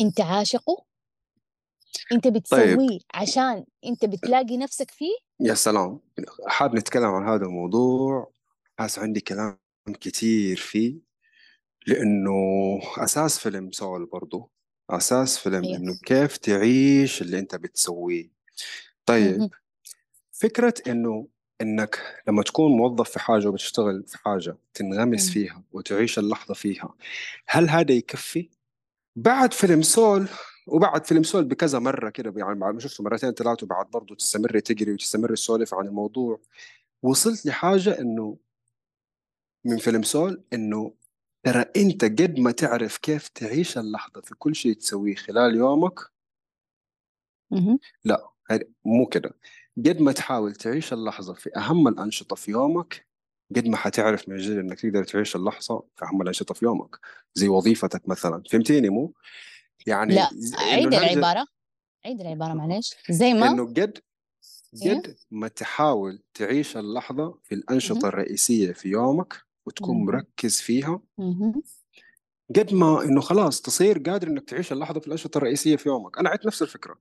أنت 0.00 0.20
عاشقه؟ 0.20 0.84
أنت 2.12 2.24
طيب. 2.24 2.32
بتسويه 2.32 2.76
طيب. 2.88 3.00
عشان 3.14 3.64
أنت 3.86 4.04
بتلاقي 4.04 4.56
نفسك 4.56 4.90
فيه؟ 4.90 5.14
يا 5.40 5.54
سلام. 5.54 6.00
حاب 6.46 6.74
نتكلم 6.74 7.04
عن 7.04 7.28
هذا 7.28 7.44
الموضوع. 7.46 8.32
حاس 8.78 8.98
عندي 8.98 9.20
كلام 9.20 9.58
كتير 10.00 10.56
فيه 10.56 10.98
لأنه 11.86 12.30
أساس 12.98 13.38
فيلم 13.38 13.72
سول 13.72 14.06
برضو. 14.06 14.50
أساس 14.96 15.38
فيلم 15.38 15.64
أيوه. 15.64 15.76
إنه 15.76 15.96
كيف 16.04 16.36
تعيش 16.36 17.22
اللي 17.22 17.38
أنت 17.38 17.54
بتسويه 17.54 18.30
طيب 19.06 19.50
فكرة 20.32 20.74
إنه 20.86 21.28
إنك 21.60 22.22
لما 22.28 22.42
تكون 22.42 22.72
موظف 22.72 23.10
في 23.10 23.18
حاجة 23.18 23.48
وبتشتغل 23.48 24.04
في 24.06 24.18
حاجة 24.18 24.56
تنغمس 24.74 25.30
فيها 25.30 25.62
وتعيش 25.72 26.18
اللحظة 26.18 26.54
فيها 26.54 26.94
هل 27.46 27.68
هذا 27.68 27.92
يكفي؟ 27.92 28.48
بعد 29.16 29.54
فيلم 29.54 29.82
سول 29.82 30.28
وبعد 30.66 31.06
فيلم 31.06 31.22
سول 31.22 31.44
بكذا 31.44 31.78
مرة 31.78 32.10
كده 32.10 32.34
يعني 32.36 32.80
شفته 32.80 33.04
مرتين 33.04 33.32
ثلاثة 33.32 33.64
وبعد 33.64 33.86
برضه 33.90 34.14
تستمري 34.14 34.60
تجري 34.60 34.92
وتستمري 34.92 35.34
تسولف 35.34 35.74
عن 35.74 35.86
الموضوع 35.86 36.40
وصلت 37.02 37.46
لحاجة 37.46 38.00
إنه 38.00 38.36
من 39.64 39.78
فيلم 39.78 40.02
سول 40.02 40.42
إنه 40.52 40.94
ترى 41.42 41.64
أنت 41.76 42.04
قد 42.04 42.38
ما 42.38 42.50
تعرف 42.50 42.98
كيف 42.98 43.28
تعيش 43.28 43.78
اللحظة 43.78 44.20
في 44.20 44.34
كل 44.34 44.54
شيء 44.54 44.72
تسويه 44.74 45.14
خلال 45.14 45.54
يومك؟ 45.56 46.00
لا 48.04 48.30
مو 48.84 49.06
كده. 49.06 49.30
قد 49.78 50.00
ما 50.00 50.12
تحاول 50.12 50.54
تعيش 50.54 50.92
اللحظة 50.92 51.34
في 51.34 51.56
أهم 51.56 51.88
الأنشطة 51.88 52.36
في 52.36 52.50
يومك 52.50 53.06
قد 53.56 53.68
ما 53.68 53.76
حتعرف 53.76 54.28
من 54.28 54.36
جد 54.36 54.56
إنك 54.58 54.80
تقدر 54.80 55.04
تعيش 55.04 55.36
اللحظة 55.36 55.84
في 55.96 56.04
أهم 56.04 56.22
الأنشطة 56.22 56.54
في 56.54 56.64
يومك. 56.64 56.96
زي 57.34 57.48
وظيفتك 57.48 58.08
مثلا. 58.08 58.42
فهمتيني 58.50 58.88
مو؟ 58.88 59.14
يعني 59.86 60.14
لا 60.14 60.30
عيد 60.58 60.94
العبارة. 60.94 61.46
عيد 62.04 62.20
العبارة 62.20 62.54
معلش 62.54 62.96
زي 63.10 63.34
ما 63.34 63.48
إنه 63.48 63.66
قد 63.66 63.98
إيه؟ 64.82 64.94
قد 64.94 65.16
ما 65.30 65.48
تحاول 65.48 66.22
تعيش 66.34 66.76
اللحظة 66.76 67.38
في 67.42 67.54
الأنشطة 67.54 68.08
الرئيسية 68.08 68.72
في 68.72 68.88
يومك 68.88 69.49
وتكون 69.66 70.04
مركز 70.04 70.60
فيها. 70.60 71.00
قد 72.56 72.74
ما 72.74 73.04
إنه 73.04 73.20
خلاص 73.20 73.60
تصير 73.60 73.98
قادر 73.98 74.28
إنك 74.28 74.48
تعيش 74.48 74.72
اللحظة 74.72 75.00
في 75.00 75.06
الانشطه 75.06 75.38
الرئيسية 75.38 75.76
في 75.76 75.88
يومك. 75.88 76.18
أنا 76.18 76.30
عدت 76.30 76.46
نفس 76.46 76.62
الفكرة. 76.62 76.98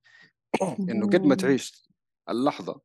إنه 0.89 1.07
قد 1.07 1.23
ما 1.23 1.35
تعيش 1.35 1.89
اللحظة 2.29 2.81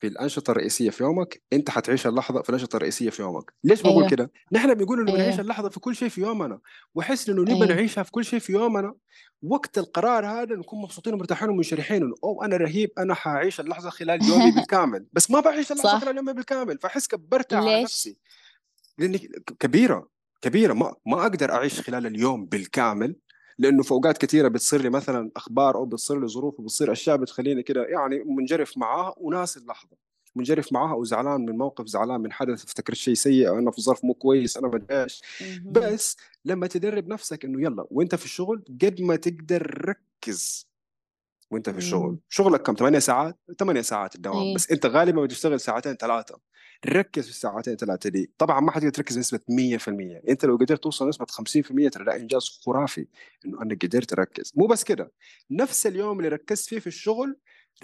في 0.00 0.06
الأنشطة 0.06 0.50
الرئيسية 0.50 0.90
في 0.90 1.02
يومك 1.02 1.42
أنت 1.52 1.70
حتعيش 1.70 2.06
اللحظة 2.06 2.42
في 2.42 2.48
الأنشطة 2.48 2.76
الرئيسية 2.76 3.10
في 3.10 3.22
يومك. 3.22 3.52
ليش 3.64 3.82
بقول 3.82 3.96
أيوه. 3.96 4.08
كده؟ 4.08 4.32
نحن 4.52 4.74
بنقول 4.74 5.00
إنه 5.00 5.12
أيوه. 5.12 5.22
نعيش 5.22 5.40
اللحظة 5.40 5.68
في 5.68 5.80
كل 5.80 5.96
شيء 5.96 6.08
في 6.08 6.20
يومنا. 6.20 6.60
وأحس 6.94 7.28
إنه 7.28 7.42
نبغى 7.42 7.54
أيوه. 7.54 7.66
نعيشها 7.66 8.02
في 8.02 8.10
كل 8.10 8.24
شيء 8.24 8.38
في 8.38 8.52
يومنا. 8.52 8.94
وقت 9.42 9.78
القرار 9.78 10.26
هذا 10.26 10.54
نكون 10.56 10.82
مبسوطين 10.82 11.14
ومرتاحين 11.14 11.48
ومنشرحين. 11.48 12.12
أو 12.24 12.42
أنا 12.42 12.56
رهيب 12.56 12.90
أنا 12.98 13.14
حاعيش 13.14 13.60
اللحظة 13.60 13.90
خلال 13.90 14.24
يومي 14.24 14.50
بالكامل. 14.56 15.06
بس 15.12 15.30
ما 15.30 15.40
بعيش 15.40 15.72
اللحظة 15.72 15.88
صح. 15.88 16.00
خلال 16.00 16.16
يومي 16.16 16.32
بالكامل. 16.32 16.78
فأحس 16.78 17.06
كبرتها 17.06 17.58
على 17.58 17.82
نفسي. 17.82 18.18
لأني 18.98 19.18
كبيرة 19.60 20.08
كبيرة. 20.42 20.72
ما 20.72 20.94
ما 21.06 21.22
أقدر 21.22 21.52
أعيش 21.52 21.80
خلال 21.80 22.06
اليوم 22.06 22.46
بالكامل 22.46 23.16
لأنه 23.58 23.82
في 23.82 23.92
اوقات 23.92 24.18
كثيرة 24.18 24.48
بتصير 24.48 24.82
لي 24.82 24.90
مثلا 24.90 25.30
أخبار 25.36 25.76
أو 25.76 25.84
بتصير 25.84 26.20
لي 26.20 26.28
ظروف 26.28 26.60
وبتصير 26.60 26.92
أشياء 26.92 27.16
بتخليني 27.16 27.62
كده 27.62 27.84
يعني 27.84 28.24
منجرف 28.26 28.78
معاها 28.78 29.14
وناسي 29.16 29.60
اللحظة. 29.60 29.96
منجرف 30.36 30.72
معاها 30.72 30.94
وزعلان 30.94 31.40
من 31.40 31.58
موقف 31.58 31.86
زعلان 31.86 32.20
من 32.20 32.32
حدث 32.32 32.64
أفتكر 32.64 32.94
شيء 32.94 33.14
سيء 33.14 33.48
أو 33.48 33.58
أنا 33.58 33.70
في 33.70 33.82
ظرف 33.82 34.04
مو 34.04 34.14
كويس 34.14 34.56
أنا 34.56 34.68
ما 34.68 35.02
إيش. 35.02 35.22
بس 35.64 36.16
لما 36.44 36.66
تدرب 36.66 37.08
نفسك 37.08 37.44
إنه 37.44 37.62
يلا 37.62 37.86
وأنت 37.90 38.14
في 38.14 38.24
الشغل 38.24 38.64
قد 38.82 39.00
ما 39.00 39.16
تقدر 39.16 39.84
ركز 39.88 40.68
وأنت 41.50 41.70
في 41.70 41.78
الشغل. 41.78 42.18
شغلك 42.28 42.62
كم؟ 42.62 42.74
8 42.74 42.98
ساعات؟ 42.98 43.38
8 43.58 43.80
ساعات 43.80 44.14
الدوام. 44.14 44.42
إيه. 44.42 44.54
بس 44.54 44.70
أنت 44.70 44.86
غالبا 44.86 45.22
بتشتغل 45.22 45.60
ساعتين 45.60 45.94
ثلاثة. 45.94 46.40
ركز 46.86 47.24
في 47.24 47.30
الساعتين 47.30 47.76
ثلاثة 47.76 48.10
دي 48.10 48.32
طبعا 48.38 48.60
ما 48.60 48.70
حتقدر 48.70 48.90
تركز 48.90 49.16
بنسبه 49.16 49.38
100% 49.38 50.28
انت 50.28 50.44
لو 50.44 50.56
قدرت 50.56 50.82
توصل 50.82 51.08
نسبة 51.08 51.26
50% 51.26 51.90
ترى 51.92 52.04
ده 52.04 52.16
إنجاز 52.16 52.60
خرافي 52.66 53.06
إنه 53.46 53.62
انك 53.62 53.86
قدرت 53.86 54.10
تركز 54.10 54.52
مو 54.56 54.66
بس 54.66 54.84
كده 54.84 55.12
نفس 55.50 55.86
اليوم 55.86 56.18
اللي 56.18 56.28
ركزت 56.28 56.68
فيه 56.68 56.78
في 56.78 56.86
الشغل 56.86 57.36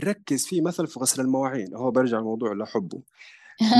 ركز 0.04 0.46
فيه 0.46 0.62
مثلا 0.62 0.86
في 0.86 1.00
غسل 1.00 1.22
المواعين. 1.22 1.74
هو 1.74 1.90
برجع 1.90 2.18
الموضوع 2.18 2.52
اللي 2.52 2.64
أحبه. 2.64 3.02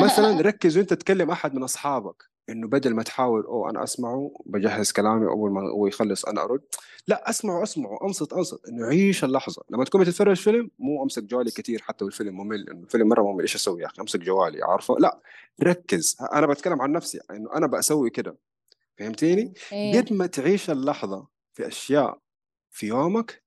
مثلا 0.05 0.41
ركز 0.49 0.79
وأنت 0.79 0.95
تكلم 0.95 1.31
أحد 1.31 1.55
من 1.55 1.63
أصحابك. 1.63 2.30
إنه 2.51 2.69
بدل 2.69 2.95
ما 2.95 3.03
تحاول 3.03 3.45
أو 3.45 3.71
أنا 3.71 3.85
أسمعه 3.85 4.33
بجهز 4.47 4.93
كلامي 4.93 5.27
أول 5.27 5.51
ما 5.51 5.61
هو 5.61 5.87
يخلص 5.87 6.25
أنا 6.25 6.45
أرد. 6.45 6.61
لا 7.07 7.31
أسمعه 7.31 7.63
أسمعه 7.63 7.99
أنصت 8.03 8.33
أنصت. 8.33 8.69
إنه 8.69 8.87
عيش 8.87 9.25
اللحظة. 9.25 9.63
لما 9.71 9.85
تكون 9.85 10.01
بتتفرج 10.01 10.37
فيلم 10.37 10.71
مو 10.79 11.03
أمسك 11.03 11.23
جوالي 11.23 11.51
كثير 11.51 11.83
حتى 11.83 12.05
والفيلم 12.05 12.37
ممل 12.37 12.71
إنه 12.71 12.83
الفيلم 12.83 13.09
مرة 13.09 13.23
ممل. 13.23 13.41
إيش 13.41 13.55
أسوي 13.55 13.83
يا 13.83 13.87
أخي؟ 13.87 14.01
أمسك 14.01 14.21
جوالي 14.21 14.63
عارفه؟ 14.63 14.97
لا 14.99 15.21
ركز. 15.63 16.17
أنا 16.33 16.47
بتكلم 16.47 16.83
عن 16.83 16.93
نفسي 16.93 17.21
إنه 17.31 17.57
أنا 17.57 17.67
بسوي 17.67 18.11
كده. 18.11 18.37
فهمتيني؟ 18.99 19.55
إيه. 19.73 20.01
قد 20.01 20.13
ما 20.13 20.27
تعيش 20.27 20.71
اللحظة 20.71 21.27
في 21.53 21.69
أشياء 21.69 22.19
في 22.71 22.87
يومك 22.87 23.43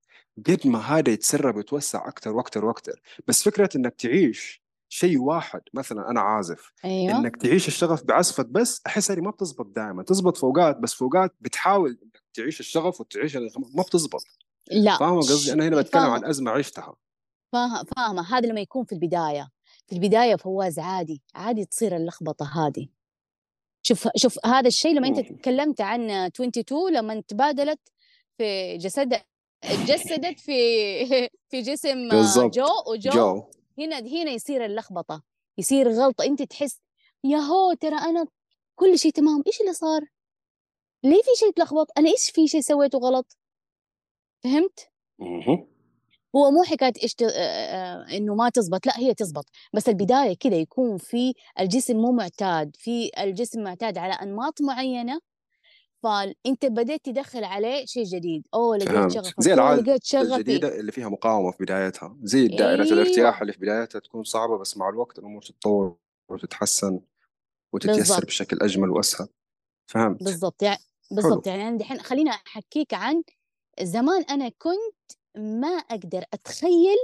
قد 0.47 0.67
ما 0.67 0.79
هذا 0.79 1.11
يتسرب 1.11 1.55
ويتوسع 1.55 2.07
أكثر 2.07 2.31
وأكثر 2.31 2.65
وأكثر 2.65 3.01
بس 3.27 3.43
فكرة 3.43 3.69
إنك 3.75 3.95
تعيش 3.95 4.62
شيء 4.93 5.19
واحد 5.19 5.61
مثلا 5.73 6.09
أنا 6.11 6.21
عازف. 6.21 6.73
أيوه. 6.85 7.17
إنك 7.17 7.35
تعيش 7.35 7.67
الشغف 7.67 8.03
بعزفك 8.03 8.45
بس 8.45 8.81
أحس 8.87 9.11
هذه 9.11 9.19
ما 9.21 9.31
بتزبط 9.31 9.65
دائما 9.75 10.03
تزبط 10.03 10.37
فوقات 10.37 10.77
بس 10.77 10.93
فوقات 10.93 11.35
بتحاول 11.41 11.97
إنك 12.03 12.23
تعيش 12.33 12.59
الشغف 12.59 13.01
وتعيش 13.01 13.35
ما 13.75 13.83
بتزبط. 13.87 14.21
لا. 14.71 14.97
فاهمة 14.97 15.19
قصدي؟ 15.19 15.53
أنا 15.53 15.67
هنا 15.67 15.81
بتكلم 15.81 16.01
فاهم. 16.01 16.11
عن 16.11 16.25
أزمة 16.25 16.51
عشتها. 16.51 16.95
فاهمة. 17.95 18.37
هذا 18.37 18.47
لما 18.47 18.61
يكون 18.61 18.85
في 18.85 18.91
البداية. 18.91 19.49
في 19.87 19.95
البداية 19.95 20.35
فواز 20.35 20.79
عادي. 20.79 21.21
عادي 21.35 21.65
تصير 21.65 21.95
اللخبطة 21.95 22.67
هذه. 22.67 22.87
شوف 23.85 24.07
شوف 24.15 24.45
هذا 24.45 24.67
الشيء 24.67 24.95
لما 24.95 25.07
أنت 25.07 25.19
تكلمت 25.19 25.81
عن 25.81 26.09
22 26.09 26.93
لما 26.93 27.21
تبادلت 27.27 27.79
في 28.37 28.77
جسد 28.77 29.21
تجسدت 29.61 30.39
في 30.39 30.57
في 31.49 31.61
جسم 31.61 32.09
بالزبط. 32.09 32.53
جو 32.53 32.65
وجو 32.87 33.11
جو. 33.11 33.43
هنا 33.77 33.99
هنا 33.99 34.31
يصير 34.31 34.65
اللخبطة 34.65 35.23
يصير 35.57 35.89
غلطة. 35.89 36.25
أنت 36.25 36.41
تحس 36.43 36.81
يا 37.23 37.37
هو 37.37 37.73
ترى 37.73 37.95
أنا 37.95 38.25
كل 38.75 38.99
شيء 38.99 39.11
تمام 39.11 39.43
إيش 39.47 39.61
اللي 39.61 39.73
صار؟ 39.73 40.01
ليه 41.03 41.21
في 41.21 41.29
شيء 41.39 41.51
تلخبط؟ 41.51 41.87
أنا 41.97 42.09
إيش 42.09 42.29
في 42.31 42.47
شيء 42.47 42.61
سويته 42.61 42.97
غلط؟ 42.97 43.37
فهمت؟ 44.43 44.89
هو 46.35 46.51
مو 46.51 46.63
حكاية 46.63 46.93
إيش 47.03 47.15
إنه 48.17 48.35
ما 48.35 48.49
تزبط 48.49 48.85
لا 48.85 48.99
هي 48.99 49.13
تزبط. 49.13 49.45
بس 49.73 49.89
البداية 49.89 50.33
كذا 50.33 50.55
يكون 50.55 50.97
في 50.97 51.33
الجسم 51.59 51.97
مو 51.97 52.11
معتاد 52.11 52.75
في 52.75 53.11
الجسم 53.19 53.63
معتاد 53.63 53.97
على 53.97 54.13
أنماط 54.13 54.61
معينة 54.61 55.19
فأنت 56.03 56.65
بديت 56.65 57.05
تدخل 57.05 57.43
عليه 57.43 57.85
شيء 57.85 58.03
جديد. 58.03 58.47
أوه 58.53 58.77
لقيت 58.77 59.11
شغفك. 59.11 59.41
زي 59.41 59.53
العادة 59.53 59.99
الجديدة 60.13 60.79
اللي 60.79 60.91
فيها 60.91 61.09
مقاومة 61.09 61.51
في 61.51 61.63
بدايتها. 61.63 62.17
زي 62.23 62.47
دائرة 62.47 62.83
إيه؟ 62.83 62.93
الارتياح 62.93 63.41
اللي 63.41 63.53
في 63.53 63.59
بدايتها 63.59 63.99
تكون 63.99 64.23
صعبة 64.23 64.57
بس 64.57 64.77
مع 64.77 64.89
الوقت 64.89 65.19
الأمور 65.19 65.41
تتطور 65.41 65.97
وتتحسن 66.29 66.99
وتتيسر 67.73 67.97
بالزبط. 67.97 68.25
بشكل 68.25 68.57
أجمل 68.61 68.89
وأسهل. 68.89 69.27
فهمت؟ 69.87 70.23
بالضبط. 70.23 70.63
يعني 70.63 70.79
بالضبط. 71.11 71.47
يعني 71.47 71.67
أنا 71.67 71.77
دحين 71.77 71.99
خليني 71.99 72.29
أحكيك 72.29 72.93
عن 72.93 73.23
زمان 73.81 74.23
أنا 74.23 74.49
كنت 74.49 75.17
ما 75.37 75.67
أقدر 75.67 76.23
أتخيل 76.33 76.97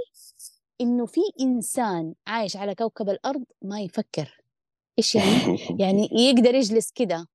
إنه 0.80 1.06
في 1.06 1.20
إنسان 1.40 2.14
عايش 2.26 2.56
على 2.56 2.74
كوكب 2.74 3.08
الأرض 3.08 3.44
ما 3.62 3.80
يفكر. 3.80 4.40
إيش 4.98 5.14
يعني؟ 5.14 5.58
يعني 5.80 6.08
يقدر 6.12 6.54
يجلس 6.54 6.90
كده. 6.94 7.26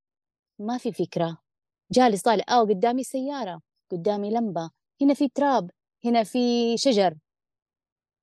ما 0.58 0.78
في 0.78 0.92
فكرة. 0.92 1.45
جالس 1.92 2.22
طالع 2.22 2.44
آه 2.48 2.60
قدامي 2.60 3.04
سيارة 3.04 3.60
قدامي 3.90 4.30
لمبة 4.30 4.70
هنا 5.02 5.14
في 5.14 5.28
تراب 5.28 5.70
هنا 6.04 6.24
في 6.24 6.76
شجر. 6.78 7.14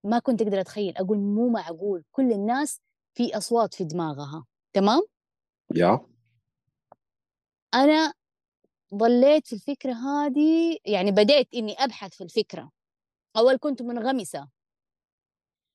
ما 0.05 0.19
كنت 0.19 0.41
أقدر 0.41 0.59
أتخيل 0.61 0.97
أقول 0.97 1.17
مو 1.17 1.49
معقول 1.49 2.03
كل 2.11 2.31
الناس 2.31 2.79
في 3.13 3.37
أصوات 3.37 3.73
في 3.73 3.83
دماغها 3.83 4.45
تمام؟ 4.73 5.01
يا. 5.75 5.99
أنا 7.73 8.13
ضليت 8.93 9.47
في 9.47 9.53
الفكرة 9.53 9.93
هذه 9.93 10.77
يعني 10.85 11.11
بديت 11.11 11.53
إني 11.53 11.73
أبحث 11.73 12.15
في 12.15 12.23
الفكرة. 12.23 12.71
أول 13.37 13.57
كنت 13.57 13.81
منغمسة. 13.81 14.49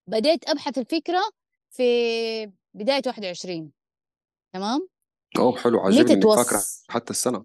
بديت 0.06 0.48
أبحث 0.48 0.78
الفكرة 0.78 1.20
في 1.70 1.82
بداية 2.74 3.02
21 3.06 3.72
تمام؟ 4.52 4.88
أوه 5.38 5.56
حلو 5.58 5.80
عجبني 5.80 6.12
إنك 6.12 6.24
فاكرة 6.36 6.62
حتى 6.88 7.10
السنة. 7.10 7.44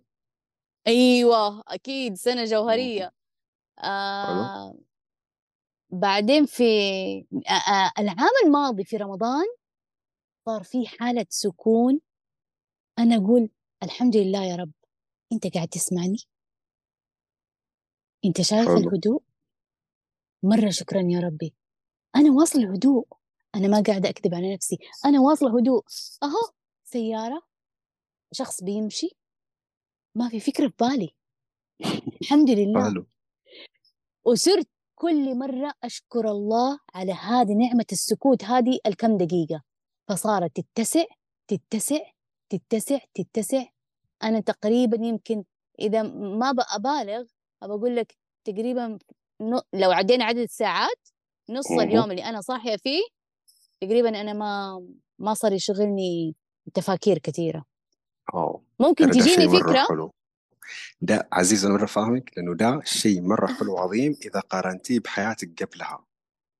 أيوه 0.88 1.64
أكيد 1.68 2.14
سنة 2.14 2.46
جوهرية. 2.46 3.14
آه 3.84 4.76
بعدين 5.90 6.46
في 6.46 6.64
آه 7.48 7.52
آه 7.52 7.92
العام 8.00 8.32
الماضي 8.46 8.84
في 8.84 8.98
رمضان 8.98 9.46
صار 10.46 10.64
في 10.64 10.88
حالة 10.88 11.26
سكون. 11.30 12.02
أنا 13.00 13.16
أقول 13.16 13.50
الحمد 13.84 14.18
لله 14.18 14.44
يا 14.46 14.56
رب. 14.56 14.72
أنت 15.32 15.54
قاعد 15.54 15.68
تسمعني؟ 15.68 16.18
أنت 18.26 18.42
شايف 18.42 18.68
حلو. 18.68 18.78
الهدوء؟ 18.78 19.24
مرة 20.44 20.70
شكرا 20.70 21.02
يا 21.10 21.20
ربي. 21.20 21.54
أنا 22.16 22.32
واصلة 22.32 22.74
هدوء 22.74 23.08
أنا 23.56 23.68
ما 23.68 23.84
قاعدة 23.88 24.10
أكذب 24.10 24.34
على 24.34 24.54
نفسي. 24.56 24.78
أنا 25.06 25.20
واصلة 25.20 25.60
هدوء 25.60 25.84
أهو 26.24 26.54
سيارة 26.84 27.42
شخص 28.32 28.64
بيمشي. 28.64 29.18
ما 30.16 30.30
في 30.30 30.40
فكرة 30.40 30.68
في 30.68 30.74
بالي. 30.80 31.16
الحمد 32.22 32.50
لله. 32.50 32.90
حلو. 32.90 33.08
وصرت 34.26 34.68
كل 34.96 35.38
مرة 35.38 35.74
أشكر 35.84 36.32
الله 36.32 36.80
على 36.94 37.12
هذه 37.12 37.54
نعمة 37.54 37.86
السكوت 37.92 38.44
هذه 38.44 38.80
الكم 38.86 39.18
دقيقة. 39.18 39.62
فصارت 40.10 40.60
تتسع 40.60 41.04
تتسع 41.48 42.00
تتسع 42.50 43.00
تتسع. 43.14 43.66
أنا 44.24 44.40
تقريبا 44.40 45.06
يمكن 45.06 45.44
إذا 45.80 46.02
ما 46.04 46.54
أبالغ 46.76 47.24
أقول 47.64 47.96
لك 47.96 48.18
تقريبا 48.46 49.00
لو 49.74 49.92
عدينا 49.92 50.26
عدد 50.26 50.38
الساعات 50.38 51.10
نص. 51.50 51.72
اليوم 51.72 52.12
اللي 52.12 52.24
أنا 52.24 52.42
صاحية 52.42 52.76
فيه 52.78 53.02
تقريبا 53.82 54.22
أنا 54.22 54.34
ما 54.34 54.82
ما 55.20 55.34
صار 55.34 55.54
يشغلني 55.54 56.36
تفاكير 56.74 57.18
كثيرة. 57.18 57.66
آه 58.34 58.62
ممكن 58.80 59.12
ترى 59.12 59.20
ده 59.20 59.26
تجيني 59.26 59.60
فكرة؟ 59.60 59.86
حلو. 59.90 60.12
ده 61.02 61.28
عزيز 61.32 61.66
أنا 61.66 61.74
مره 61.74 61.86
فاهمك 61.86 62.32
لأنه 62.38 62.56
ده 62.56 62.82
شيء 62.86 63.22
مرة 63.22 63.48
حلو 63.48 63.74
وعظيم 63.74 64.16
إذا 64.26 64.40
قارنتيه 64.40 65.00
بحياتك 65.00 65.64
قبلها. 65.64 66.06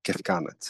كيف 0.04 0.20
كانت؟ 0.20 0.64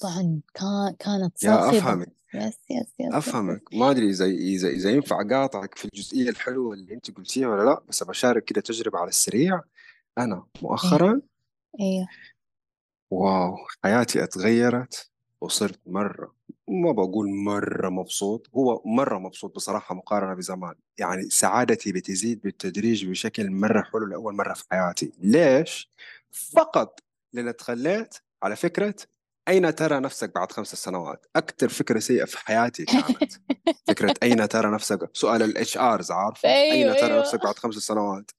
طبعا 0.00 0.40
كان 0.54 0.94
كانت 0.98 1.44
يا 1.44 1.56
صاخبة. 1.56 1.78
أفهمك. 1.78 2.16
yes 2.34 2.42
yes 2.44 2.54
yes 2.70 2.86
yes 2.86 2.86
yes 3.00 3.14
افهمك 3.14 3.74
ما 3.74 3.90
أدري 3.90 4.10
إذا 4.10 4.24
إذا 4.24 4.68
إذا 4.68 4.90
ينفع 4.90 5.20
أقاطعك 5.20 5.78
في 5.78 5.84
الجزئية 5.84 6.30
الحلوة 6.30 6.74
اللي 6.74 6.94
أنت 6.94 7.10
قلتيها 7.10 7.48
ولا 7.48 7.62
لا 7.62 7.82
بس 7.88 8.02
بشارك 8.02 8.44
كده 8.44 8.60
تجربة 8.60 8.98
على 8.98 9.08
السريع. 9.08 9.60
أنا 10.18 10.34
إيه. 10.56 10.62
مؤخرا 10.62 11.20
إيه. 11.80 12.06
واو 13.10 13.56
حياتي 13.84 14.24
أتغيرت. 14.24 15.10
وصرت 15.46 15.80
مرة 15.86 16.34
ما 16.68 16.92
بقول 16.92 17.30
مرة 17.30 17.88
مبسوط 17.88 18.50
هو 18.54 18.82
مرة 18.84 19.18
مبسوط 19.18 19.54
بصراحة 19.54 19.94
مقارنة 19.94 20.34
بزمان 20.34 20.74
يعني 20.98 21.30
سعادتي 21.30 21.92
بتزيد 21.92 22.40
بالتدريج 22.40 23.06
بشكل 23.06 23.50
مرة 23.50 23.82
حلو 23.82 24.06
لأول 24.06 24.34
مرة 24.34 24.54
في 24.54 24.64
حياتي 24.70 25.12
ليش؟ 25.18 25.90
فقط 26.30 27.00
لأن 27.32 27.56
تخليت 27.56 28.14
على 28.42 28.56
فكرة 28.56 28.94
أين 29.48 29.74
ترى 29.74 30.00
نفسك 30.00 30.34
بعد 30.34 30.52
خمس 30.52 30.74
سنوات؟ 30.74 31.26
أكثر 31.36 31.68
فكرة 31.68 31.98
سيئة 31.98 32.24
في 32.24 32.38
حياتي 32.38 32.84
كانت 32.84 33.32
فكرة 33.88 34.14
أين 34.22 34.48
ترى 34.48 34.70
نفسك؟ 34.70 35.10
سؤال 35.12 35.42
ال 35.42 35.78
HRs 35.78 36.10
عارفة؟ 36.10 36.48
أيوه 36.48 36.92
أين 36.92 36.96
ترى 37.00 37.10
أيوه 37.10 37.20
نفسك 37.20 37.42
بعد 37.44 37.58
خمس 37.58 37.74
سنوات؟ 37.74 38.30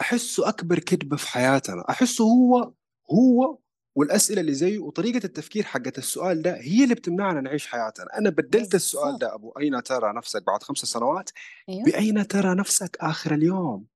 أحسه 0.00 0.48
أكبر 0.48 0.78
كذبة 0.78 1.16
في 1.16 1.28
حياتنا 1.28 1.84
أحسه 1.90 2.24
هو 2.24 2.72
هو 3.12 3.58
والأسئلة 3.96 4.40
اللي 4.40 4.54
زيه 4.54 4.78
وطريقة 4.78 5.24
التفكير 5.24 5.64
حقت 5.64 5.98
السؤال 5.98 6.42
ده 6.42 6.56
هي 6.56 6.84
اللي 6.84 6.94
بتمنعنا 6.94 7.40
نعيش 7.40 7.66
حياتنا. 7.66 8.18
أنا 8.18 8.30
بدلت 8.30 8.74
السؤال 8.74 9.18
ده 9.18 9.34
أبو 9.34 9.50
أين 9.50 9.82
ترى 9.82 10.12
نفسك 10.16 10.46
بعد 10.46 10.62
خمس 10.62 10.78
سنوات؟ 10.78 11.30
أيوه. 11.68 11.84
بأين 11.84 12.28
ترى 12.28 12.54
نفسك 12.54 12.96
آخر 13.00 13.34
اليوم؟ 13.34 13.86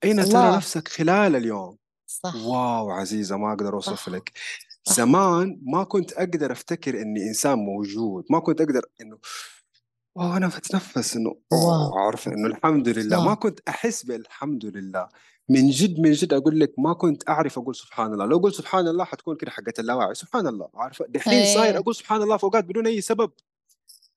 ترى 0.00 0.12
الله. 0.12 0.56
نفسك 0.56 0.88
خلال 0.88 1.36
اليوم؟ 1.36 1.78
صح. 2.06 2.34
واو 2.36 2.90
عزيزة 2.90 3.36
ما 3.36 3.52
أقدر 3.52 3.74
أوصف 3.74 4.00
صح. 4.00 4.08
لك. 4.08 4.32
زمان 4.88 5.60
ما 5.62 5.84
كنت 5.84 6.12
أقدر 6.12 6.52
أفتكر 6.52 7.00
إني 7.02 7.28
إنسان 7.28 7.58
موجود. 7.58 8.24
ما 8.30 8.38
كنت 8.38 8.60
أقدر 8.60 8.82
إنه 9.00 9.18
واو 10.16 10.36
أنا 10.36 10.46
بتنفس 10.48 11.16
أوه 11.52 12.00
عارفة 12.00 12.32
إنه 12.32 12.46
الحمد 12.46 12.88
لله. 12.88 13.24
ما 13.24 13.34
كنت 13.34 13.60
أحس 13.68 14.02
بالحمد 14.02 14.66
لله. 14.66 15.08
من 15.48 15.70
جد 15.70 16.00
من 16.00 16.12
جد 16.12 16.32
أقول 16.32 16.60
لك 16.60 16.74
ما 16.78 16.92
كنت 16.92 17.28
أعرف 17.28 17.58
أقول 17.58 17.74
سبحان 17.76 18.12
الله. 18.12 18.26
لو 18.26 18.38
قلت 18.38 18.54
سبحان 18.54 18.88
الله 18.88 19.04
حتكون 19.04 19.36
كده 19.36 19.50
حقت 19.50 19.80
اللاوعي. 19.80 20.14
سبحان 20.14 20.46
الله. 20.46 20.68
عارفة 20.74 21.06
دحين 21.08 21.54
صاير 21.54 21.64
أيوه 21.64 21.78
أقول 21.78 21.94
سبحان 21.94 22.22
الله 22.22 22.36
فوقات 22.36 22.64
بدون 22.64 22.86
أي 22.86 23.00
سبب. 23.00 23.30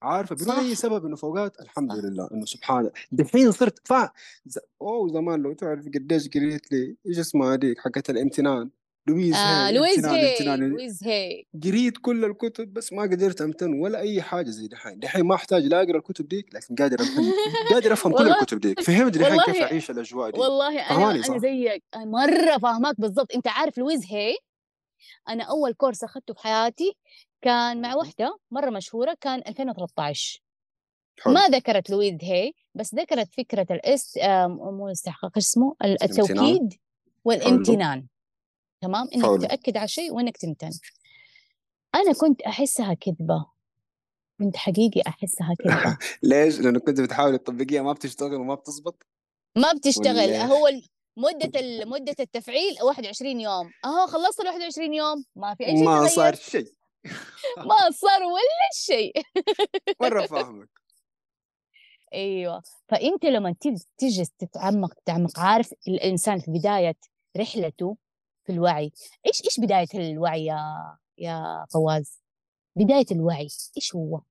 عارفة؟ 0.01 0.35
بدون 0.35 0.47
صح. 0.47 0.73
سبب 0.73 1.05
إنه 1.05 1.15
فوقات. 1.15 1.59
الحمد 1.59 1.91
صح. 1.91 1.97
لله 1.97 2.29
إنه 2.33 2.45
سبحان 2.45 2.89
دحين 3.11 3.51
صرت 3.51 3.87
فا 3.87 4.09
ز... 4.45 4.59
أوه 4.81 5.09
زمان 5.09 5.41
لو 5.41 5.53
تعرف 5.53 5.85
قديش 5.85 6.29
قريت 6.29 6.71
لي 6.71 6.95
إيش 7.07 7.19
اسمها 7.19 7.53
هذيك 7.53 7.79
حقت 7.79 8.09
الامتنان. 8.09 8.69
لويز 9.07 9.35
آه 9.35 9.37
هاي 9.67 9.73
لويز 9.73 10.05
هي 10.05 10.57
لويز 10.57 11.03
هي 11.03 11.43
قريت 11.63 11.97
كل 11.97 12.25
الكتب 12.25 12.73
بس 12.73 12.93
ما 12.93 13.01
قدرت 13.01 13.41
أمتن 13.41 13.73
ولا 13.73 13.99
أي 13.99 14.21
حاجة 14.21 14.49
زي 14.49 14.67
دحين 14.67 14.99
دحين 14.99 15.25
ما 15.25 15.35
أحتاج 15.35 15.63
لا 15.65 15.81
أقرأ 15.81 15.97
الكتب 15.97 16.27
ديك 16.27 16.55
لكن 16.55 16.75
قادر 16.75 16.99
امتن 16.99 17.31
قادر 17.73 17.93
أفهم 17.93 18.13
كل 18.13 18.27
الكتب 18.29 18.59
ديك. 18.59 18.81
فهمت 18.81 19.17
دحين 19.17 19.41
كيف 19.41 19.61
أعيش 19.61 19.91
الأجواء 19.91 20.29
دي 20.29 20.39
والله 20.39 20.79
أنا 20.79 21.21
صح؟ 21.21 21.37
زيك. 21.37 21.83
مرة 21.95 22.57
فاهماك 22.57 22.95
بالضبط. 23.01 23.35
أنت 23.35 23.47
عارف 23.47 23.77
لويز 23.77 24.05
هي 24.09 24.35
أنا 25.29 25.43
أول 25.43 25.73
كورس 25.73 26.03
أخذته 26.03 26.33
في 26.33 26.39
حياتي 26.39 26.93
كان 27.41 27.81
مع 27.81 27.89
مهم. 27.89 27.97
وحدة 27.97 28.37
مرة 28.51 28.69
مشهورة 28.69 29.17
كان 29.21 29.41
2013 29.47 30.39
حلو. 31.19 31.33
ما 31.33 31.47
ذكرت 31.47 31.89
لويز 31.89 32.17
هي 32.21 32.51
بس 32.75 32.95
ذكرت 32.95 33.27
فكرة 33.37 33.67
الاست 33.71 34.17
آه، 34.17 34.47
مو 34.47 34.87
الاستحقاق 34.87 35.37
اسمه؟ 35.37 35.75
التوكيد 35.83 36.73
حلو. 36.73 36.79
والامتنان. 37.25 38.07
تمام؟ 38.81 39.07
إنك 39.15 39.25
حلو. 39.25 39.37
تأكد 39.37 39.77
على 39.77 39.87
شيء 39.87 40.13
وإنك 40.13 40.37
تمتن 40.37 40.69
أنا 41.95 42.13
كنت 42.13 42.41
أحسها 42.41 42.93
كذبة. 42.93 43.45
كنت 44.39 44.57
حقيقي 44.57 45.01
أحسها 45.07 45.55
كذبة. 45.59 45.97
ليش؟ 46.23 46.59
لأنه 46.59 46.79
كنت 46.79 47.01
بتحاول 47.01 47.37
تطبقيها 47.37 47.81
ما 47.81 47.93
بتشتغل 47.93 48.33
وما 48.35 48.55
بتزبط؟ 48.55 49.05
ما 49.57 49.73
بتشتغل. 49.73 50.15
ولا 50.15 50.45
هو 50.45 50.69
مدة 51.17 51.51
مدة 51.85 52.15
التفعيل 52.19 52.75
21 52.83 53.41
يوم. 53.41 53.71
اهو 53.85 54.07
خلصت 54.07 54.39
ال 54.39 54.47
21 54.47 54.93
يوم. 54.93 55.23
ما 55.35 55.55
في 55.55 55.65
أي 55.65 55.77
شيء 55.77 55.85
ما 55.85 56.07
صار 56.07 56.35
شيء. 56.35 56.71
ما 57.69 57.91
صار 57.91 58.23
ولا 58.23 58.69
شيء. 58.73 59.13
مرة 60.01 60.25
فاهمك. 60.25 60.69
أيوه. 62.13 62.63
فأنت 62.87 63.25
لما 63.25 63.55
تيجي 63.97 64.25
تتعمق 64.39 64.93
تتعمق 64.93 65.39
عارف 65.39 65.73
الإنسان 65.87 66.39
في 66.39 66.51
بداية 66.51 66.95
رحلته 67.37 67.97
في 68.47 68.53
الوعي. 68.53 68.91
إيش 69.27 69.41
إيش 69.45 69.59
بداية 69.59 69.87
الوعي 70.11 70.45
يا 70.45 70.59
يا 71.17 71.65
فواز؟ 71.73 72.19
بداية 72.75 73.05
الوعي 73.11 73.47
إيش 73.77 73.95
هو؟ 73.95 74.21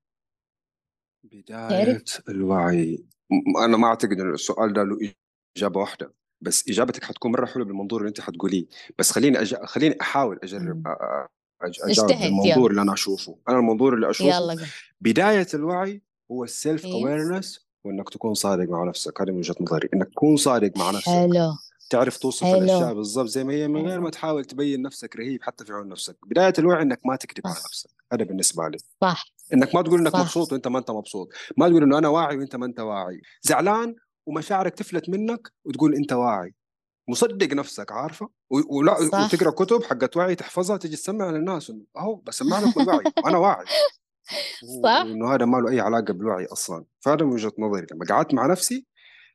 بداية 1.23 2.03
الوعي. 2.29 3.05
م- 3.29 3.57
أنا 3.57 3.77
ما 3.77 3.87
أعتقد 3.87 4.11
انه 4.11 4.33
السؤال 4.33 4.73
ده 4.73 4.83
له 4.83 5.13
إجابة 5.57 5.79
واحدة 5.79 6.13
بس 6.41 6.69
إجابتك 6.69 7.03
حتكون 7.03 7.31
مرة 7.31 7.45
حلوة 7.45 7.65
بالمنظور 7.65 7.99
اللي 7.99 8.09
أنت 8.09 8.21
حتقوليه. 8.21 8.65
بس 8.99 9.11
خليني 9.11 9.41
أج... 9.41 9.55
خليني 9.55 9.97
أحاول 10.01 10.39
أجرب. 10.43 10.83
أجاوب 11.61 12.11
يلا 12.45 12.67
اللي 12.67 12.81
أنا 12.81 12.93
أشوفه. 12.93 13.37
أنا 13.49 13.59
المنظور 13.59 13.93
اللي 13.93 14.09
أشوفه 14.09 14.29
يلا. 14.29 14.67
بداية 15.01 15.47
الوعي 15.53 16.01
هو 16.31 16.43
ال 16.43 16.51
self 16.51 16.85
awareness 16.85 17.67
وإنك 17.83 18.09
تكون 18.09 18.33
صادق 18.33 18.69
مع 18.69 18.83
نفسك. 18.83 19.21
هذه 19.21 19.31
من 19.31 19.37
وجهة 19.37 19.55
نظري. 19.61 19.89
إنك 19.93 20.07
تكون 20.07 20.37
صادق 20.37 20.77
مع 20.77 20.91
نفسك. 20.91 21.09
حلو. 21.09 21.53
تعرف 21.89 22.17
توصف 22.17 22.43
حلو. 22.43 22.57
الأشياء 22.57 22.93
بالضبط 22.93 23.27
زي 23.27 23.43
ما 23.43 23.53
هي 23.53 23.67
من 23.67 23.87
غير 23.87 23.99
ما 23.99 24.09
تحاول 24.09 24.45
تبين 24.45 24.81
نفسك 24.81 25.15
رهيب 25.15 25.43
حتى 25.43 25.65
في 25.65 25.73
عيون 25.73 25.89
نفسك. 25.89 26.17
بداية 26.23 26.53
الوعي 26.59 26.81
إنك 26.81 26.99
ما 27.05 27.15
تكذب 27.15 27.47
على 27.47 27.55
نفسك 27.55 27.89
هذا 28.13 28.23
بالنسبة 28.23 28.67
لي. 28.67 28.77
صح. 29.01 29.25
إنك 29.53 29.75
ما 29.75 29.81
تقول 29.81 29.99
إنك 29.99 30.13
صح. 30.13 30.19
مبسوط 30.19 30.51
وأنت 30.51 30.67
ما 30.67 30.79
أنت 30.79 30.91
مبسوط. 30.91 31.29
ما 31.57 31.69
تقول 31.69 31.83
إنه 31.83 31.97
أنا 31.97 32.07
واعي 32.07 32.37
وأنت 32.37 32.55
ما 32.55 32.65
أنت 32.65 32.79
واعي. 32.79 33.21
زعلان 33.41 33.95
ومشاعرك 34.25 34.73
تفلت 34.73 35.09
منك 35.09 35.51
وتقول 35.65 35.95
أنت 35.95 36.13
واعي. 36.13 36.53
مصدق 37.09 37.53
نفسك 37.53 37.91
عارفة؟ 37.91 38.29
ولا 38.49 39.09
صح. 39.11 39.33
وتقرأ 39.33 39.51
كتب 39.51 39.83
حقت 39.83 40.17
وعي 40.17 40.35
تحفظها 40.35 40.77
تجي 40.77 40.95
تسمع 40.95 41.29
للناس 41.29 41.69
إنه 41.69 41.83
أهو 41.97 42.15
بسمع 42.15 42.59
لكم 42.59 42.81
الوعي 42.81 43.03
وأنا 43.23 43.37
واعي. 43.37 43.65
صح. 44.83 45.03
وإنه 45.05 45.33
هذا 45.35 45.45
ما 45.45 45.57
له 45.57 45.69
أي 45.69 45.79
علاقة 45.79 46.13
بالوعي 46.13 46.45
أصلا. 46.45 46.85
فهذا 46.99 47.25
من 47.25 47.33
وجهة 47.33 47.53
نظري. 47.57 47.87
لما 47.91 48.05
قعدت 48.05 48.33
مع 48.33 48.45
نفسي 48.45 48.85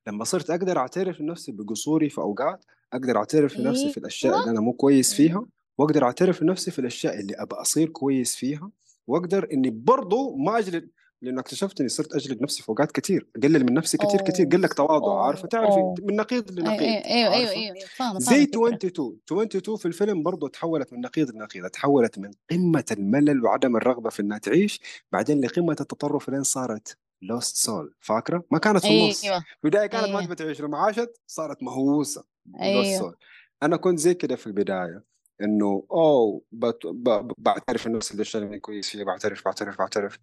لما 0.06 0.24
صرت 0.24 0.50
أقدر 0.50 0.78
أعترف 0.78 1.20
لنفسي 1.20 1.52
بقصوري 1.52 2.08
في 2.08 2.18
أوقات 2.18 2.64
أقدر 2.92 3.16
أعترف 3.16 3.58
لنفسي 3.58 3.90
في 3.90 3.98
الأشياء 3.98 4.40
اللي 4.40 4.50
أنا 4.50 4.60
مو 4.60 4.72
كويس 4.72 5.14
فيها 5.14 5.30
أيوه 5.30 5.62
وأقدر 5.78 6.04
أعترف 6.04 6.42
لنفسي 6.42 6.70
في 6.70 6.78
الأشياء 6.78 7.20
اللي 7.20 7.34
ابى 7.34 7.54
أصير 7.54 7.88
كويس 7.88 8.36
فيها 8.36 8.70
وأقدر 9.06 9.48
إني 9.52 9.70
برضو 9.70 10.36
ما 10.36 10.58
أجلد 10.58 10.88
لأنه 11.22 11.40
اكتشفت 11.40 11.80
إني 11.80 11.88
صرت 11.88 12.14
أجلد 12.14 12.42
نفسي 12.42 12.62
في 12.62 12.68
أوقات 12.68 12.92
كثير 12.92 13.26
أقلل 13.36 13.64
من 13.64 13.74
نفسي 13.74 13.98
كثير 13.98 14.20
كثير 14.20 14.46
أوه. 14.46 14.52
قلك 14.52 14.74
تواضع 14.74 15.26
عارفه 15.26 15.48
تعرفي 15.48 15.94
من 16.02 16.16
نقيض 16.16 16.50
أيوه 16.50 16.60
لنقيض 16.60 17.04
أيوه 17.04 17.34
أيوه 17.34 17.50
أيوه. 17.50 17.74
فاهمة 17.74 17.86
فاهمة 17.96 18.18
زي 18.18 18.42
الفكرة. 18.42 18.50
22 18.50 19.18
22 19.26 19.76
في 19.78 19.86
الفيلم 19.86 20.22
برضو 20.22 20.46
تحولت 20.46 20.92
من 20.92 21.00
نقيض 21.00 21.30
لنقيض 21.30 21.66
تحولت 21.66 22.18
من 22.18 22.30
قمة 22.50 22.84
الملل 22.90 23.44
وعدم 23.44 23.76
الرغبة 23.76 24.10
في 24.10 24.22
إنها 24.22 24.38
تعيش 24.38 24.80
بعدين 25.12 25.40
لقمة 25.40 25.76
التطرف 25.80 26.30
لين 26.30 26.42
صارت 26.42 26.96
lost 27.22 27.56
soul 27.56 27.94
فاكرة؟ 28.00 28.44
ما 28.50 28.58
كانت 28.58 28.78
في 28.78 29.04
النص 29.04 29.24
أيوه. 29.24 29.40
في 29.40 29.64
البداية 29.64 29.86
كانت 29.86 30.04
ما 30.04 30.18
أيوه. 30.18 30.24
تبي 30.24 30.34
تعيش 30.34 30.60
لما 30.60 30.78
عاشت 30.78 31.20
صارت 31.26 31.62
مهووسة. 31.62 32.24
lost 32.46 32.62
أيوه. 32.62 32.98
soul 32.98 33.16
أنا 33.62 33.76
كنت 33.76 33.98
زي 33.98 34.14
كده 34.14 34.36
في 34.36 34.46
البداية 34.46 35.04
إنه 35.42 35.86
أوه 35.90 36.42
بت... 36.52 36.86
ب... 36.86 37.32
بعترف 37.38 37.86
النفس 37.86 38.14
الاشياء 38.14 38.42
اللي 38.42 38.58
كويس 38.58 38.90
فيها 38.90 39.04
بعترف 39.04 39.44
بعترف 39.44 39.78
بعترف. 39.78 40.18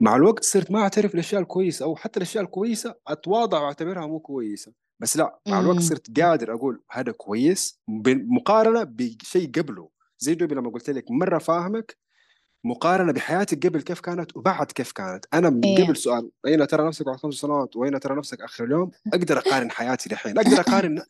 مع 0.00 0.16
الوقت 0.16 0.44
صرت 0.44 0.70
ما 0.70 0.80
أعترف 0.80 1.14
الأشياء 1.14 1.42
الكويسة 1.42 1.84
أو 1.84 1.96
حتى 1.96 2.16
الأشياء 2.16 2.44
الكويسة 2.44 2.94
أتواضع 3.06 3.60
وأعتبرها 3.62 4.06
مو 4.06 4.20
كويسة. 4.20 4.72
بس 5.00 5.16
لا 5.16 5.38
مع 5.48 5.60
الوقت 5.60 5.76
أمم. 5.76 5.86
صرت 5.86 6.20
قادر 6.20 6.54
أقول 6.54 6.82
هذا 6.90 7.12
كويس 7.12 7.80
مقارنة 8.06 8.82
بشيء 8.82 9.50
قبله. 9.50 9.88
زي 10.18 10.34
دوبي 10.34 10.54
لما 10.54 10.70
قلت 10.70 10.90
لك 10.90 11.10
مرة 11.10 11.38
فاهمك 11.38 11.96
مقارنة 12.64 13.12
بحياتك 13.12 13.66
قبل 13.66 13.80
كيف 13.80 14.00
كانت 14.00 14.36
وبعد 14.36 14.72
كيف 14.72 14.92
كانت. 14.92 15.24
أنا 15.34 15.50
من 15.50 15.64
إيه. 15.64 15.84
قبل 15.84 15.96
سؤال 15.96 16.30
اين 16.46 16.66
ترى 16.66 16.86
نفسك 16.88 17.06
بعد 17.06 17.16
خمس 17.16 17.34
سنوات؟ 17.34 17.76
واين 17.76 18.00
ترى 18.00 18.16
نفسك 18.16 18.40
آخر 18.40 18.64
اليوم؟ 18.64 18.90
أقدر 19.14 19.38
أقارن 19.38 19.70
حياتي 19.70 20.08
دحين. 20.08 20.38
أقدر 20.38 20.60
أقارن 20.60 21.02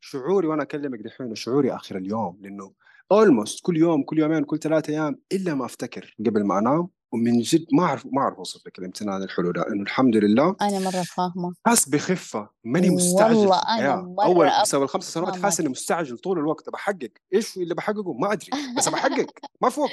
شعوري 0.00 0.46
وأنا 0.46 0.62
أكلمك 0.62 0.98
دحين 0.98 1.26
وشعوري 1.26 1.74
آخر 1.74 1.96
اليوم 1.96 2.38
لأنه 2.40 2.72
almost 3.12 3.60
كل 3.62 3.76
يوم 3.76 4.02
كل 4.02 4.18
يومين 4.18 4.44
كل 4.44 4.58
ثلاثة 4.58 4.92
أيام 4.92 5.20
إلا 5.32 5.54
ما 5.54 5.64
أفتكر 5.64 6.14
قبل 6.26 6.44
ما 6.44 6.58
أنام 6.58 6.88
ومن 7.12 7.40
جد 7.40 7.66
ما 7.72 7.84
اعرف 7.84 8.06
ما 8.06 8.22
أعرف 8.22 8.38
أوصف 8.38 8.66
لك 8.66 8.78
الامتنان 8.78 9.22
الحلو 9.22 9.52
ده 9.52 9.68
انه 9.68 9.82
الحمد 9.82 10.16
لله 10.16 10.56
أنا 10.60 10.78
مرة 10.78 11.02
فاهمة. 11.02 11.54
حاس 11.66 11.88
بخفة 11.88 12.48
ماني 12.64 12.90
مستعجل. 12.90 13.36
والله 13.36 13.58
الحياة 13.58 13.96
مرة 13.96 14.24
أول 14.24 14.50
بسبب 14.62 14.82
الخمس 14.82 15.12
سنوات. 15.12 15.42
حاسس 15.42 15.60
إني 15.60 15.68
مستعجل 15.68 16.18
طول 16.18 16.38
الوقت 16.38 16.70
بحقق. 16.70 17.10
إيش 17.34 17.56
اللي 17.56 17.74
بحققه؟ 17.74 18.12
ما 18.12 18.32
أدري 18.32 18.50
بس 18.76 18.88
بحقق. 18.88 19.26
ما 19.60 19.70
في 19.70 19.80
وقت. 19.80 19.92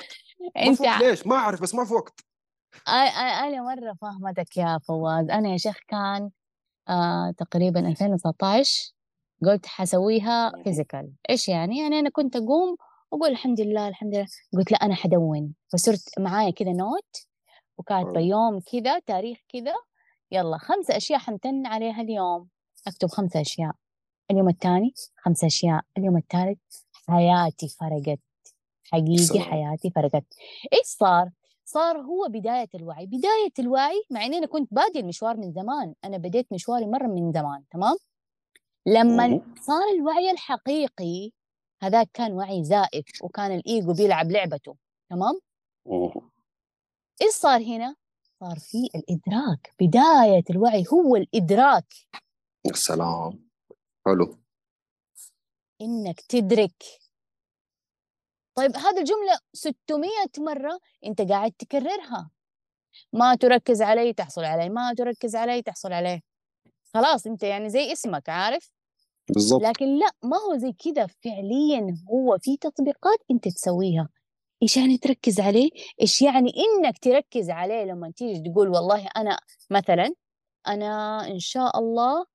ما 0.55 0.63
أنت 0.63 0.77
في 0.77 0.83
وقت. 0.83 1.01
ليش؟ 1.01 1.27
ما 1.27 1.35
أعرف 1.35 1.61
بس 1.61 1.75
ما 1.75 1.85
في 1.85 1.93
وقت. 1.93 2.19
أنا 2.87 3.61
مرة 3.61 3.93
فاهمتك 4.01 4.57
يا 4.57 4.79
فواز. 4.87 5.29
أنا 5.29 5.49
يا 5.49 5.57
شيخ 5.57 5.77
كان 5.87 6.29
آه 6.89 7.33
تقريبا 7.37 7.79
2019 7.79 8.93
قلت 9.45 9.65
حسويها. 9.65 10.63
physical 10.63 11.11
إيش 11.29 11.47
يعني؟ 11.47 11.79
يعني 11.79 11.99
أنا 11.99 12.09
كنت 12.09 12.35
أقوم 12.35 12.75
واقول 13.13 13.31
الحمد 13.31 13.61
لله 13.61 13.87
الحمد 13.87 14.15
لله. 14.15 14.27
قلت 14.53 14.71
لا 14.71 14.77
أنا 14.77 14.95
حدون 14.95 15.53
فصرت 15.73 16.19
معايا 16.19 16.51
كذا 16.51 16.71
note 16.71 17.27
وكاتبة. 17.77 18.19
يوم 18.19 18.59
كذا 18.59 18.99
تاريخ 18.99 19.37
كذا 19.49 19.73
يلا 20.31 20.57
خمسة 20.57 20.97
أشياء 20.97 21.19
حمتن 21.19 21.65
عليها 21.65 22.01
اليوم. 22.01 22.47
أكتب 22.87 23.07
خمسة 23.07 23.41
أشياء. 23.41 23.75
اليوم 24.31 24.49
الثاني 24.49 24.93
خمسة 25.17 25.47
أشياء. 25.47 25.83
اليوم 25.97 26.17
الثالث 26.17 26.59
حياتي 27.07 27.67
فرقت. 27.67 28.19
حقيقي. 28.83 29.39
حياتي 29.39 29.89
فرقت. 29.89 30.25
إيش 30.73 30.85
صار؟ 30.85 31.29
صار 31.65 31.97
هو 31.97 32.27
بداية 32.29 32.69
الوعي. 32.75 33.05
بداية 33.05 33.53
الوعي 33.59 34.03
مع 34.11 34.25
إني 34.25 34.37
أنا 34.37 34.47
كنت 34.47 34.73
بادي 34.73 34.99
المشوار 34.99 35.37
من 35.37 35.51
زمان. 35.51 35.93
أنا 36.05 36.17
بديت 36.17 36.53
مشواري 36.53 36.85
مرة 36.85 37.07
من 37.07 37.31
زمان 37.31 37.63
تمام؟ 37.71 37.95
لما. 38.85 39.41
صار 39.61 39.83
الوعي 39.99 40.31
الحقيقي 40.31 41.31
هذاك 41.83 42.09
كان 42.13 42.31
وعي 42.31 42.63
زائف 42.63 43.23
وكان 43.23 43.51
الإيجو 43.51 43.93
بيلعب 43.93 44.31
لعبته. 44.31 44.75
تمام. 45.09 45.39
إيش 47.21 47.33
صار 47.33 47.61
هنا؟ 47.61 47.95
صار 48.39 48.59
في 48.59 48.77
الإدراك. 48.95 49.73
بداية 49.79 50.43
الوعي 50.49 50.85
هو 50.93 51.15
الإدراك. 51.15 51.93
السلام 52.65 53.49
حلو. 54.05 54.39
إنك 55.81 56.21
تدرك. 56.21 56.83
طيب 58.55 58.77
هذه 58.77 58.99
الجملة 58.99 59.39
600 59.53 60.09
مرة 60.37 60.79
أنت 61.05 61.21
قاعد 61.21 61.51
تكررها. 61.51 62.31
ما 63.13 63.35
تركز 63.35 63.81
علي 63.81 64.13
تحصل 64.13 64.43
علي 64.43 64.69
ما 64.69 64.93
تركز 64.93 65.35
علي 65.35 65.61
تحصل 65.61 65.93
عليه 65.93 66.21
خلاص 66.93 67.27
أنت 67.27 67.43
يعني 67.43 67.69
زي 67.69 67.91
اسمك 67.91 68.29
عارف؟ 68.29 68.71
بالضبط. 69.29 69.61
لكن 69.61 69.85
لا 69.99 70.11
ما 70.23 70.37
هو 70.37 70.57
زي 70.57 70.73
كذا 70.73 71.07
فعليا 71.07 71.95
هو 72.11 72.37
في 72.41 72.57
تطبيقات 72.57 73.19
أنت 73.31 73.47
تسويها. 73.47 74.09
إيش 74.63 74.77
يعني 74.77 74.97
تركز 74.97 75.39
عليه؟ 75.39 75.69
إيش 76.01 76.21
يعني 76.21 76.51
إنك 76.57 76.97
تركز 76.97 77.49
عليه 77.49 77.83
لما 77.83 78.11
تيجي 78.11 78.49
تقول 78.49 78.69
والله 78.69 79.07
أنا 79.17 79.39
مثلا 79.69 80.13
أنا 80.67 81.21
إن 81.27 81.39
شاء 81.39 81.79
الله 81.79 82.25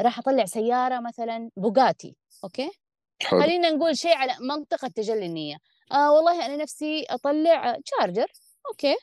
راح 0.00 0.18
أطلع 0.18 0.44
سيارة 0.44 1.00
مثلا 1.00 1.50
بوغاتي 1.56 2.16
أوكي؟ 2.44 2.70
حلو. 3.22 3.42
خلينا 3.42 3.70
نقول 3.70 3.96
شيء 3.96 4.14
على 4.14 4.32
منطقة 4.40 4.88
تجلي 4.88 5.26
النية. 5.26 5.56
آه 5.92 6.12
والله 6.12 6.46
أنا 6.46 6.56
نفسي 6.56 7.04
أطلع 7.10 7.78
تشارجر 7.84 8.26
أوكي؟ 8.70 8.96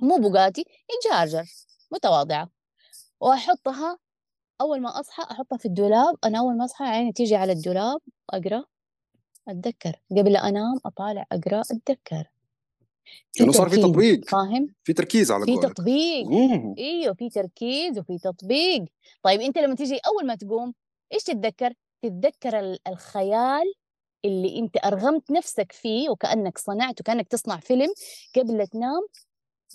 مو 0.00 0.16
بوغاتي 0.16 0.64
تشارجر 1.02 1.44
متواضعة. 1.92 2.50
وأحطها 3.20 3.98
أول 4.60 4.80
ما 4.80 5.00
أصحى 5.00 5.22
أحطها 5.22 5.56
في 5.58 5.66
الدولاب 5.66 6.16
أنا 6.24 6.38
أول 6.38 6.56
ما 6.56 6.64
أصحى 6.64 6.84
عيني 6.84 7.12
تيجي 7.12 7.36
على 7.36 7.52
الدولاب 7.52 8.00
أقرأ 8.30 8.64
أتذكر. 9.48 9.92
قبل 10.10 10.36
أنام 10.36 10.78
أطالع 10.86 11.26
أقرأ 11.32 11.60
أتذكر. 11.60 12.24
لأنه 13.40 13.52
صار 13.52 13.68
في 13.68 13.76
تطبيق. 13.76 14.24
فاهم؟ 14.28 14.74
في 14.84 14.92
تركيز 14.92 15.30
على 15.30 15.44
في 15.44 15.52
قولك 15.52 15.72
تطبيق. 15.72 16.26
مم. 16.26 16.74
إيوه 16.78 17.14
في 17.14 17.30
تركيز 17.30 17.98
وفي 17.98 18.18
تطبيق. 18.18 18.84
طيب 19.22 19.40
أنت 19.40 19.58
لما 19.58 19.74
تيجي 19.74 20.00
أول 20.06 20.26
ما 20.26 20.34
تقوم 20.34 20.74
إيش 21.12 21.22
تتذكر؟ 21.22 21.72
تتذكر 22.02 22.58
ال- 22.60 22.78
الخيال 22.88 23.74
اللي 24.24 24.58
أنت 24.58 24.76
أرغمت 24.84 25.30
نفسك 25.30 25.72
فيه 25.72 26.10
وكأنك 26.10 26.58
صنعت 26.58 27.00
وكأنك 27.00 27.28
تصنع 27.28 27.56
فيلم 27.60 27.88
قبل 28.36 28.66
تنام. 28.66 29.06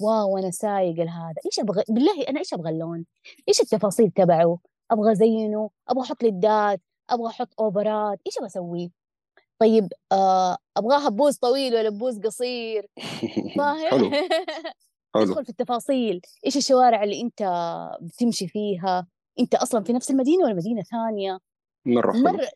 واو 0.02 0.38
أنا 0.38 0.52
سايق 0.52 1.00
هذا 1.00 1.36
إيش 1.46 1.60
أبغى؟ 1.60 1.84
بالله 1.90 2.24
أنا 2.30 2.40
إيش 2.40 2.54
أبغى 2.54 2.70
اللون؟ 2.70 3.06
إيش 3.48 3.62
التفاصيل 3.62 4.12
تبعه؟ 4.12 4.60
أبغى 4.92 5.12
أزينه 5.12 5.70
أبغى 5.90 6.04
أحط 6.04 6.24
LEDات 6.24 6.82
أبغى 7.10 7.28
أحط 7.28 7.50
اوبرات 7.60 8.20
إيش 8.28 8.38
أبغى 8.38 8.48
اسويه 8.48 8.90
طيب 9.60 9.94
آه 10.12 10.58
أبغاها 10.78 11.10
بوز 11.10 11.38
طويل 11.38 11.76
ولا 11.76 11.90
بوز 11.90 12.20
قصير؟ 12.20 12.88
فاهم؟ 13.58 13.90
حلو. 13.90 14.10
حلو. 15.16 15.26
تدخل 15.26 15.44
في 15.44 15.50
التفاصيل. 15.50 16.22
إيش 16.46 16.58
الشوارع 16.58 17.04
اللي 17.04 17.22
أنت 17.22 17.44
بتمشي 18.02 18.48
فيها؟ 18.48 19.08
أنت 19.40 19.56
أصلا 19.56 19.84
في 19.84 19.94
نفس 19.94 20.12
المدينة 20.12 20.44
ولا 20.44 20.54
مدينة 20.54 20.84
ثانية؟ 20.84 21.40
مره 21.86 22.12
حلو 22.12 22.22
مره 22.22 22.48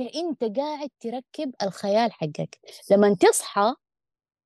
أنت 0.00 0.58
قاعد 0.58 0.90
تركب 1.00 1.54
الخيال 1.62 2.12
حقك. 2.12 2.58
لما 2.90 3.14
تصحى 3.14 3.74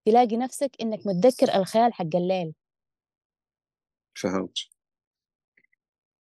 تلاقي 0.06 0.36
نفسك 0.36 0.70
إنك 0.80 1.06
متذكر 1.06 1.54
الخيال 1.54 1.92
حق 1.92 2.16
الليل. 2.16 2.54
فهمت 4.14 4.58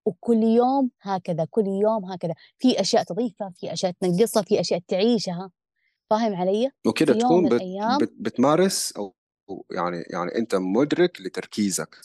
وكل 0.06 0.44
يوم 0.44 0.92
هكذا 1.02 1.46
كل 1.50 1.68
يوم 1.68 2.06
هكذا. 2.06 2.34
في 2.58 2.82
أشياء 2.82 3.04
تضيفها 3.04 3.54
في 3.58 3.74
أشياء 3.74 3.92
تنقصها 3.92 4.44
في 4.44 4.60
أشياء 4.60 4.80
تعيشها. 4.88 5.52
فاهم 6.10 6.36
علي؟ 6.36 6.72
وكده 6.88 7.14
يوم 7.14 7.22
تكون 7.22 7.50
بت... 7.50 7.62
بت... 8.02 8.14
بتمارس 8.20 8.92
أو 8.92 9.16
أو 9.50 9.66
يعني 9.72 10.04
يعني 10.10 10.36
أنت 10.36 10.56
مدرك 10.56 11.22
لتركيزك 11.22 11.98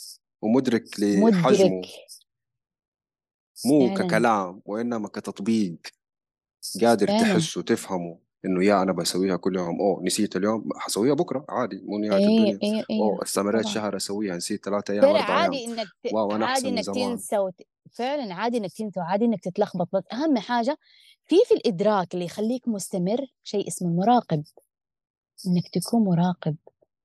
ومدرك 0.42 1.00
لحجمه. 1.00 1.66
مدرك. 1.78 1.86
مو 3.66 3.88
فعلاً. 3.88 3.94
ككلام 4.08 4.62
وإنما 4.66 5.08
كتطبيق. 5.08 5.78
قادر 6.80 7.06
فعلاً. 7.06 7.20
تحس 7.20 7.56
وتفهمه 7.56 8.18
إنه 8.44 8.64
يا 8.64 8.82
أنا 8.82 8.92
بسويها 8.92 9.36
كل 9.36 9.56
يوم 9.56 9.80
أوه 9.80 10.02
نسيت 10.02 10.36
اليوم 10.36 10.68
حسويها 10.76 11.14
بكرة 11.14 11.44
عادي 11.48 11.82
مو 11.84 11.98
نهاية 11.98 12.26
أيوه 12.28 12.50
الدنيا. 12.50 12.74
أوه 12.74 12.84
أيوه 12.90 13.22
استمريت. 13.22 13.66
شهر 13.66 13.96
أسويها 13.96 14.36
نسيت 14.36 14.64
ثلاثة 14.64 14.94
أيام 14.94 15.04
أربع 15.04 15.20
عادي 15.20 15.56
أيام 15.56 15.78
انك. 15.78 15.86
واو 16.12 16.32
أنا 16.32 16.46
عادي 16.46 16.68
إنك 16.68 16.84
تنسى 16.84 17.38
وت... 17.38 17.62
فعلا 17.92 18.34
عادي 18.34 18.56
إنك 18.56 18.72
تنسى 18.72 19.00
وعادي 19.00 19.24
إنك 19.24 19.40
تتلخبط. 19.44 19.88
بس 19.92 20.02
أهم 20.12 20.38
حاجة 20.38 20.78
في 21.24 21.36
في 21.48 21.54
الإدراك 21.54 22.14
اللي 22.14 22.24
يخليك 22.24 22.68
مستمر 22.68 23.26
شيء 23.44 23.68
اسمه 23.68 23.88
المراقب 23.88 24.44
إنك 25.46 25.68
تكون 25.72 26.04
مراقب 26.04 26.56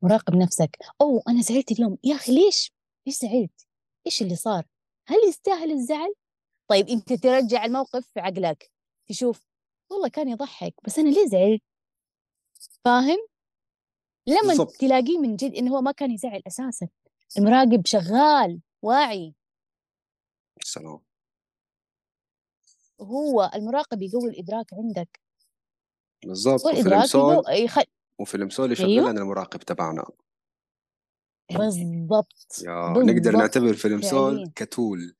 مراقب 0.01 0.35
نفسك. 0.35 0.77
أوه 1.01 1.21
أنا 1.27 1.41
زعلت 1.41 1.71
اليوم. 1.71 1.97
يا 2.03 2.15
أخي 2.15 2.35
ليش؟ 2.35 2.71
ليش 3.05 3.15
زعلت؟ 3.15 3.67
إيش 4.05 4.21
اللي 4.21 4.35
صار؟ 4.35 4.65
هل 5.07 5.17
يستاهل 5.29 5.71
الزعل؟ 5.71 6.13
طيب 6.67 6.89
أنت 6.89 7.13
ترجع 7.13 7.65
الموقف 7.65 8.07
في 8.13 8.19
عقلك 8.19 8.71
تشوف 9.07 9.45
والله 9.89 10.07
كان 10.07 10.29
يضحك 10.29 10.73
بس 10.85 10.99
أنا 10.99 11.09
ليه 11.09 11.25
زعلت؟ 11.27 11.61
فاهم؟ 12.85 13.17
لما 14.27 14.47
بالضبط. 14.47 14.71
تلاقيه 14.71 15.17
من 15.17 15.35
جد 15.35 15.55
انه 15.55 15.71
هو 15.75 15.81
ما 15.81 15.91
كان 15.91 16.11
يزعل 16.11 16.41
أساسا. 16.47 16.87
المراقب 17.37 17.85
شغال 17.85 18.61
واعي. 18.81 19.33
السلام 20.63 20.99
هو 23.01 23.51
المراقب 23.55 24.01
يقوي 24.01 24.29
الإدراك 24.29 24.73
عندك 24.73 25.19
بالضبط 26.25 26.65
والإدراك 26.65 27.05
سول 27.05 27.33
يقوي 27.33 27.55
يخ... 27.55 27.79
وفيلم 28.19 28.49
سول 28.49 28.71
يشغل 28.71 28.89
أيوه. 28.89 29.11
لنا 29.11 29.21
المراقب 29.21 29.59
تبعنا 29.59 30.05
بالضبط 31.51 32.61
يا 32.65 32.93
بالضبط. 32.93 33.09
نقدر 33.15 33.37
نعتبر 33.37 33.73
فيلم 33.73 34.01
سول 34.01 34.35
فعلياً. 34.35 34.51
كتول 34.55 35.15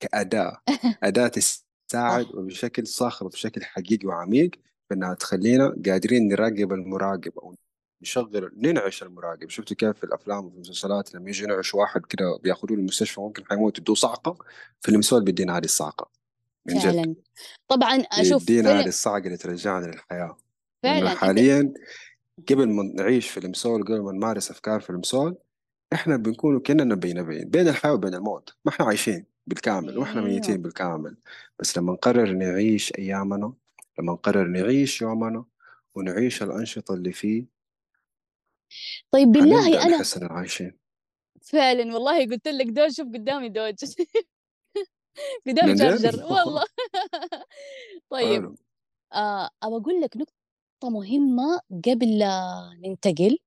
كأداة 0.00 0.60
أداة 1.02 1.28
تساعد 1.28 2.24
صح. 2.26 2.34
وبشكل 2.34 2.86
صاخب 2.86 3.26
بشكل 3.26 3.64
حقيقي 3.64 4.06
وعميق 4.06 4.50
في 4.88 4.94
إنها 4.94 5.14
تخلينا 5.14 5.76
قادرين 5.86 6.28
نراقب 6.28 6.72
المراقب 6.72 7.38
أو 7.38 7.54
نشغل 8.02 8.50
ننعش 8.56 9.02
المراقب. 9.02 9.50
شفت 9.50 9.72
كيف 9.72 9.96
في 9.96 10.04
الأفلام 10.04 10.44
وفي 10.44 10.54
المسلسلات 10.54 11.14
لما 11.14 11.28
يجي 11.28 11.44
ينعش 11.44 11.74
واحد 11.74 12.06
كده 12.06 12.38
بياخذوه 12.42 12.78
المستشفى 12.78 13.20
ممكن 13.20 13.44
حيموت 13.46 13.78
يدوه 13.78 13.96
صعقه 13.96 14.38
فيلم 14.80 15.00
بيدينا 15.12 15.56
هذه 15.56 15.64
الصعقه 15.64 16.10
من 16.66 16.74
جد. 16.74 16.82
فعلا. 16.82 17.14
طبعا 17.68 17.96
أشوف 17.96 18.42
يدينا 18.42 18.80
هذه 18.80 18.88
الصعقه 18.88 19.18
اللي 19.18 19.36
ترجعنا 19.36 19.86
للحياة. 19.86 20.36
فعلا 20.82 21.08
حاليا 21.10 21.74
قبل 22.50 22.68
ما 22.68 22.82
نعيش 22.82 23.30
فيلم 23.30 23.52
سول 23.52 23.84
قبل 23.84 24.00
ما 24.00 24.12
نمارس 24.12 24.50
أفكار 24.50 24.80
فيلم 24.80 25.02
سول 25.02 25.36
إحنا 25.92 26.16
بنكون 26.16 26.60
كأننا 26.60 26.94
بين 26.94 27.22
بين 27.22 27.48
بين 27.48 27.68
الحياة 27.68 27.92
وبين 27.92 28.14
الموت. 28.14 28.54
ما 28.64 28.72
إحنا 28.72 28.86
عايشين 28.86 29.26
بالكامل 29.46 29.98
وإحنا 29.98 30.20
ميتين 30.20 30.50
أيوه 30.50 30.62
بالكامل. 30.62 31.16
بس 31.58 31.78
لما 31.78 31.92
نقرر 31.92 32.32
نعيش 32.32 32.92
أيامنا 32.98 33.52
لما 33.98 34.12
نقرر 34.12 34.46
نعيش 34.46 35.02
يومنا 35.02 35.44
ونعيش 35.94 36.42
الأنشطة 36.42 36.94
اللي 36.94 37.12
فيه 37.12 37.53
طيب 39.10 39.28
بالله 39.32 39.78
عايشين. 40.32 40.78
فعلا 41.42 41.94
والله 41.94 42.26
قلت 42.26 42.48
لك 42.48 42.66
دوج 42.66 42.90
شوف 42.90 43.06
قدامي 43.06 43.48
دوج 43.48 43.74
جد؟ 45.74 45.78
شارجر 45.78 46.24
والله. 46.24 46.64
طيب 48.10 48.54
آه 49.12 49.50
أبى 49.62 49.76
أقول 49.76 50.00
لك 50.00 50.16
نقطة 50.16 50.90
مهمة 50.90 51.60
قبل 51.84 52.18
لا 52.18 52.70
ننتقل. 52.84 53.38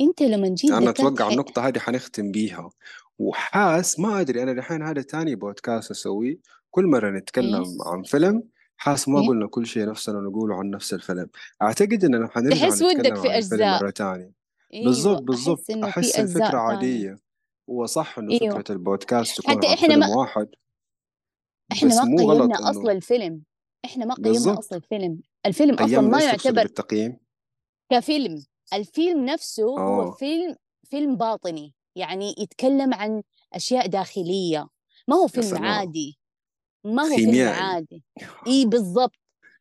أنت 0.00 0.22
لما 0.22 0.48
جيت 0.48 0.70
أنا 0.70 0.80
ذكرت 0.80 1.00
أتوقع 1.00 1.24
حي... 1.24 1.32
النقطة 1.32 1.68
هذه 1.68 1.78
حنختم 1.78 2.30
بيها. 2.30 2.70
وحاس 3.18 3.98
ما 3.98 4.20
أدري 4.20 4.42
أنا 4.42 4.52
الحين 4.52 4.82
هذا 4.82 5.02
تاني 5.02 5.34
بودكاست 5.34 5.90
أسويه. 5.90 6.38
كل 6.70 6.86
إيه 6.86 7.10
نتكلم 7.10 7.64
عن 7.86 8.02
فيلم 8.02 8.42
حاس 8.76 9.08
ما 9.08 9.20
إيه. 9.20 9.28
قلنا 9.28 9.46
كل 9.46 9.66
شيء 9.66 9.86
نفسنا 9.86 10.20
نقوله 10.20 10.54
عن 10.54 10.70
نفس 10.70 10.94
الفيلم. 10.94 11.30
أعتقد 11.62 12.04
إننا 12.04 12.28
حنرجع 12.28 12.56
تحس 12.56 12.82
ودك 12.82 13.14
في 13.16 13.28
أجزاء. 13.38 13.82
مرة 13.82 13.90
تانية 13.90 14.39
أيوه 14.74 14.84
بالضبط 14.84 15.16
احس 15.16 15.24
بالضبط 15.24 15.70
إنه 15.70 15.90
في 15.90 16.00
أحس 16.00 16.18
الفكرة 16.18 16.22
أجزاء 16.22 16.50
ثانية. 16.50 16.62
عادية. 16.62 17.18
هو 17.70 17.86
صح 17.86 18.18
إنه 18.18 18.32
إيوه. 18.32 18.58
فكرة 18.58 18.72
البودكاست 18.72 19.40
تكون 19.40 19.56
حتى 19.56 19.76
فيلم 19.76 19.98
ما 20.00 20.16
واحد 20.16 20.48
إحنا 21.72 21.88
بس 21.88 21.96
ما 21.96 22.16
قيمنا 22.16 22.70
اصل 22.70 22.80
إنه 22.80 22.90
الفيلم. 22.90 23.42
إحنا 23.84 24.04
ما 24.04 24.14
قيمنا 24.14 24.30
أصل 24.30 24.46
بالضبط 24.46 24.72
الفيلم. 24.72 25.20
الفيلم 25.46 25.74
أصلا 25.74 25.86
قيمنا 25.86 26.08
ما 26.08 26.22
يعتبر 26.22 26.62
بالتقييم 26.62 27.16
كفيلم. 27.92 28.44
الفيلم 28.72 29.24
نفسه 29.24 29.64
هو 29.64 30.02
آه. 30.02 30.10
فيلم 30.10 30.56
فيلم 30.84 31.16
باطني. 31.16 31.74
يعني 31.96 32.34
يتكلم 32.38 32.94
عن 32.94 33.22
أشياء 33.52 33.86
داخلية. 33.86 34.68
ما 35.08 35.16
هو 35.16 35.26
فيلم 35.28 35.64
عادي. 35.64 36.18
ما 36.84 37.02
هو 37.02 37.16
فيلم 37.16 37.48
عادي. 37.48 38.04
اي 38.46 38.64
بالضبط. 38.64 39.16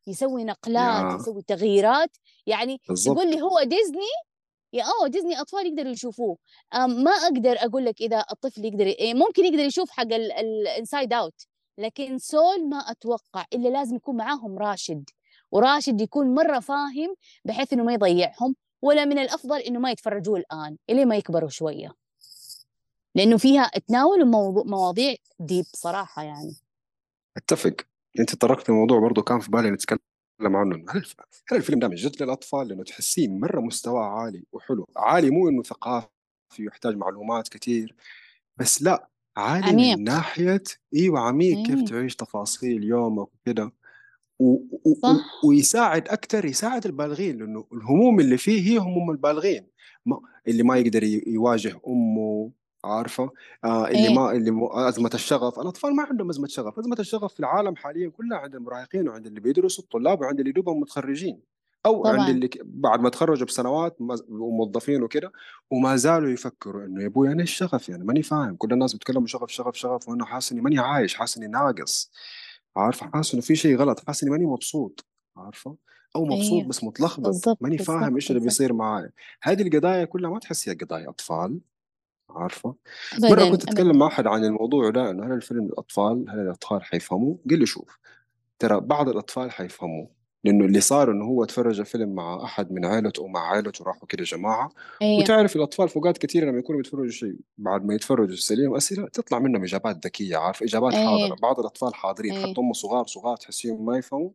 يسوي 0.08 0.44
نقلات 0.44 1.12
يا 1.14 1.18
يسوي 1.20 1.42
تغييرات. 1.42 2.18
يعني 2.46 2.78
تقول 2.78 2.88
بالضبط. 2.88 3.20
لي 3.20 3.42
هو 3.42 3.64
ديزني 3.64 4.29
يا 4.74 4.84
آه 4.84 5.08
ديزني 5.08 5.42
أطفال 5.42 5.68
يقدروا 5.68 5.92
يشوفوه. 5.92 6.38
ما 6.74 7.12
أقدر 7.12 7.56
أقول 7.60 7.86
لك 7.86 8.02
إذا 8.02 8.26
الطفل 8.32 8.66
يقدر 8.66 8.86
إيه، 8.86 9.14
ممكن 9.14 9.46
يقدر 9.46 9.60
يشوف 9.64 9.90
حق 9.92 10.14
ال 10.14 10.28
Inside 10.28 11.14
Out 11.14 11.46
لكن 11.78 12.18
Soul 12.18 12.70
ما 12.70 12.78
أتوقع 12.78 13.46
إلا 13.54 13.70
لازم 13.70 13.96
يكون 13.96 14.18
معاهم 14.18 14.58
راشد 14.58 15.10
وراشد 15.52 16.02
يكون 16.02 16.36
مرة 16.36 16.60
فاهم 16.60 17.16
بحيث 17.46 17.74
إنه 17.74 17.84
ما 17.84 17.94
يضيعهم 17.94 18.56
ولا 18.82 19.06
من 19.06 19.20
الأفضل 19.20 19.60
إنه 19.60 19.80
ما 19.80 19.92
يتفرجوه 19.92 20.38
الآن 20.40 20.78
الين 20.90 21.08
ما 21.08 21.16
يكبروا 21.16 21.50
شوية. 21.50 21.92
لأنه 23.16 23.38
فيها 23.38 23.72
تناول 23.88 24.26
مواضيع 24.66 25.16
ديب 25.40 25.66
صراحة 25.74 26.24
يعني. 26.24 26.56
أتفق. 27.38 27.76
أنت 28.20 28.36
طرقت 28.36 28.70
الموضوع 28.70 29.00
برضو 29.00 29.22
كان 29.22 29.40
في 29.40 29.52
بالي 29.52 29.72
نتكلم 29.72 30.00
عنه 30.42 30.76
هل 30.90 31.06
هل 31.52 31.58
الفيلم 31.58 31.80
ده 31.80 31.88
من 31.88 31.96
جد 31.96 32.24
للأطفال؟ 32.24 32.68
لأنه 32.68 32.84
تحسيه 32.84 33.28
مرة 33.28 33.60
مستواه 33.62 34.04
عالي 34.06 34.44
وحلو. 34.52 34.86
عالي 34.98 35.30
مو 35.30 35.50
إنه 35.50 35.64
ثقافي 35.64 36.08
ويحتاج 36.60 36.96
معلومات 36.96 37.48
كتير 37.48 37.96
بس 38.58 38.82
لا 38.84 39.10
عالي 39.38 39.66
من 39.66 39.72
عميق. 39.74 39.98
ناحية 39.98 40.64
إيوه 40.96 41.20
عميق 41.20 41.66
كيف 41.66 41.80
إيه. 41.80 41.86
تعيش 41.86 42.16
تفاصيل 42.16 42.84
يومك 42.84 43.28
وكده. 43.36 43.72
و- 44.40 44.54
و- 44.90 44.96
صح. 45.04 45.46
ويساعد 45.46 46.08
أكثر 46.10 46.46
يساعد 46.46 46.86
البالغين 46.86 47.38
لأنه 47.38 47.68
الهموم 47.74 48.20
اللي 48.20 48.38
فيه 48.38 48.62
هي 48.72 48.78
هموم 48.78 49.12
البالغين. 49.12 49.68
ما 50.06 50.20
اللي 50.48 50.64
ما 50.64 50.78
يقدر 50.78 51.04
يواجه 51.28 51.80
أمه 51.88 52.52
عارفة؟ 52.86 53.30
آه 53.64 53.88
اللي 53.88 54.08
إيه. 54.08 54.16
ما 54.16 54.32
اللي 54.32 54.52
م- 54.52 54.64
أزمة 54.72 55.10
الشغف 55.14 55.60
الأطفال 55.60 55.96
ما 55.96 56.04
عندهم 56.04 56.30
أزمة 56.30 56.48
شغف 56.48 56.80
أزمة 56.80 56.96
الشغف 57.00 57.34
في 57.34 57.40
العالم 57.40 57.76
حاليا 57.76 58.10
كلها 58.10 58.38
عند 58.38 58.56
المراهقين 58.56 59.10
وعند 59.10 59.26
اللي 59.28 59.40
بيدرسوا 59.40 59.84
الطلاب 59.84 60.22
وعند 60.22 60.40
اللي 60.40 60.52
دوبهم 60.52 60.80
متخرجين 60.80 61.40
أو 61.86 62.08
عند 62.08 62.18
طبعا. 62.18 62.30
اللي 62.30 62.48
ك- 62.48 62.62
بعد 62.64 63.00
ما 63.02 63.10
تخرجوا 63.10 63.48
بسنوات 63.48 63.98
وموظفين 64.30 65.04
وكده 65.04 65.32
وما 65.72 65.96
زالوا 65.96 66.30
يفكروا 66.30 66.86
إنه 66.86 67.02
يا 67.02 67.08
أبوي 67.08 67.32
أنا 67.32 67.42
إيش 67.42 67.52
شغف 67.54 67.90
يعني؟ 67.90 68.04
ماني 68.04 68.22
فاهم. 68.24 68.56
كل 68.56 68.74
الناس 68.74 68.94
بيتكلموا 68.94 69.28
شغف 69.28 69.50
شغف 69.52 69.76
شغف 69.76 70.10
وأنا 70.10 70.26
حاسس 70.26 70.52
اني 70.52 70.62
ماني 70.62 70.80
عايش 70.80 71.16
حاسس 71.16 71.38
اني 71.38 71.48
ناقص. 71.48 72.12
عارفة؟ 72.78 73.10
حاسس 73.14 73.34
إنه 73.34 73.42
في 73.42 73.56
شيء 73.56 73.76
غلط 73.78 74.00
حاسس 74.08 74.24
إني 74.24 74.32
ماني 74.32 74.46
مبسوط. 74.46 75.06
عارفة؟ 75.38 75.76
أو 76.16 76.26
مبسوط 76.26 76.62
إيه 76.62 76.68
بس 76.68 76.84
متلخبط. 76.84 77.58
ماني 77.62 77.78
فاهم 77.78 78.16
إيش 78.16 78.30
اللي 78.32 78.42
بيصير 78.42 78.74
معايا. 78.74 79.12
هذه 79.42 79.62
القضايا 79.62 80.06
كلها 80.06 80.32
ما 80.32 80.40
تحسيها 80.40 80.74
قضايا 80.74 81.10
أطفال. 81.10 81.60
عارفة؟ 82.36 82.76
مرة 83.20 83.32
ابدا 83.32 83.50
كنت 83.52 83.64
أتكلم 83.64 83.98
مع 83.98 84.08
أحد 84.08 84.28
عن 84.28 84.44
الموضوع 84.46 84.90
ده 84.90 85.10
إنه 85.10 85.26
هل 85.26 85.32
الفيلم 85.32 85.66
للأطفال 85.66 86.26
هل 86.30 86.40
الأطفال 86.40 86.84
حيفهموا 86.84 87.36
قال 87.50 87.60
لي 87.60 87.66
شوف 87.66 88.00
ترى 88.60 88.80
بعض 88.80 89.10
الأطفال 89.10 89.52
حيفهموا 89.52 90.08
لأنه 90.44 90.66
اللي 90.66 90.82
صار 90.82 91.12
إنه 91.12 91.26
هو 91.26 91.46
تفرج 91.46 91.80
الفيلم 91.80 92.16
مع 92.16 92.44
أحد 92.44 92.72
من 92.72 92.86
عائلته 92.86 93.24
ومع 93.24 93.40
عائلته 93.40 93.86
راحوا 93.86 94.08
كده 94.08 94.24
جماعة. 94.24 94.72
إيه. 95.02 95.20
وتعرف 95.20 95.56
الأطفال 95.56 95.90
فوقات 95.90 96.18
كثيره 96.18 96.46
لما 96.46 96.60
يكونوا 96.60 96.82
بيتفرجوا 96.82 97.12
شيء 97.12 97.36
بعد 97.58 97.86
ما 97.86 97.94
يتفرجوا 97.94 98.34
السليم 98.34 98.76
أسئلة 98.76 99.08
تطلع 99.08 99.40
منهم 99.40 99.64
إجابات 99.64 100.06
ذكية 100.06 100.38
عارف؟ 100.38 100.64
إجابات 100.64 100.94
حاضرة. 100.94 101.34
إيه 101.34 101.42
بعض 101.42 101.60
الأطفال 101.60 101.96
حاضرين 101.96 102.34
إيه. 102.34 102.42
حتى 102.42 102.62
هم 102.62 102.74
صغار 102.74 103.08
صغار 103.08 103.38
تحسيهم 103.38 103.86
ما 103.86 103.98
يفهموا. 103.98 104.30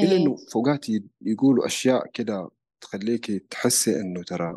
إلا 0.00 0.12
إيه. 0.12 0.16
إنه 0.16 0.36
فوقات 0.52 0.86
يقولوا 1.22 1.66
أشياء 1.66 2.06
كده 2.06 2.50
تخليكي 2.80 3.38
تحسي 3.38 4.00
إنه 4.00 4.22
ترى 4.22 4.56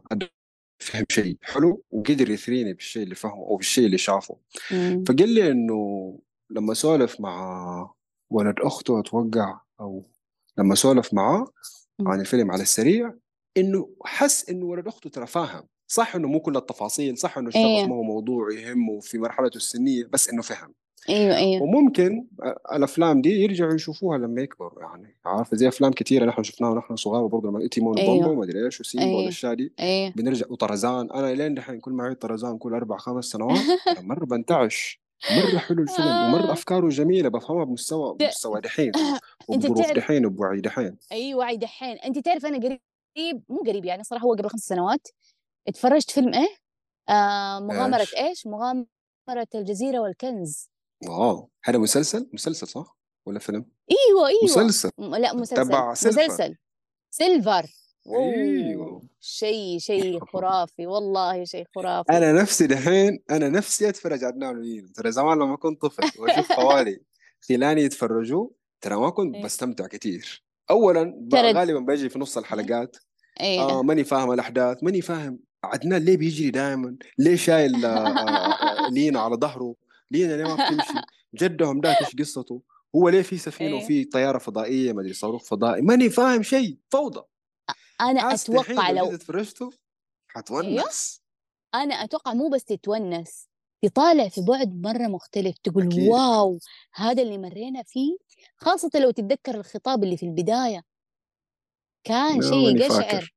فهم 0.82 1.06
شيء 1.10 1.38
حلو 1.42 1.84
وقدر 1.92 2.30
يثريني 2.30 2.74
بالشيء 2.74 3.04
اللي 3.04 3.16
فهمه 3.16 3.36
أو 3.48 3.56
بالشيء 3.56 3.86
اللي 3.86 3.98
شافه 3.98 4.38
مم. 4.72 5.04
فقال 5.08 5.30
لي 5.30 5.52
إنه 5.52 6.20
لما 6.50 6.74
سولف 6.74 7.20
مع 7.20 7.94
ولد 8.30 8.56
أخته 8.60 9.00
أتوقع 9.00 9.60
أو 9.80 10.06
لما 10.58 10.76
سولف 10.76 11.14
معاه. 11.14 11.48
عن 12.08 12.20
الفيلم 12.20 12.52
على 12.52 12.64
السريع 12.64 13.14
إنه 13.58 13.90
حس 14.06 14.50
إنه 14.50 14.66
ولد 14.66 14.88
أخته 14.88 15.10
ترى 15.10 15.28
فاهم 15.28 15.64
صح 15.88 16.16
إنه 16.16 16.28
مو 16.28 16.40
كل 16.40 16.58
التفاصيل 16.58 17.18
صح 17.18 17.38
إنه 17.38 17.48
الشغف 17.48 17.66
إيه 17.66 17.88
ما 17.88 17.96
هو 17.96 18.04
موضوع 18.04 18.54
يهمه 18.54 19.00
في 19.00 19.18
مرحلته 19.18 19.58
السنية 19.58 20.06
بس 20.06 20.30
إنه 20.30 20.42
فهم 20.42 20.74
أيوه 21.10 21.36
أيوه. 21.38 21.64
وممكن 21.64 22.28
الأفلام 22.74 23.22
دي 23.22 23.30
يرجعوا 23.30 23.74
يشوفوها 23.74 24.18
لما 24.18 24.42
يكبروا 24.42 24.82
يعني 24.82 25.16
عارف 25.26 25.56
زي 25.56 25.68
أفلام 25.68 25.92
كثيره 25.92 26.26
نحن 26.26 26.44
شفناها 26.44 26.72
ونحن 26.72 26.96
صغار 26.96 27.24
وبرضه 27.24 27.50
لما 27.50 27.68
تيمون 27.68 27.92
وبومبا 27.92 28.12
أيوه. 28.12 28.30
وما 28.30 28.44
أدري 28.44 28.66
إيش 28.66 28.82
وسيمبا 28.82 29.08
إيه 29.08 29.16
والأشياء 29.16 29.54
دي. 29.54 29.74
إيه 29.80 30.14
بنرجع 30.14 30.46
وطرزان 30.50 31.12
أنا 31.12 31.34
لين 31.34 31.54
دحين 31.54 31.80
كل 31.80 31.92
ما 31.92 32.04
اعيد 32.04 32.16
طرزان 32.16 32.58
كل 32.58 32.74
أربع 32.74 32.98
خمس 32.98 33.26
سنوات 33.26 33.60
مرة 34.02 34.26
بنتعش 34.26 35.02
مرة 35.32 35.58
حلو 35.60 35.84
الفيلم 35.84 36.08
ومرة 36.08 36.50
آه. 36.50 36.54
أفكاره 36.54 36.90
جميلة 36.90 37.30
بفهمها 37.30 37.64
بمستوى 37.64 38.16
بمستوى 38.20 38.62
دحين 38.62 38.92
أنت 38.96 39.22
وبظروف 39.48 39.82
تعرف 39.82 39.98
دحين 39.98 40.26
وبوعي 40.26 40.62
دحين. 40.62 40.98
أي 41.12 41.34
وعي 41.34 41.58
دحين. 41.58 41.98
أنت 41.98 42.20
تعرف 42.20 42.46
أنا 42.46 42.58
قريب 42.58 43.44
مو 43.50 43.58
قريب 43.68 43.86
يعني 43.86 44.04
صراحة 44.04 44.26
هو 44.26 44.34
قبل 44.34 44.50
خمس 44.50 44.62
سنوات 44.62 45.08
اتفرجت 45.68 46.12
فيلم 46.12 46.34
إيه؟ 46.34 46.56
آه 47.10 47.60
مغامرة 47.60 48.00
إيش؟ 48.00 48.16
إيش؟ 48.16 48.48
مغامرة 48.48 49.48
الجزيرة 49.56 50.00
والكنز. 50.00 50.71
واو. 51.08 51.50
هذا 51.64 51.78
مسلسل؟ 51.78 52.30
مسلسل 52.34 52.68
صح؟ 52.68 52.98
ولا 53.26 53.40
فيلم؟ 53.40 53.66
إيوه 53.92 54.28
إيوه. 54.28 54.44
مسلسل. 54.44 54.90
م- 54.98 55.16
لا 55.16 55.34
مسلسل. 55.36 55.64
تبع 55.68 55.94
سيلفر. 55.94 56.24
مسلسل. 56.26 56.56
سيلفر. 57.12 57.66
أيوه. 58.08 59.02
شيء 59.20 59.80
شيء 59.80 60.20
خرافي. 60.26 60.88
والله 60.88 61.44
شيء 61.44 61.66
خرافي. 61.76 62.12
أنا 62.12 62.32
نفسي 62.32 62.68
دحين 62.68 63.20
أنا 63.32 63.50
نفسي 63.50 63.90
أتفرج 63.90 64.24
على 64.24 64.34
عدنان 64.34 64.58
ونينا 64.58 64.88
ترى 64.96 65.12
زمان 65.12 65.38
لما 65.38 65.56
كنت 65.58 65.82
طفل 65.82 66.22
وأشوف 66.22 66.52
خوالي 66.60 67.02
خلاني 67.50 67.82
يتفرجوا 67.82 68.50
ترى 68.82 68.96
ما 68.96 69.10
كنت 69.10 69.36
إيه. 69.36 69.44
بستمتع 69.44 69.88
كثير 69.88 70.44
اولا 70.70 71.28
غالبا 71.36 71.80
بيجي 71.80 72.10
في 72.10 72.20
نص 72.20 72.38
الحلقات. 72.38 72.96
إيه. 73.42 73.62
آه 73.62 73.84
ماني 73.84 74.04
فاهم 74.04 74.32
الأحداث 74.32 74.84
ماني 74.84 75.02
فاهم 75.02 75.40
عدنان 75.64 76.02
ليه 76.02 76.18
بيجري 76.18 76.50
دائما 76.52 76.96
ليه 77.18 77.36
شايل 77.36 77.86
آه 77.86 77.90
آه 77.90 78.88
آه 78.88 78.90
لينا 78.90 79.20
على 79.20 79.36
ظهره؟ 79.36 79.76
لينا 80.12 80.34
ليه 80.34 80.44
ما 80.44 80.54
بتمشي؟ 80.54 80.94
جدهم 81.42 81.82
ده 81.82 81.98
إيش 82.02 82.16
قصته؟ 82.16 82.62
هو 82.96 83.10
ليه 83.10 83.22
في 83.22 83.38
سفينة 83.38 83.78
إيه. 83.78 83.84
وفي 83.84 84.06
طيارة 84.06 84.38
فضائية؟ 84.38 84.94
ما 84.94 85.02
أدري 85.02 85.14
صاروخ 85.14 85.44
فضائي. 85.44 85.82
ماني 85.82 86.10
فاهم 86.10 86.44
شيء 86.44 86.78
فوضى. 86.90 87.22
أنا 88.02 88.34
أتوقع 88.34 88.92
لو 88.92 89.18
فرجته 89.18 89.70
حتونس. 90.28 91.22
أنا 91.76 91.96
أتوقع 91.96 92.34
مو 92.34 92.50
بس 92.50 92.64
تتونس 92.64 93.48
تطالع 93.82 94.30
في 94.30 94.42
بعد 94.42 94.82
مرة 94.82 95.08
مختلف 95.08 95.58
تقول 95.58 95.88
أكيد. 95.88 96.10
واو 96.10 96.60
هذا 96.94 97.22
اللي 97.22 97.38
مرينا 97.38 97.84
فيه. 97.84 98.18
خاصة 98.56 98.90
لو 98.96 99.12
تتذكر 99.12 99.56
الخطاب 99.56 100.04
اللي 100.04 100.18
في 100.18 100.26
البداية. 100.26 100.84
كان 102.04 102.42
شيء 102.42 102.90
فاكر. 102.90 103.34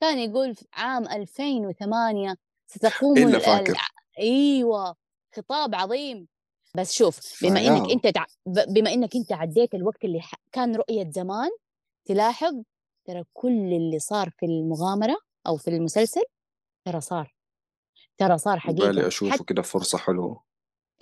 كان 0.00 0.18
يقول 0.18 0.54
في 0.54 0.64
عام 0.72 1.08
2008 1.08 2.36
ستقوم 2.66 3.18
إلا 3.18 3.38
فاكر. 3.38 3.78
أيوه. 4.18 5.01
خطاب 5.36 5.74
عظيم 5.74 6.28
بس 6.76 6.92
شوف 6.92 7.44
بما. 7.44 7.60
إنك 7.60 7.90
أنت 7.90 8.06
تع... 8.06 8.26
بما 8.46 8.92
إنك 8.92 9.16
أنت 9.16 9.32
عديت 9.32 9.74
الوقت 9.74 10.04
اللي 10.04 10.20
ح... 10.20 10.34
كان 10.52 10.76
رؤية 10.76 11.10
زمان 11.10 11.50
تلاحظ 12.04 12.62
ترى 13.04 13.24
كل 13.32 13.72
اللي 13.72 13.98
صار 13.98 14.30
في 14.30 14.46
المغامرة 14.46 15.16
أو 15.46 15.56
في 15.56 15.68
المسلسل 15.68 16.22
ترى 16.84 17.00
صار 17.00 17.34
ترى 18.18 18.38
صار 18.38 18.58
حقيقة 18.58 18.86
بالي 18.86 19.06
أشوفه 19.06 19.32
حتى 19.32 19.44
كده 19.44 19.62
فرصة 19.62 19.98
حلوة 19.98 20.44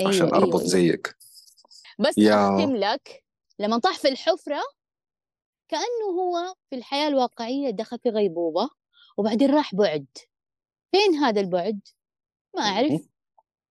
أيوه 0.00 0.10
عشان 0.10 0.34
أربط 0.34 0.56
أيوة. 0.56 0.68
زيك 0.68 1.16
بس 1.98 2.18
يا. 2.18 2.58
اختم 2.58 2.76
لك 2.76 3.24
لما 3.58 3.78
طاح 3.78 3.98
في 3.98 4.08
الحفرة 4.08 4.62
كأنه 5.68 6.06
هو 6.20 6.54
في 6.70 6.76
الحياة 6.76 7.08
الواقعية 7.08 7.70
دخل 7.70 7.98
في 7.98 8.08
غيبوبة 8.08 8.70
وبعدين 9.16 9.54
راح 9.54 9.74
بعد 9.74 10.06
فين 10.92 11.14
هذا 11.14 11.40
البعد؟ 11.40 11.80
ما 12.56 12.82
مهم. 12.82 13.08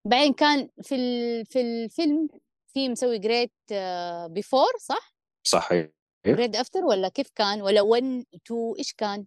بعدين 0.05 0.33
كان 0.33 0.69
في 0.81 0.95
ال... 0.95 1.45
في 1.45 1.61
الفيلم 1.61 2.27
في 2.73 2.89
مسوي 2.89 3.19
Great 3.19 3.51
Before 4.31 4.69
صح؟ 4.79 5.15
صحيح 5.43 5.87
Great 6.25 6.55
After 6.55 6.85
ولا 6.85 7.09
كيف 7.09 7.29
كان؟ 7.35 7.61
ولا 7.61 7.81
1 7.81 8.03
2 8.03 8.73
إيش 8.79 8.93
كان؟ 8.93 9.25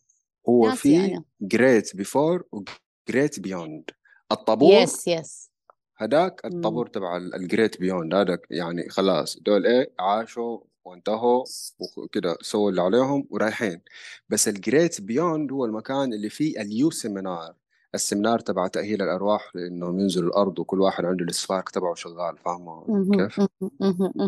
هو 0.49 0.71
في. 0.71 1.21
Great 1.41 1.97
Before 1.97 2.45
و 2.53 2.68
Great 2.68 3.41
Beyond 3.41 3.91
الطابور 4.33 4.73
yes 4.83 5.09
yes 5.09 5.51
هداك 5.97 6.41
مم. 6.45 6.53
الطابور 6.57 6.87
تبع 6.87 7.17
ال 7.17 7.28
Great 7.28 7.81
Beyond 7.81 8.15
هذاك 8.15 8.47
يعني 8.51 8.89
خلاص 8.89 9.39
دول 9.39 9.67
إيه 9.67 9.93
عاشوا 10.01 10.61
وانتهوا 10.85 11.45
وكده 11.97 12.37
سووا 12.41 12.71
اللي 12.71 12.83
عليهم 12.83 13.27
ورايحين 13.31 13.81
بس 14.29 14.49
ال 14.49 14.58
Great 14.58 15.01
Beyond 15.01 15.53
هو 15.53 15.65
المكان 15.65 16.13
اللي 16.13 16.29
فيه 16.31 16.61
ال 16.61 16.91
You 16.91 17.10
Seminar 17.10 17.55
ال 17.95 18.00
seminar 18.00 18.39
تبع 18.39 18.67
تأهيل 18.67 19.03
الأرواح 19.03 19.51
لأنهم 19.55 20.01
ينزلوا 20.01 20.29
الأرض 20.29 20.59
وكل 20.59 20.81
واحد 20.81 21.05
عنده 21.05 21.25
ال 21.25 21.32
spark 21.32 21.69
تبعه 21.69 21.95
شغال 21.95 22.39
فاهمة؟ 22.45 22.85
كيف؟ 23.13 23.41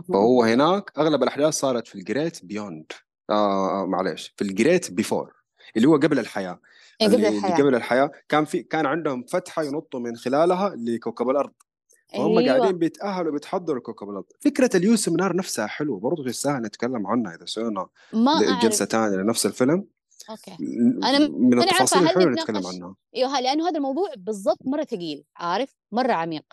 فهو 0.08 0.42
هناك 0.42 0.92
أغلب 0.98 1.22
الأحداث 1.22 1.54
صارت 1.54 1.88
في 1.88 1.94
ال 1.95 2.03
Great 2.03 2.45
Beyond. 2.45 2.92
آه 3.30 3.82
آه، 3.82 3.86
معلش 3.86 4.34
في 4.36 4.42
ال 4.42 4.51
Great 4.51 4.90
Before 4.90 5.32
اللي 5.76 5.88
هو 5.88 5.96
قبل 5.96 6.18
الحياة. 6.18 6.60
إيه، 7.00 7.08
قبل 7.08 7.26
الحياة. 7.26 7.56
قبل 7.56 7.74
الحياة 7.74 8.10
كان 8.28 8.44
في 8.44 8.62
كان 8.62 8.86
عندهم 8.86 9.24
فتحة 9.28 9.62
ينطوا 9.62 10.00
من 10.00 10.16
خلالها 10.16 10.74
لكوكب 10.76 11.30
الأرض. 11.30 11.52
فهم 12.12 12.38
أيوة. 12.38 12.56
قاعدين 12.56 12.78
بيتأهلوا 12.78 13.32
بيتحضروا 13.32 13.82
كوكب 13.82 14.10
الأرض. 14.10 14.24
فكرة 14.40 14.70
ال 14.74 14.97
You 14.97 15.09
Seminar 15.09 15.36
نفسها 15.36 15.66
حلوة 15.66 16.00
برضه 16.00 16.24
تستاهل 16.24 16.62
نتكلم 16.62 17.06
عنها 17.06 17.34
إذا 17.34 17.44
سوينا 17.44 17.86
جلسة 18.62 18.84
ثانية 18.84 19.16
لنفس 19.16 19.46
الفيلم. 19.46 19.84
أوكي. 20.31 20.57
م- 20.61 21.05
أنا 21.05 21.29
من 21.29 21.62
التفاصيل 21.62 21.99
هل 21.99 22.05
الحلوة 22.05 22.25
اللي 22.25 22.41
نتكلم 22.43 22.66
عنها. 22.66 22.95
إيوه 23.16 23.41
لأنه 23.41 23.68
هذا 23.68 23.77
الموضوع 23.77 24.09
بالضبط 24.16 24.59
مرة 24.64 24.85
ثقيل 24.85 25.25
عارف؟ 25.37 25.75
مرة 25.93 26.12
عميق 26.12 26.45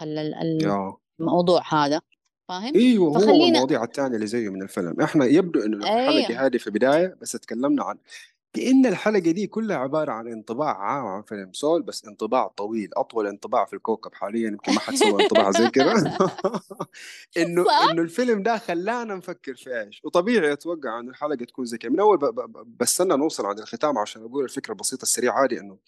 الموضوع 1.20 1.62
هذا 1.74 2.02
فاهم؟ 2.50 2.76
إيوه 2.76 3.08
هو 3.10 3.14
فخلينا 3.14 3.44
والمواضيع 3.44 3.84
الثانية 3.84 4.16
اللي 4.16 4.28
زيه 4.28 4.50
من 4.50 4.62
الفيلم. 4.62 5.02
إحنا 5.02 5.26
يبدو 5.26 5.60
إنه 5.60 5.78
الحلقة 5.78 6.28
أيوه. 6.28 6.46
هذه 6.46 6.58
في 6.58 6.70
بداية 6.70 7.18
بس 7.22 7.32
تكلمنا 7.32 7.84
عن 7.84 7.98
كأن 8.54 8.86
الحلقة 8.86 9.20
دي 9.32 9.47
كلها 9.47 9.78
عبارة 9.78 10.12
عن 10.12 10.28
انطباع 10.28 10.78
عام 10.78 11.06
عن 11.06 11.22
فيلم 11.22 11.54
سول 11.54 11.82
بس 11.82 12.06
انطباع 12.06 12.47
طويل 12.47 12.89
أطول 12.93 13.28
انطباع 13.28 13.66
في 13.66 13.74
الكوكب 13.74 14.14
حاليا 14.14 14.47
يمكن 14.47 14.74
ما 14.74 14.80
حد 14.80 14.95
سوى 14.95 15.24
انطباع 15.24 15.52
زي 15.52 15.70
كده 15.70 15.93
إنه 17.38 17.66
إنه 17.91 18.02
الفيلم 18.02 18.43
ده 18.43 18.58
خلانا 18.58 19.16
نفكر 19.16 19.56
في 19.56 19.80
إيش؟ 19.80 20.02
وطبيعي 20.04 20.54
أتوقع 20.54 20.99
إنه 20.99 21.10
الحلقة 21.10 21.45
تكون 21.45 21.66
زي 21.66 21.78
كده 21.78 21.91
من 21.91 21.99
أول 21.99 22.18
بستنى 22.80 23.18
نوصل 23.18 23.45
عند 23.45 23.60
الختام 23.60 23.97
عشان 23.97 24.22
أقول 24.24 24.43
الفكرة 24.43 24.72
البسيطة 24.72 25.04
السريعة 25.04 25.45
هذه 25.45 25.60
إنه 25.60 25.74
طيب. 25.74 25.80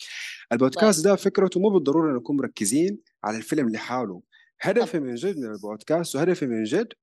البودكاست 0.51 1.05
ده 1.05 1.15
فكرته 1.15 1.59
مو 1.59 1.69
بالضرورة 1.69 2.17
نكون 2.17 2.37
مركزين 2.37 2.99
على 3.23 3.37
الفيلم 3.37 3.69
لحاله 3.69 4.21
هدفي 4.61 4.99
من 4.99 5.15
جد 5.15 5.37
من 5.37 5.51
البودكاست 5.51 6.15
وهدفي 6.15 6.45
من 6.45 6.63
جد 6.63 6.93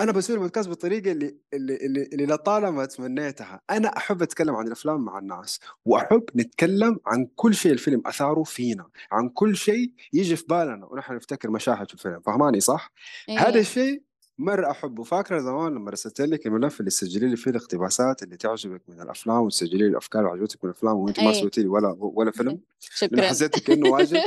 أنا 0.00 0.12
بسوي 0.12 0.36
البودكاست 0.36 0.68
بالطريقة 0.68 1.12
اللي 1.12 1.36
اللي 1.54 1.76
اللي, 1.76 2.02
اللي 2.12 2.26
لطالما 2.26 2.84
تمنيتها. 2.84 3.60
أنا 3.70 3.88
أحب 3.96 4.22
أتكلم 4.22 4.54
عن 4.54 4.66
الأفلام 4.66 5.04
مع 5.04 5.18
الناس 5.18 5.60
وأحب 5.84 6.24
نتكلم 6.36 6.98
عن 7.06 7.28
كل 7.36 7.54
شيء 7.54 7.72
الفيلم 7.72 8.02
أثاره 8.06 8.42
فينا 8.42 8.88
عن 9.12 9.28
كل 9.28 9.56
شيء 9.56 9.92
يجي 10.12 10.36
في 10.36 10.44
بالنا 10.48 10.86
ونحن 10.86 11.14
نفتكر 11.14 11.50
مشاهد 11.50 11.88
في 11.88 11.94
الفيلم. 11.94 12.20
فهماني 12.20 12.60
صح؟ 12.60 12.92
هذا 13.30 13.46
أيوه 13.48 13.60
الشيء 13.60 14.02
مره 14.38 14.70
أحبه. 14.70 15.02
فاكرة 15.04 15.40
زمان 15.40 15.74
لما 15.74 15.90
رسلت 15.90 16.20
لك 16.20 16.46
الملف 16.46 16.80
اللي 16.80 16.90
تسجلي 16.90 17.28
لي 17.28 17.36
فيه 17.36 17.50
الاقتباسات 17.50 18.22
اللي 18.22 18.36
تعجبك 18.36 18.82
من 18.88 19.00
الأفلام 19.02 19.40
وتسجلي 19.42 19.78
لي 19.78 19.86
الأفكار 19.86 20.22
اللي 20.22 20.32
عجبتك 20.32 20.64
من 20.64 20.70
الأفلام 20.70 20.96
وأنت 20.96 21.20
ما 21.20 21.30
أيوه 21.30 21.40
سويتي 21.40 21.62
لي 21.62 21.68
ولا 21.68 21.96
ولا 22.00 22.30
فيلم؟ 22.30 22.60
شكرا. 22.80 23.22
حسيت 23.28 23.58
كانه 23.58 23.90
واجب 23.90 24.16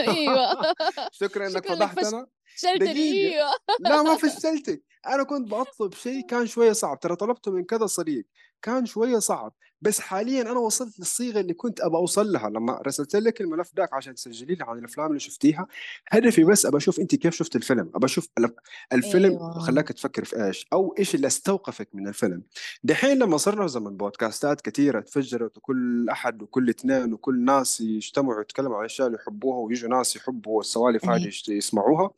أيوه. 0.00 0.46
شكرا 1.20 1.48
فضحتنا 1.48 2.26
فشلتني. 2.56 2.92
دقيقة. 2.92 3.34
أيوه. 3.34 3.50
لا 3.80 4.02
ما 4.02 4.16
فشلتك. 4.16 4.82
أنا 5.06 5.22
كنت 5.22 5.50
بطلب 5.50 5.94
شيء 5.94 6.26
كان 6.26 6.46
شوية 6.46 6.72
صعب. 6.72 7.00
ترى 7.00 7.16
طلبته 7.16 7.50
من 7.52 7.64
كذا 7.64 7.86
صديق. 7.86 8.26
كان 8.62 8.86
شوية 8.86 9.18
صعب. 9.18 9.52
بس 9.80 10.00
حاليا 10.00 10.42
أنا 10.42 10.58
وصلت 10.58 10.98
للصيغة 10.98 11.40
اللي 11.40 11.54
كنت 11.54 11.80
ابى 11.80 11.96
أوصل 11.96 12.32
لها. 12.32 12.48
لما 12.50 12.80
رسلت 12.86 13.16
لك 13.16 13.40
الملف 13.40 13.74
داك 13.74 13.94
عشان 13.94 14.14
تسجلي 14.14 14.54
لي 14.54 14.64
عن 14.64 14.78
الأفلام 14.78 15.06
اللي 15.06 15.20
شفتيها 15.20 15.66
هدفي 16.08 16.44
بس 16.44 16.66
ابى 16.66 16.76
أشوف 16.76 17.00
أنت 17.00 17.14
كيف 17.14 17.34
شفت 17.34 17.56
الفيلم. 17.56 17.90
ابى 17.94 18.06
أشوف 18.06 18.28
الف- 18.38 18.52
الفيلم 18.92 19.30
أيوه. 19.32 19.58
خلاك 19.58 19.88
تفكر 19.88 20.24
في 20.24 20.44
إيش 20.46 20.66
أو 20.72 20.94
إيش 20.98 21.14
اللي 21.14 21.26
استوقفك 21.26 21.88
من 21.94 22.08
الفيلم. 22.08 22.42
دحين 22.84 23.18
لما 23.18 23.36
صرنا 23.36 23.66
زمن 23.66 23.96
بودكاستات 23.96 24.60
كثيره 24.60 25.00
تفجرت 25.00 25.56
وكل 25.56 26.08
أحد 26.10 26.42
وكل 26.42 26.68
اثنين 26.68 27.12
وكل 27.12 27.44
ناس 27.44 27.80
يجتمعوا 27.80 28.40
يتكلموا 28.40 28.74
عن 28.74 28.80
الاشياء 28.80 29.06
اللي 29.08 29.18
يحبوها 29.22 29.58
ويجوا 29.58 29.90
ناس 29.90 30.16
يحبوا 30.16 30.60
السوالف 30.60 31.04
هذه 31.04 31.22
إيه 31.22 31.28
يشت- 31.28 31.48
يسمعوها. 31.48 32.10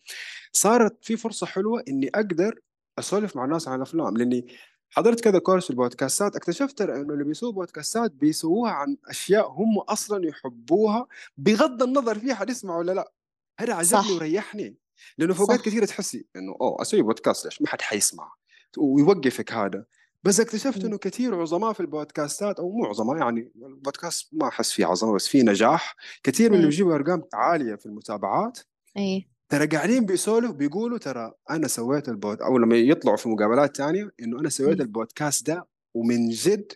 صارت 0.53 1.05
في 1.05 1.17
فرصة 1.17 1.47
حلوة 1.47 1.85
إني 1.89 2.09
أقدر 2.15 2.61
أسولف 2.99 3.37
مع 3.37 3.45
الناس 3.45 3.69
عن 3.69 3.77
الأفلام. 3.77 4.17
لأني 4.17 4.47
حضرت 4.91 5.21
كذا 5.21 5.39
كورس 5.39 5.65
في 5.65 5.71
البودكاستات 5.71 6.37
اكتشفت 6.37 6.81
انه 6.81 7.13
اللي 7.13 7.25
بيسووا 7.25 7.53
بودكاستات 7.53 8.11
بيسووها 8.13 8.73
عن 8.73 8.97
أشياء 9.09 9.51
هم 9.51 9.79
أصلا 9.79 10.27
يحبوها 10.27 11.07
بغض 11.37 11.83
النظر 11.83 12.19
في 12.19 12.35
حد 12.35 12.51
يسمع 12.51 12.77
ولا 12.77 12.93
لا. 12.93 13.13
هذا 13.61 13.75
عجبني 13.75 14.13
وريحني 14.13 14.77
لأنه 15.19 15.35
في 15.35 15.41
اوقات 15.41 15.61
كثيره 15.61 15.85
تحسي 15.85 16.27
إنه 16.37 16.57
أوه 16.61 16.83
أسوي 16.83 17.03
بودكاست 17.03 17.45
ليش؟ 17.45 17.63
ما 17.63 17.69
حد 17.69 17.83
حيسمع 17.83 18.33
ويوقفك 18.79 19.53
هذا. 19.53 19.85
بس 20.23 20.41
اكتشفت. 20.41 20.85
إنه 20.85 20.99
كثير 20.99 21.41
عظماء 21.41 21.73
في 21.73 21.81
البودكاستات 21.81 22.59
أو 22.61 22.71
مو 22.71 22.85
عظماء 22.85 23.17
يعني 23.17 23.53
البودكاست 23.57 24.29
ما 24.33 24.49
أحس 24.49 24.73
فيه 24.73 24.87
عظمة 24.87 25.13
بس 25.13 25.29
فيه 25.29 25.43
نجاح. 25.43 25.97
كثير 26.23 26.51
من 26.51 26.57
اللي 26.57 26.67
بيجيبوا 26.67 26.95
أرقام 26.95 27.23
عالية 27.35 27.75
في 27.75 27.87
المتابعات 27.87 28.59
إيه. 28.97 29.38
ترى 29.49 29.67
قاعدين 29.67 30.07
بيسولف 30.07 30.51
بيقولوا 30.51 30.99
ترى 30.99 31.33
أنا 31.51 31.69
سويت 31.69 32.09
ال 32.09 32.17
pod 32.17 32.43
أو 32.43 32.59
لما 32.59 32.77
يطلعوا 32.77 33.17
في 33.17 33.29
مقابلات 33.29 33.77
تانية 33.77 34.11
إنه 34.23 34.41
أنا 34.41 34.49
سويت. 34.49 34.81
البودكاست 34.81 35.47
ده 35.47 35.69
ومن 35.95 36.29
جد 36.29 36.73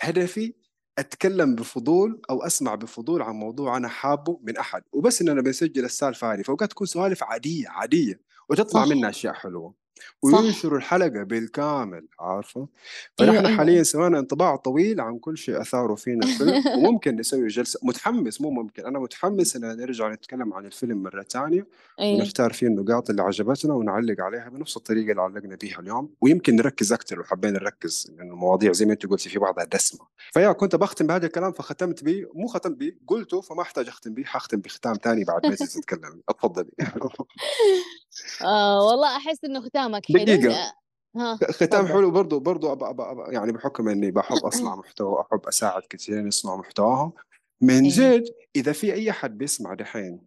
هدفي 0.00 0.54
أتكلم 0.98 1.54
بفضول 1.54 2.20
أو 2.30 2.42
أسمع 2.42 2.74
بفضول 2.74 3.22
عن 3.22 3.34
موضوع 3.34 3.76
أنا 3.76 3.88
حابه 3.88 4.40
من 4.42 4.56
أحد. 4.56 4.82
وبس 4.92 5.22
اننا 5.22 5.42
بنسجل 5.42 5.84
السالفة 5.84 6.34
هذه 6.34 6.42
فأوقات 6.42 6.70
تكون 6.70 6.86
سوالف 6.86 7.22
عادية 7.22 7.68
عادية 7.68 8.20
وتطلع 8.48 8.84
صح. 8.84 8.90
منها 8.90 9.10
أشياء 9.10 9.34
حلوة. 9.34 9.74
وينشروا 10.22 10.78
الحلقة 10.78 11.22
بالكامل 11.22 12.06
عارفة؟ 12.20 12.68
أيوه 13.20 13.32
فنحن 13.32 13.46
أيوه 13.46 13.58
حاليا 13.58 13.82
سوينا 13.82 14.18
انطباع 14.18 14.56
طويل 14.56 15.00
عن 15.00 15.18
كل 15.18 15.38
شيء 15.38 15.60
أثاره 15.60 15.94
فينا 15.94 16.26
الفيلم 16.26 16.62
وممكن 16.78 17.16
نسوي 17.16 17.46
جلسة 17.46 17.80
متحمس 17.82 18.40
مو 18.40 18.50
ممكن 18.50 18.86
أنا 18.86 18.98
متحمس 18.98 19.56
إن 19.56 19.62
نرجع 19.62 20.12
نتكلم 20.12 20.54
عن 20.54 20.66
الفيلم 20.66 21.02
مرة 21.02 21.22
ثانية 21.22 21.66
إيه. 22.00 22.14
ونختار 22.14 22.52
فيه 22.52 22.66
النقاط 22.66 23.10
اللي 23.10 23.22
عجبتنا 23.22 23.74
ونعلق 23.74 24.20
عليها 24.20 24.48
بنفس 24.48 24.76
الطريقة 24.76 25.10
اللي 25.10 25.22
علقنا 25.22 25.56
بيها 25.56 25.80
اليوم 25.80 26.10
ويمكن 26.20 26.56
نركز 26.56 26.92
أكثر 26.92 27.16
لو 27.16 27.24
حبينا 27.24 27.58
نركز 27.58 28.12
لأنه 28.16 28.32
المواضيع 28.32 28.72
زي 28.72 28.86
ما 28.86 28.92
أنت 28.92 29.06
قلتي 29.06 29.28
في 29.28 29.38
بعضها 29.38 29.64
دسمة. 29.64 30.00
فيا 30.32 30.52
كنت 30.52 30.76
بختم 30.76 31.06
بهذا 31.06 31.26
الكلام 31.26 31.52
فختمت 31.52 32.04
به 32.04 32.26
مو 32.34 32.46
ختمت 32.46 32.76
به 32.76 32.92
قلته 33.06 33.40
فما 33.40 33.62
أحتاج 33.62 33.88
أختم 33.88 34.14
به 34.14 34.24
حختم 34.24 34.60
بختام 34.60 34.94
ثاني 34.94 35.24
بعد 35.24 35.46
ما 35.46 35.54
تتكلمي 35.54 36.22
اتفضلي 36.28 36.70
آه 38.42 38.86
والله 38.86 39.16
أحس 39.16 39.44
إنه 39.44 39.60
ختامك 39.60 40.06
حلو. 40.06 40.24
دقيقة. 40.24 40.74
ها. 41.16 41.38
ختام 41.50 41.86
حلو 41.86 42.10
برضو 42.10 42.40
برضو 42.40 42.72
أبا 42.72 42.90
أبا 42.90 43.10
أبا 43.10 43.32
يعني 43.32 43.52
بحكم 43.52 43.88
إني 43.88 44.10
بحب 44.10 44.36
أصنع 44.46 44.76
محتوى 44.76 45.20
احب 45.20 45.46
أساعد 45.46 45.82
كثيرين 45.90 46.26
يصنعوا 46.26 46.58
محتواهم 46.58 47.12
من 47.60 47.88
جد 47.88 48.24
إذا 48.56 48.72
في 48.72 48.92
أي 48.92 49.12
حد 49.12 49.38
بيسمع 49.38 49.74
دحين 49.74 50.20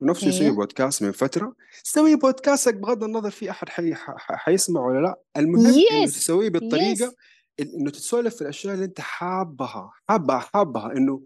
ونفسه 0.00 0.28
يسوي 0.28 0.44
أيوه 0.44 0.56
بودكاست 0.56 1.02
من 1.02 1.12
فترة 1.12 1.54
سوي 1.82 2.16
بودكاستك 2.16 2.74
بغض 2.74 3.04
النظر 3.04 3.30
في 3.30 3.50
أحد 3.50 3.68
حي... 3.68 3.94
حيسمع 4.18 4.86
ولا 4.86 5.00
لا. 5.00 5.20
المهم 5.36 5.66
إنه 5.66 6.02
يس 6.02 6.14
تسويه 6.14 6.50
بالطريقة 6.50 7.14
إنه 7.60 7.90
تتسولف 7.90 8.34
في 8.34 8.42
الأشياء 8.42 8.74
اللي 8.74 8.84
أنت 8.84 9.00
حابها 9.00 9.92
حابها 10.08 10.38
حابها 10.38 10.92
إنه 10.92 11.22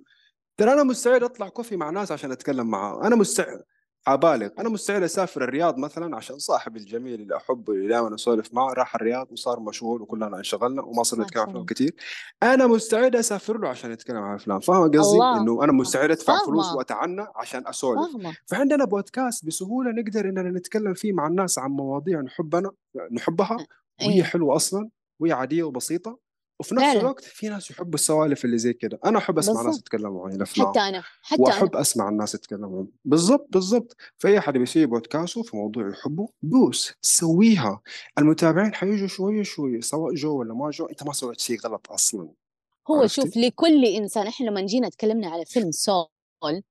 ترى 0.56 0.72
أنا 0.72 0.82
مستعد 0.82 1.22
أطلع 1.22 1.48
كوفي 1.48 1.76
مع 1.76 1.90
ناس 1.90 2.12
عشان 2.12 2.32
أتكلم 2.32 2.66
معاه 2.66 3.06
أنا 3.06 3.16
مستعد 3.16 3.62
حبالغ 4.06 4.48
أنا 4.58 4.68
مستعد 4.68 5.02
أسافر 5.02 5.44
الرياض 5.44 5.78
مثلا 5.78 6.16
عشان 6.16 6.38
صاحبي 6.38 6.78
الجميل 6.78 7.20
اللي 7.20 7.36
أحبه 7.36 7.72
اللي 7.72 7.88
دائما 7.88 8.14
أسولف 8.14 8.54
معه 8.54 8.72
راح 8.72 8.94
الرياض 8.94 9.32
وصار 9.32 9.60
مشغول 9.60 10.02
وكلنا 10.02 10.38
انشغلنا 10.38 10.82
وما 10.82 11.02
صرنا 11.02 11.24
نتكلم 11.24 11.42
عن 11.42 11.48
أفلام 11.48 11.64
كثير 11.64 11.94
أنا 12.42 12.66
مستعد 12.66 13.16
أسافر 13.16 13.58
له 13.58 13.68
عشان 13.68 13.90
نتكلم 13.90 14.16
عن 14.16 14.34
أفلام. 14.34 14.60
فاهم 14.60 14.90
قصدي؟ 14.90 15.18
إنه 15.40 15.64
أنا 15.64 15.72
مستعد 15.72 16.10
أدفع 16.10 16.38
فلوس 16.46 16.72
وأتعنى 16.72 17.26
عشان 17.36 17.66
أسولف. 17.66 18.16
فعندنا 18.46 18.84
بودكاست 18.84 19.46
بسهولة 19.46 19.90
نقدر 19.90 20.28
إننا 20.28 20.50
نتكلم 20.50 20.94
فيه 20.94 21.12
مع 21.12 21.26
الناس 21.26 21.58
عن 21.58 21.70
مواضيع 21.70 22.20
نحبنا 22.20 22.70
نحبها 23.12 23.56
وهي 24.00 24.14
إيه. 24.14 24.22
حلوة 24.22 24.56
أصلا 24.56 24.88
وهي 25.20 25.32
عادية 25.32 25.62
وبسيطة. 25.62 26.27
وفي 26.60 26.74
نفس 26.74 26.84
فعلا. 26.84 27.00
الوقت 27.00 27.24
في 27.24 27.48
ناس 27.48 27.70
يحبوا 27.70 27.94
السوالف 27.94 28.44
اللي 28.44 28.58
زي 28.58 28.72
كده. 28.72 29.00
أنا 29.04 29.18
أحب 29.18 29.38
أسمع 29.38 29.54
ناس 29.54 29.64
بالضبط. 29.64 29.80
يتكلموا 29.80 30.26
عن 30.26 30.34
الأفلام. 30.34 30.68
حتى 30.68 30.80
أنا 30.80 31.02
حتى 31.22 31.42
وأحب 31.42 31.76
أسمع 31.76 32.08
الناس 32.08 32.34
يتكلموا 32.34 32.84
بالضبط 33.04 33.46
بالضبط. 33.50 33.96
فأي 34.16 34.38
أحد 34.38 34.52
بيسوي 34.58 34.86
بودكاسته 34.86 35.42
في 35.42 35.56
موضوع 35.56 35.90
يحبه 35.90 36.28
دوس 36.42 36.92
سويها. 37.02 37.80
المتابعين 38.18 38.74
حيجوا 38.74 39.08
شوية 39.08 39.42
شوية 39.42 39.80
سواء 39.80 40.14
جو 40.14 40.38
ولا 40.38 40.54
ما 40.54 40.70
جو. 40.70 40.86
أنت 40.86 41.02
ما 41.02 41.12
سويت 41.12 41.40
شيء 41.40 41.60
غلط 41.60 41.90
أصلا. 41.90 42.28
هو 42.90 43.00
عرفتي؟ 43.00 43.22
شوف 43.22 43.36
لكل 43.36 43.84
إنسان 43.84 44.26
إحنا 44.26 44.46
لما 44.46 44.60
جينا 44.60 44.88
تكلمنا 44.88 45.28
على 45.28 45.44
فيلم 45.44 45.70
Soul 45.70 46.06
قل... 46.40 46.62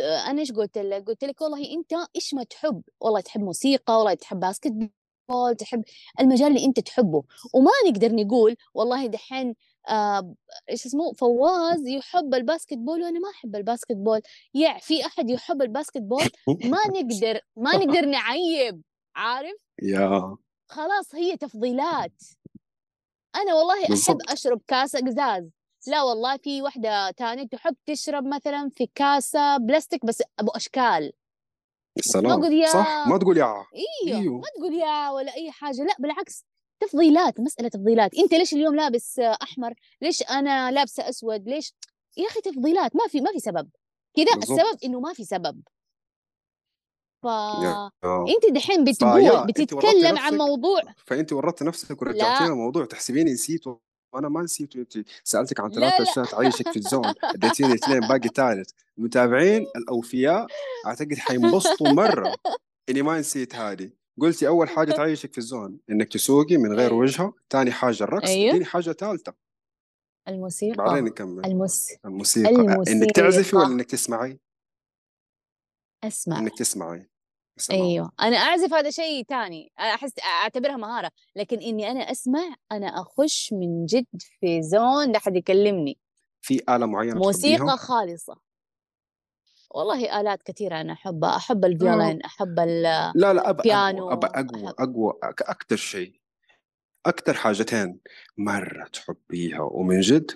أنا 0.00 0.40
إيش 0.40 0.52
قلت 0.52 0.78
لك؟ 0.78 1.04
قلت 1.06 1.24
لك 1.24 1.40
والله 1.40 1.72
أنت 1.74 1.92
إيش 2.16 2.34
ما 2.34 2.42
تحب؟ 2.42 2.82
والله 3.00 3.20
تحب 3.20 3.40
موسيقى، 3.40 3.96
والله 3.96 4.14
تحب 4.14 4.40
basketball، 4.40 5.56
تحب 5.56 5.84
المجال 6.20 6.48
اللي 6.48 6.64
أنت 6.64 6.80
تحبه، 6.80 7.22
وما 7.54 7.70
نقدر 7.88 8.14
نقول 8.14 8.56
والله 8.74 9.06
دحين 9.06 9.54
آه 9.88 10.34
إيش 10.70 10.86
اسمه 10.86 11.12
فواز 11.12 11.86
يحب 11.86 12.34
ال 12.34 12.74
basketball 12.78 13.02
وأنا 13.02 13.18
ما 13.20 13.30
أحب 13.30 13.56
ال 13.56 13.96
basketball، 13.96 14.20
يع 14.54 14.78
في 14.78 15.06
أحد 15.06 15.30
يحب 15.30 15.62
ال 15.62 15.98
basketball 16.02 16.24
ما 16.72 16.78
نقدر 16.88 17.40
ما 17.56 17.76
نقدر 17.76 18.06
نعيب 18.06 18.82
عارف؟ 19.16 19.56
يا. 19.82 20.36
خلاص 20.68 21.14
هي 21.14 21.36
تفضيلات. 21.36 22.22
أنا 23.36 23.54
والله 23.54 23.84
أحب 23.84 24.18
أشرب 24.28 24.60
كاسة 24.68 24.98
قزاز. 25.00 25.50
لا 25.86 26.02
والله 26.02 26.36
في 26.36 26.62
واحدة 26.62 27.10
تانية 27.10 27.46
تحب 27.46 27.76
تشرب 27.86 28.24
مثلا 28.26 28.70
في 28.76 28.88
كاسة 28.94 29.56
بلاستيك 29.56 30.06
بس 30.06 30.22
أبو 30.38 30.50
أشكال. 30.50 31.12
ما 31.96 32.00
السلام 32.00 32.26
أقول 32.26 32.68
صح؟ 32.68 32.88
يا 32.88 33.08
ما 33.08 33.18
تقول 33.18 33.38
يا. 33.38 33.44
إيوه 33.46 34.16
ما 34.16 34.20
أيوه 34.20 34.42
تقول 34.56 34.74
يا 34.74 35.10
ولا 35.10 35.34
أي 35.34 35.50
حاجة. 35.50 35.82
لا 35.82 35.96
بالعكس. 35.98 36.44
تفضيلات 36.80 37.40
مسألة 37.40 37.68
تفضيلات. 37.68 38.14
أنت 38.14 38.34
ليش 38.34 38.54
اليوم 38.54 38.74
لابس 38.74 39.18
أحمر؟ 39.18 39.74
ليش 40.02 40.22
أنا 40.22 40.70
لابسة 40.70 41.08
أسود؟ 41.08 41.48
ليش؟ 41.48 41.74
يا 42.16 42.26
أخي 42.26 42.40
تفضيلات. 42.40 42.96
ما 42.96 43.08
في 43.08 43.20
ما 43.20 43.32
في 43.32 43.38
سبب. 43.38 43.68
كذا 44.16 44.36
السبب 44.36 44.78
إنه 44.84 45.00
ما 45.00 45.12
في 45.12 45.24
سبب. 45.24 45.62
يا 47.24 47.90
فأنت 48.02 48.54
دحين 48.54 48.84
بتقول 48.84 49.20
أنت 49.20 49.48
بتتكلم 49.48 50.18
عن 50.18 50.36
موضوع 50.36 50.82
فأنت 51.06 51.32
ورطت 51.32 51.62
نفسك 51.62 52.02
ورجعتينا 52.02 52.52
الموضوع 52.52 52.84
تحسبيني 52.84 53.32
نسيت 53.32 53.64
وأنا 54.14 54.28
ما 54.28 54.42
نسيت 54.42 54.76
أنت 54.76 54.98
سألتك 55.24 55.60
عن 55.60 55.70
لا 55.70 55.74
ثلاث 55.74 56.00
لا. 56.00 56.10
اشياء 56.10 56.24
تعيشك 56.24 56.68
في 56.70 56.76
الزون. 56.76 57.12
اديتيني 57.22 57.74
اثنين 57.74 58.00
باقي 58.00 58.28
ثالث. 58.28 58.70
المتابعين 58.98 59.66
الأوفياء 59.76 60.46
أعتقد 60.86 61.14
حينبسطوا 61.14 61.88
مرة. 61.92 62.34
إني 62.88 63.02
ما 63.02 63.18
نسيت 63.18 63.54
هذه. 63.54 63.90
قلتي 64.20 64.48
أول 64.48 64.68
حاجة 64.68 64.92
تعيشك 64.96 65.32
في 65.32 65.38
الزون 65.38 65.78
إنك 65.90 66.12
تسوقي 66.12 66.56
من 66.56 66.72
غير 66.72 66.90
أيوه. 66.90 67.00
وجهه 67.00 67.34
ثاني 67.50 67.72
حاجة 67.72 68.04
الرقص 68.04 68.28
أيوه. 68.28 68.50
اديني 68.50 68.64
حاجة 68.64 68.92
ثالثة. 68.92 69.34
بعدين 70.26 70.38
الموسيقى 70.38 71.00
نكمل. 71.00 71.46
المس... 71.46 71.88
الموسيقى. 72.04 72.50
إنك 72.88 73.10
تعزفي 73.10 73.56
ولا 73.56 73.64
الموسيقى 73.66 73.66
إنك 73.66 73.90
تسمعي؟ 73.90 74.40
أسمع. 76.04 76.38
إنك 76.38 76.58
تسمعي. 76.58 77.08
أيوه 77.70 78.12
أنا 78.20 78.36
أعزف 78.36 78.72
هذا 78.74 78.90
شيء 78.90 79.24
تاني 79.24 79.72
أحس 79.78 80.12
أعتبرها 80.24 80.76
مهارة 80.76 81.10
لكن 81.36 81.58
إني 81.58 81.90
أنا 81.90 82.00
أسمع 82.10 82.54
أنا 82.72 82.86
أخش 82.86 83.52
من 83.52 83.86
جد 83.86 84.06
في 84.40 84.62
زون 84.62 85.12
لا 85.12 85.18
حد 85.18 85.36
يكلمني. 85.36 85.98
في 86.42 86.62
آلة 86.68 86.86
معينة 86.86 87.14
موسيقى؟ 87.18 87.76
خالصة. 87.76 88.36
والله 89.70 90.20
آلات 90.20 90.42
كثيرة 90.42 90.80
أنا 90.80 90.92
أحبها 90.92 91.36
أحب 91.36 91.64
آه. 91.64 91.68
الفيولين 91.68 92.22
أحب 92.22 92.60
لا 92.60 93.12
لا 93.14 93.30
أبى 93.30 93.40
أقوى 93.40 93.50
البيانو 93.50 94.12
أبى 94.12 94.26
أقوى 94.26 94.66
أحب 94.66 94.74
أقوى 94.78 95.12
أك- 95.24 95.48
أكتر 95.50 95.76
شيء 95.76 96.20
أكتر 97.06 97.34
حاجتين 97.34 98.00
مرة 98.38 98.86
تحبيها 98.86 99.60
ومن 99.60 100.00
جد 100.00 100.30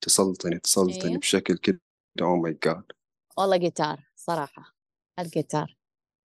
تسلطني 0.00 0.58
تسلطني 0.58 1.04
أيوه 1.10 1.18
بشكل 1.18 1.56
كده 1.58 1.80
oh 2.22 2.36
my 2.36 2.58
God 2.64 2.84
والله 3.38 3.56
جيتار 3.56 4.00
صراحة 4.16 4.74
الجيتار 5.18 5.76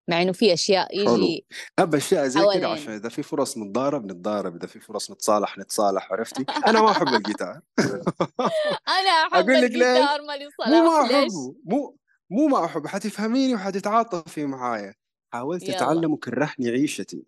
مع 0.09 0.21
إنه 0.21 0.31
في 0.31 0.53
أشياء 0.53 1.05
حلو. 1.05 1.15
يجي 1.15 1.45
أبى 1.79 1.97
أشياء 1.97 2.27
زي 2.27 2.41
كده 2.53 2.67
عشان 2.67 2.93
إذا 2.93 3.09
في 3.09 3.23
فرص 3.23 3.57
نتضارب 3.57 4.05
نتضارب. 4.05 4.55
إذا 4.55 4.67
في 4.67 4.79
فرص 4.79 5.11
نتصالح 5.11 5.57
نتصالح 5.57 6.11
عرفتي؟ 6.11 6.45
أنا 6.67 6.81
ما 6.81 6.91
أحب 6.91 7.07
الجيتار. 7.07 7.61
لك 9.57 9.71
ليش؟ 9.71 9.81
الجيتار 9.81 10.21
مالي 10.21 10.45
مو 10.45 10.51
صلاح 10.57 10.69
ما 10.69 11.07
ليش؟ 11.07 11.13
أحبه 11.13 11.55
مو 11.65 11.97
مو 12.29 12.47
ما 12.47 12.65
أحب 12.65 12.87
حتفهميني 12.87 13.55
وحتتعاطفي 13.55 14.45
معايا. 14.45 14.93
حاولت 15.33 15.63
يلا. 15.63 15.77
أتعلم 15.77 16.11
وكرهني 16.13 16.69
عيشتي. 16.69 17.23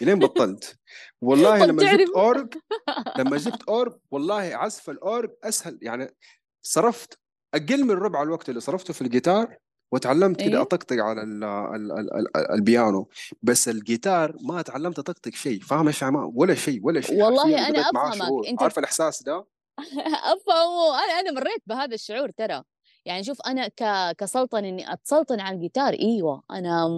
لين 0.00 0.18
بطلت. 0.18 0.78
والله 1.22 1.66
لما 1.66 1.92
جبت 1.92 2.10
أورج 2.16 2.54
لما 3.18 3.36
جبت 3.36 3.62
أورج 3.62 3.92
والله 4.10 4.42
عزف 4.42 4.90
الأورج 4.90 5.30
أسهل. 5.44 5.78
يعني 5.82 6.14
صرفت 6.62 7.18
أقل 7.54 7.84
من 7.84 7.90
ربع 7.90 8.22
الوقت 8.22 8.48
اللي 8.48 8.60
صرفته 8.60 8.94
في 8.94 9.02
الجيتار 9.02 9.56
وتعلمت 9.92 10.40
كده 10.40 10.48
أيوه 10.48 10.62
أطقطق 10.62 10.96
على 10.96 11.22
ال 11.22 11.44
ال 11.44 11.92
ال 11.92 12.36
ال 12.36 12.50
البيانو 12.50 13.08
بس 13.42 13.68
الجيتار 13.68 14.36
ما 14.40 14.62
تعلمت 14.62 14.98
أطقطق 14.98 15.34
شيء 15.34 15.60
فاهم 15.60 15.86
إيش 15.86 16.02
ولا 16.34 16.54
شيء 16.54 16.80
ولا 16.82 17.00
شيء. 17.00 17.24
والله 17.24 17.46
معاه 17.94 18.08
أفهمك 18.08 18.14
شعور 18.14 18.48
أنت 18.48 18.62
عارف 18.62 18.78
الإحساس 18.78 19.22
ده؟ 19.22 19.46
أفهمه. 20.34 21.04
أنا 21.04 21.20
أنا 21.20 21.32
مريت 21.32 21.62
بهذا 21.66 21.94
الشعور 21.94 22.30
ترى. 22.30 22.62
يعني 23.04 23.24
شوف 23.24 23.38
أنا 23.46 23.68
ك... 23.68 24.16
كسلطن 24.18 24.64
إني 24.64 24.92
أتسلطن 24.92 25.40
على 25.40 25.54
الجيتار 25.56 25.92
إيوه 25.92 26.42
أنا 26.50 26.88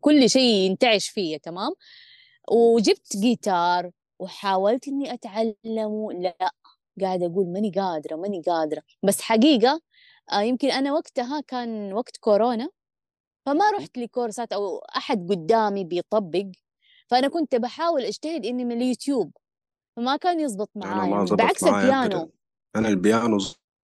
كل 0.00 0.30
شيء 0.30 0.42
ينتعش 0.42 1.08
فيا 1.08 1.38
تمام؟ 1.38 1.72
وجبت 2.50 3.16
جيتار 3.16 3.90
وحاولت 4.18 4.88
إني 4.88 5.14
أتعلمه 5.14 6.12
لا 6.12 6.52
قاعدة 7.00 7.26
أقول 7.26 7.46
ماني 7.52 7.70
قادرة 7.70 8.16
ماني 8.16 8.42
قادرة. 8.46 8.82
بس 9.02 9.20
حقيقة 9.20 9.80
آه، 10.32 10.40
يمكن 10.42 10.70
أنا 10.70 10.92
وقتها 10.92 11.40
كان 11.40 11.92
وقت 11.92 12.16
كورونا 12.16 12.68
فما 13.46 13.70
رحت 13.70 13.98
لكورسات 13.98 14.52
أو 14.52 14.78
أحد 14.78 15.30
قدامي 15.30 15.84
بيطبق 15.84 16.46
فأنا 17.08 17.28
كنت 17.28 17.54
بحاول 17.54 18.02
أجتهد 18.02 18.46
إني 18.46 18.64
من 18.64 18.82
اليوتيوب 18.82 19.32
فما 19.96 20.16
كان 20.16 20.40
يزبط 20.40 20.70
أنا 20.76 20.94
معايا 20.94 21.24
بعكس 21.24 21.62
معايا 21.62 21.84
البيانو. 21.84 22.22
أبدا 22.22 22.32
أنا 22.76 22.88
البيانو 22.88 23.38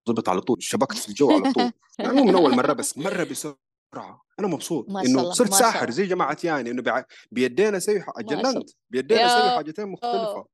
زبط 0.08 0.28
على 0.28 0.40
طول 0.40 0.62
شبكت 0.62 0.96
في 0.96 1.08
الجو 1.08 1.30
على 1.32 1.52
طول. 1.52 1.72
يعني 1.98 2.12
مو 2.12 2.24
من 2.24 2.34
أول 2.34 2.56
مرة 2.56 2.72
بس 2.72 2.98
مرة 2.98 3.24
بسرعة. 3.24 4.22
أنا 4.38 4.48
مبسوط 4.48 4.90
إنه 4.90 5.30
صرت 5.32 5.52
ساحر 5.52 5.90
زي 5.90 6.06
جماعة 6.06 6.36
ياني 6.44 6.70
إنه 6.70 6.82
بع- 6.82 7.04
بيدينا 7.32 7.76
أسوي 7.76 8.04
جننت. 8.18 8.70
بيدينا 8.90 9.26
أسوي 9.26 9.50
حاجتين 9.50 9.86
مختلفة. 9.86 10.46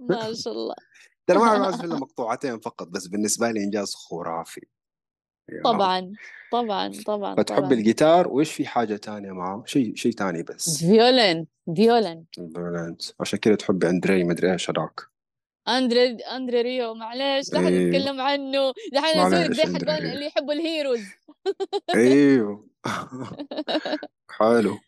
ما 0.00 0.32
شاء 0.34 0.52
الله. 0.52 0.74
ترى 1.26 1.38
ما 1.38 1.44
أعزف 1.64 1.84
إلا 1.84 1.96
مقطوعتين 1.96 2.60
فقط 2.60 2.88
بس 2.88 3.06
بالنسبة 3.06 3.50
لي 3.50 3.64
إنجاز 3.64 3.94
خرافي. 3.94 4.66
طبعا 5.64 6.12
طبعا 6.52 6.92
طبعا 7.06 7.34
فتحب 7.34 7.58
طبعا. 7.58 7.72
الجيتار 7.72 8.28
وإيش 8.28 8.52
في 8.52 8.66
حاجة 8.66 8.96
تانية 8.96 9.32
معه 9.32 9.62
شيء 9.66 9.94
شيء 9.94 10.12
تاني 10.12 10.42
بس. 10.42 10.78
violin 10.78 11.46
violin. 11.76 12.24
البرنامج. 12.38 13.10
عشان 13.20 13.38
كده 13.38 13.54
تحب 13.54 13.84
أندري 13.84 14.24
مدري 14.24 14.52
إيش 14.52 14.70
هذاك. 14.70 15.00
أندري 15.68 16.16
أندري 16.16 16.62
ريو 16.62 16.94
معليش 16.94 17.52
لا 17.52 17.58
حد 17.58 17.64
إيه. 17.64 17.88
يتكلم 17.88 18.20
عنه. 18.20 18.72
دحين 18.92 19.20
أسوي 19.20 19.38
معلش 19.40 19.56
زي 19.56 19.62
حقون 19.62 19.88
اللي 19.88 20.26
يحبوا 20.26 20.52
ال 20.52 20.58
heroes. 20.58 21.00
أيوه. 21.94 22.66
حلو. 24.38 24.78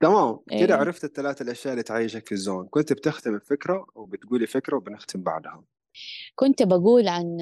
تمام. 0.00 0.38
كده 0.50 0.74
إيه. 0.74 0.80
عرفت 0.80 1.04
الثلاث 1.04 1.42
الأشياء 1.42 1.72
اللي 1.72 1.82
تعيشك 1.82 2.26
في 2.26 2.32
الزون. 2.32 2.66
كنت 2.66 2.92
بتختم 2.92 3.34
الفكرة 3.34 3.86
وبتقولي 3.94 4.46
فكرة 4.46 4.76
وبنختم 4.76 5.22
بعدها. 5.22 5.64
كنت 6.34 6.62
بقول 6.62 7.08
عن 7.08 7.38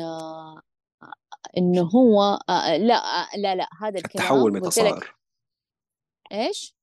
إنه 1.58 1.82
هو 1.82 2.22
آه، 2.48 2.76
لا 2.76 2.94
آه، 2.94 3.36
لا 3.36 3.54
لا 3.54 3.68
هذا 3.80 3.98
التحول 3.98 4.38
الكلام 4.38 4.52
متى 4.52 4.60
قلت 4.66 4.78
لك. 4.78 4.94
صار؟ 4.94 5.14
إيش؟ 6.32 6.74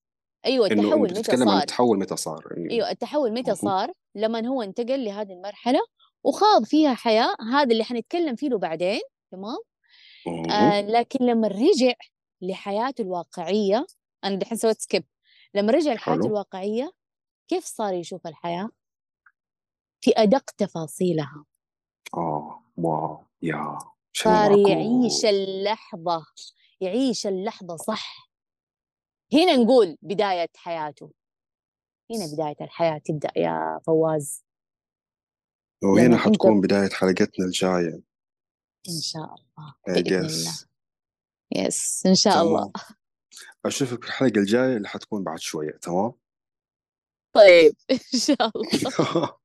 أيوه 0.45 0.67
التحول 0.67 0.99
متى 1.01 1.13
بتتكلم 1.13 1.41
عن 1.41 1.47
صار. 1.47 1.61
التحول 1.61 1.99
متى 1.99 2.15
صار 2.15 2.53
أيوه 2.71 2.91
التحول 2.91 3.31
متى. 3.33 3.55
صار؟ 3.55 3.93
لما 4.15 4.47
هو 4.47 4.61
انتقل 4.61 5.05
لهذه 5.05 5.33
المرحلة 5.33 5.79
وخاض 6.23 6.63
فيها 6.65 6.93
حياة 6.93 7.35
هذا 7.53 7.71
اللي 7.71 7.83
حنتكلم 7.83 8.35
فيه 8.35 8.49
له 8.49 8.57
بعدين 8.57 9.01
تمام. 9.31 9.57
آه 10.51 10.81
لكن 10.81 11.25
لما 11.25 11.47
رجع 11.47 11.93
لحياته 12.41 13.01
الواقعية 13.01 13.85
أنا 14.23 14.35
دحين 14.35 14.57
سويت 14.57 14.81
skip 14.81 15.05
لما 15.53 15.71
رجع 15.73 15.93
لحياته 15.93 16.25
الواقعية 16.27 16.91
كيف 17.47 17.65
صار 17.65 17.93
يشوف 17.93 18.27
الحياة؟ 18.27 18.69
في 20.01 20.11
أدق 20.17 20.43
تفاصيلها. 20.57 21.45
آه 22.17 22.61
wow 22.77 23.23
يا 23.41 23.77
صار 24.13 24.57
يعيش 24.69 25.25
اللحظة 25.25 26.25
يعيش 26.81 27.27
اللحظة 27.27 27.77
صح. 27.77 28.31
هنا 29.33 29.55
نقول 29.55 29.97
بداية 30.01 30.49
حياته. 30.55 31.11
هنا 32.11 32.25
بداية 32.33 32.55
الحياة 32.61 32.97
تبدأ 33.05 33.31
يا 33.35 33.79
فواز. 33.85 34.43
وهنا 35.83 36.17
حتكون 36.17 36.61
بداية 36.61 36.89
حلقتنا 36.89 37.45
الجاية. 37.45 38.01
إن 38.89 39.01
شاء 39.01 39.23
الله 39.35 39.75
بإذن 39.87 40.25
الله. 40.25 40.51
يس 41.55 42.05
إن 42.05 42.15
شاء 42.15 42.41
الله. 42.41 42.71
تمام 42.71 42.97
أشوفك 43.65 44.03
في 44.03 44.07
الحلقة 44.09 44.39
الجاية 44.39 44.77
اللي 44.77 44.87
حتكون 44.87 45.23
بعد 45.23 45.39
شوية 45.39 45.71
تمام؟ 45.71 46.13
طيب 47.33 47.73
إن 47.91 48.19
شاء 48.19 48.51
الله. 48.55 49.35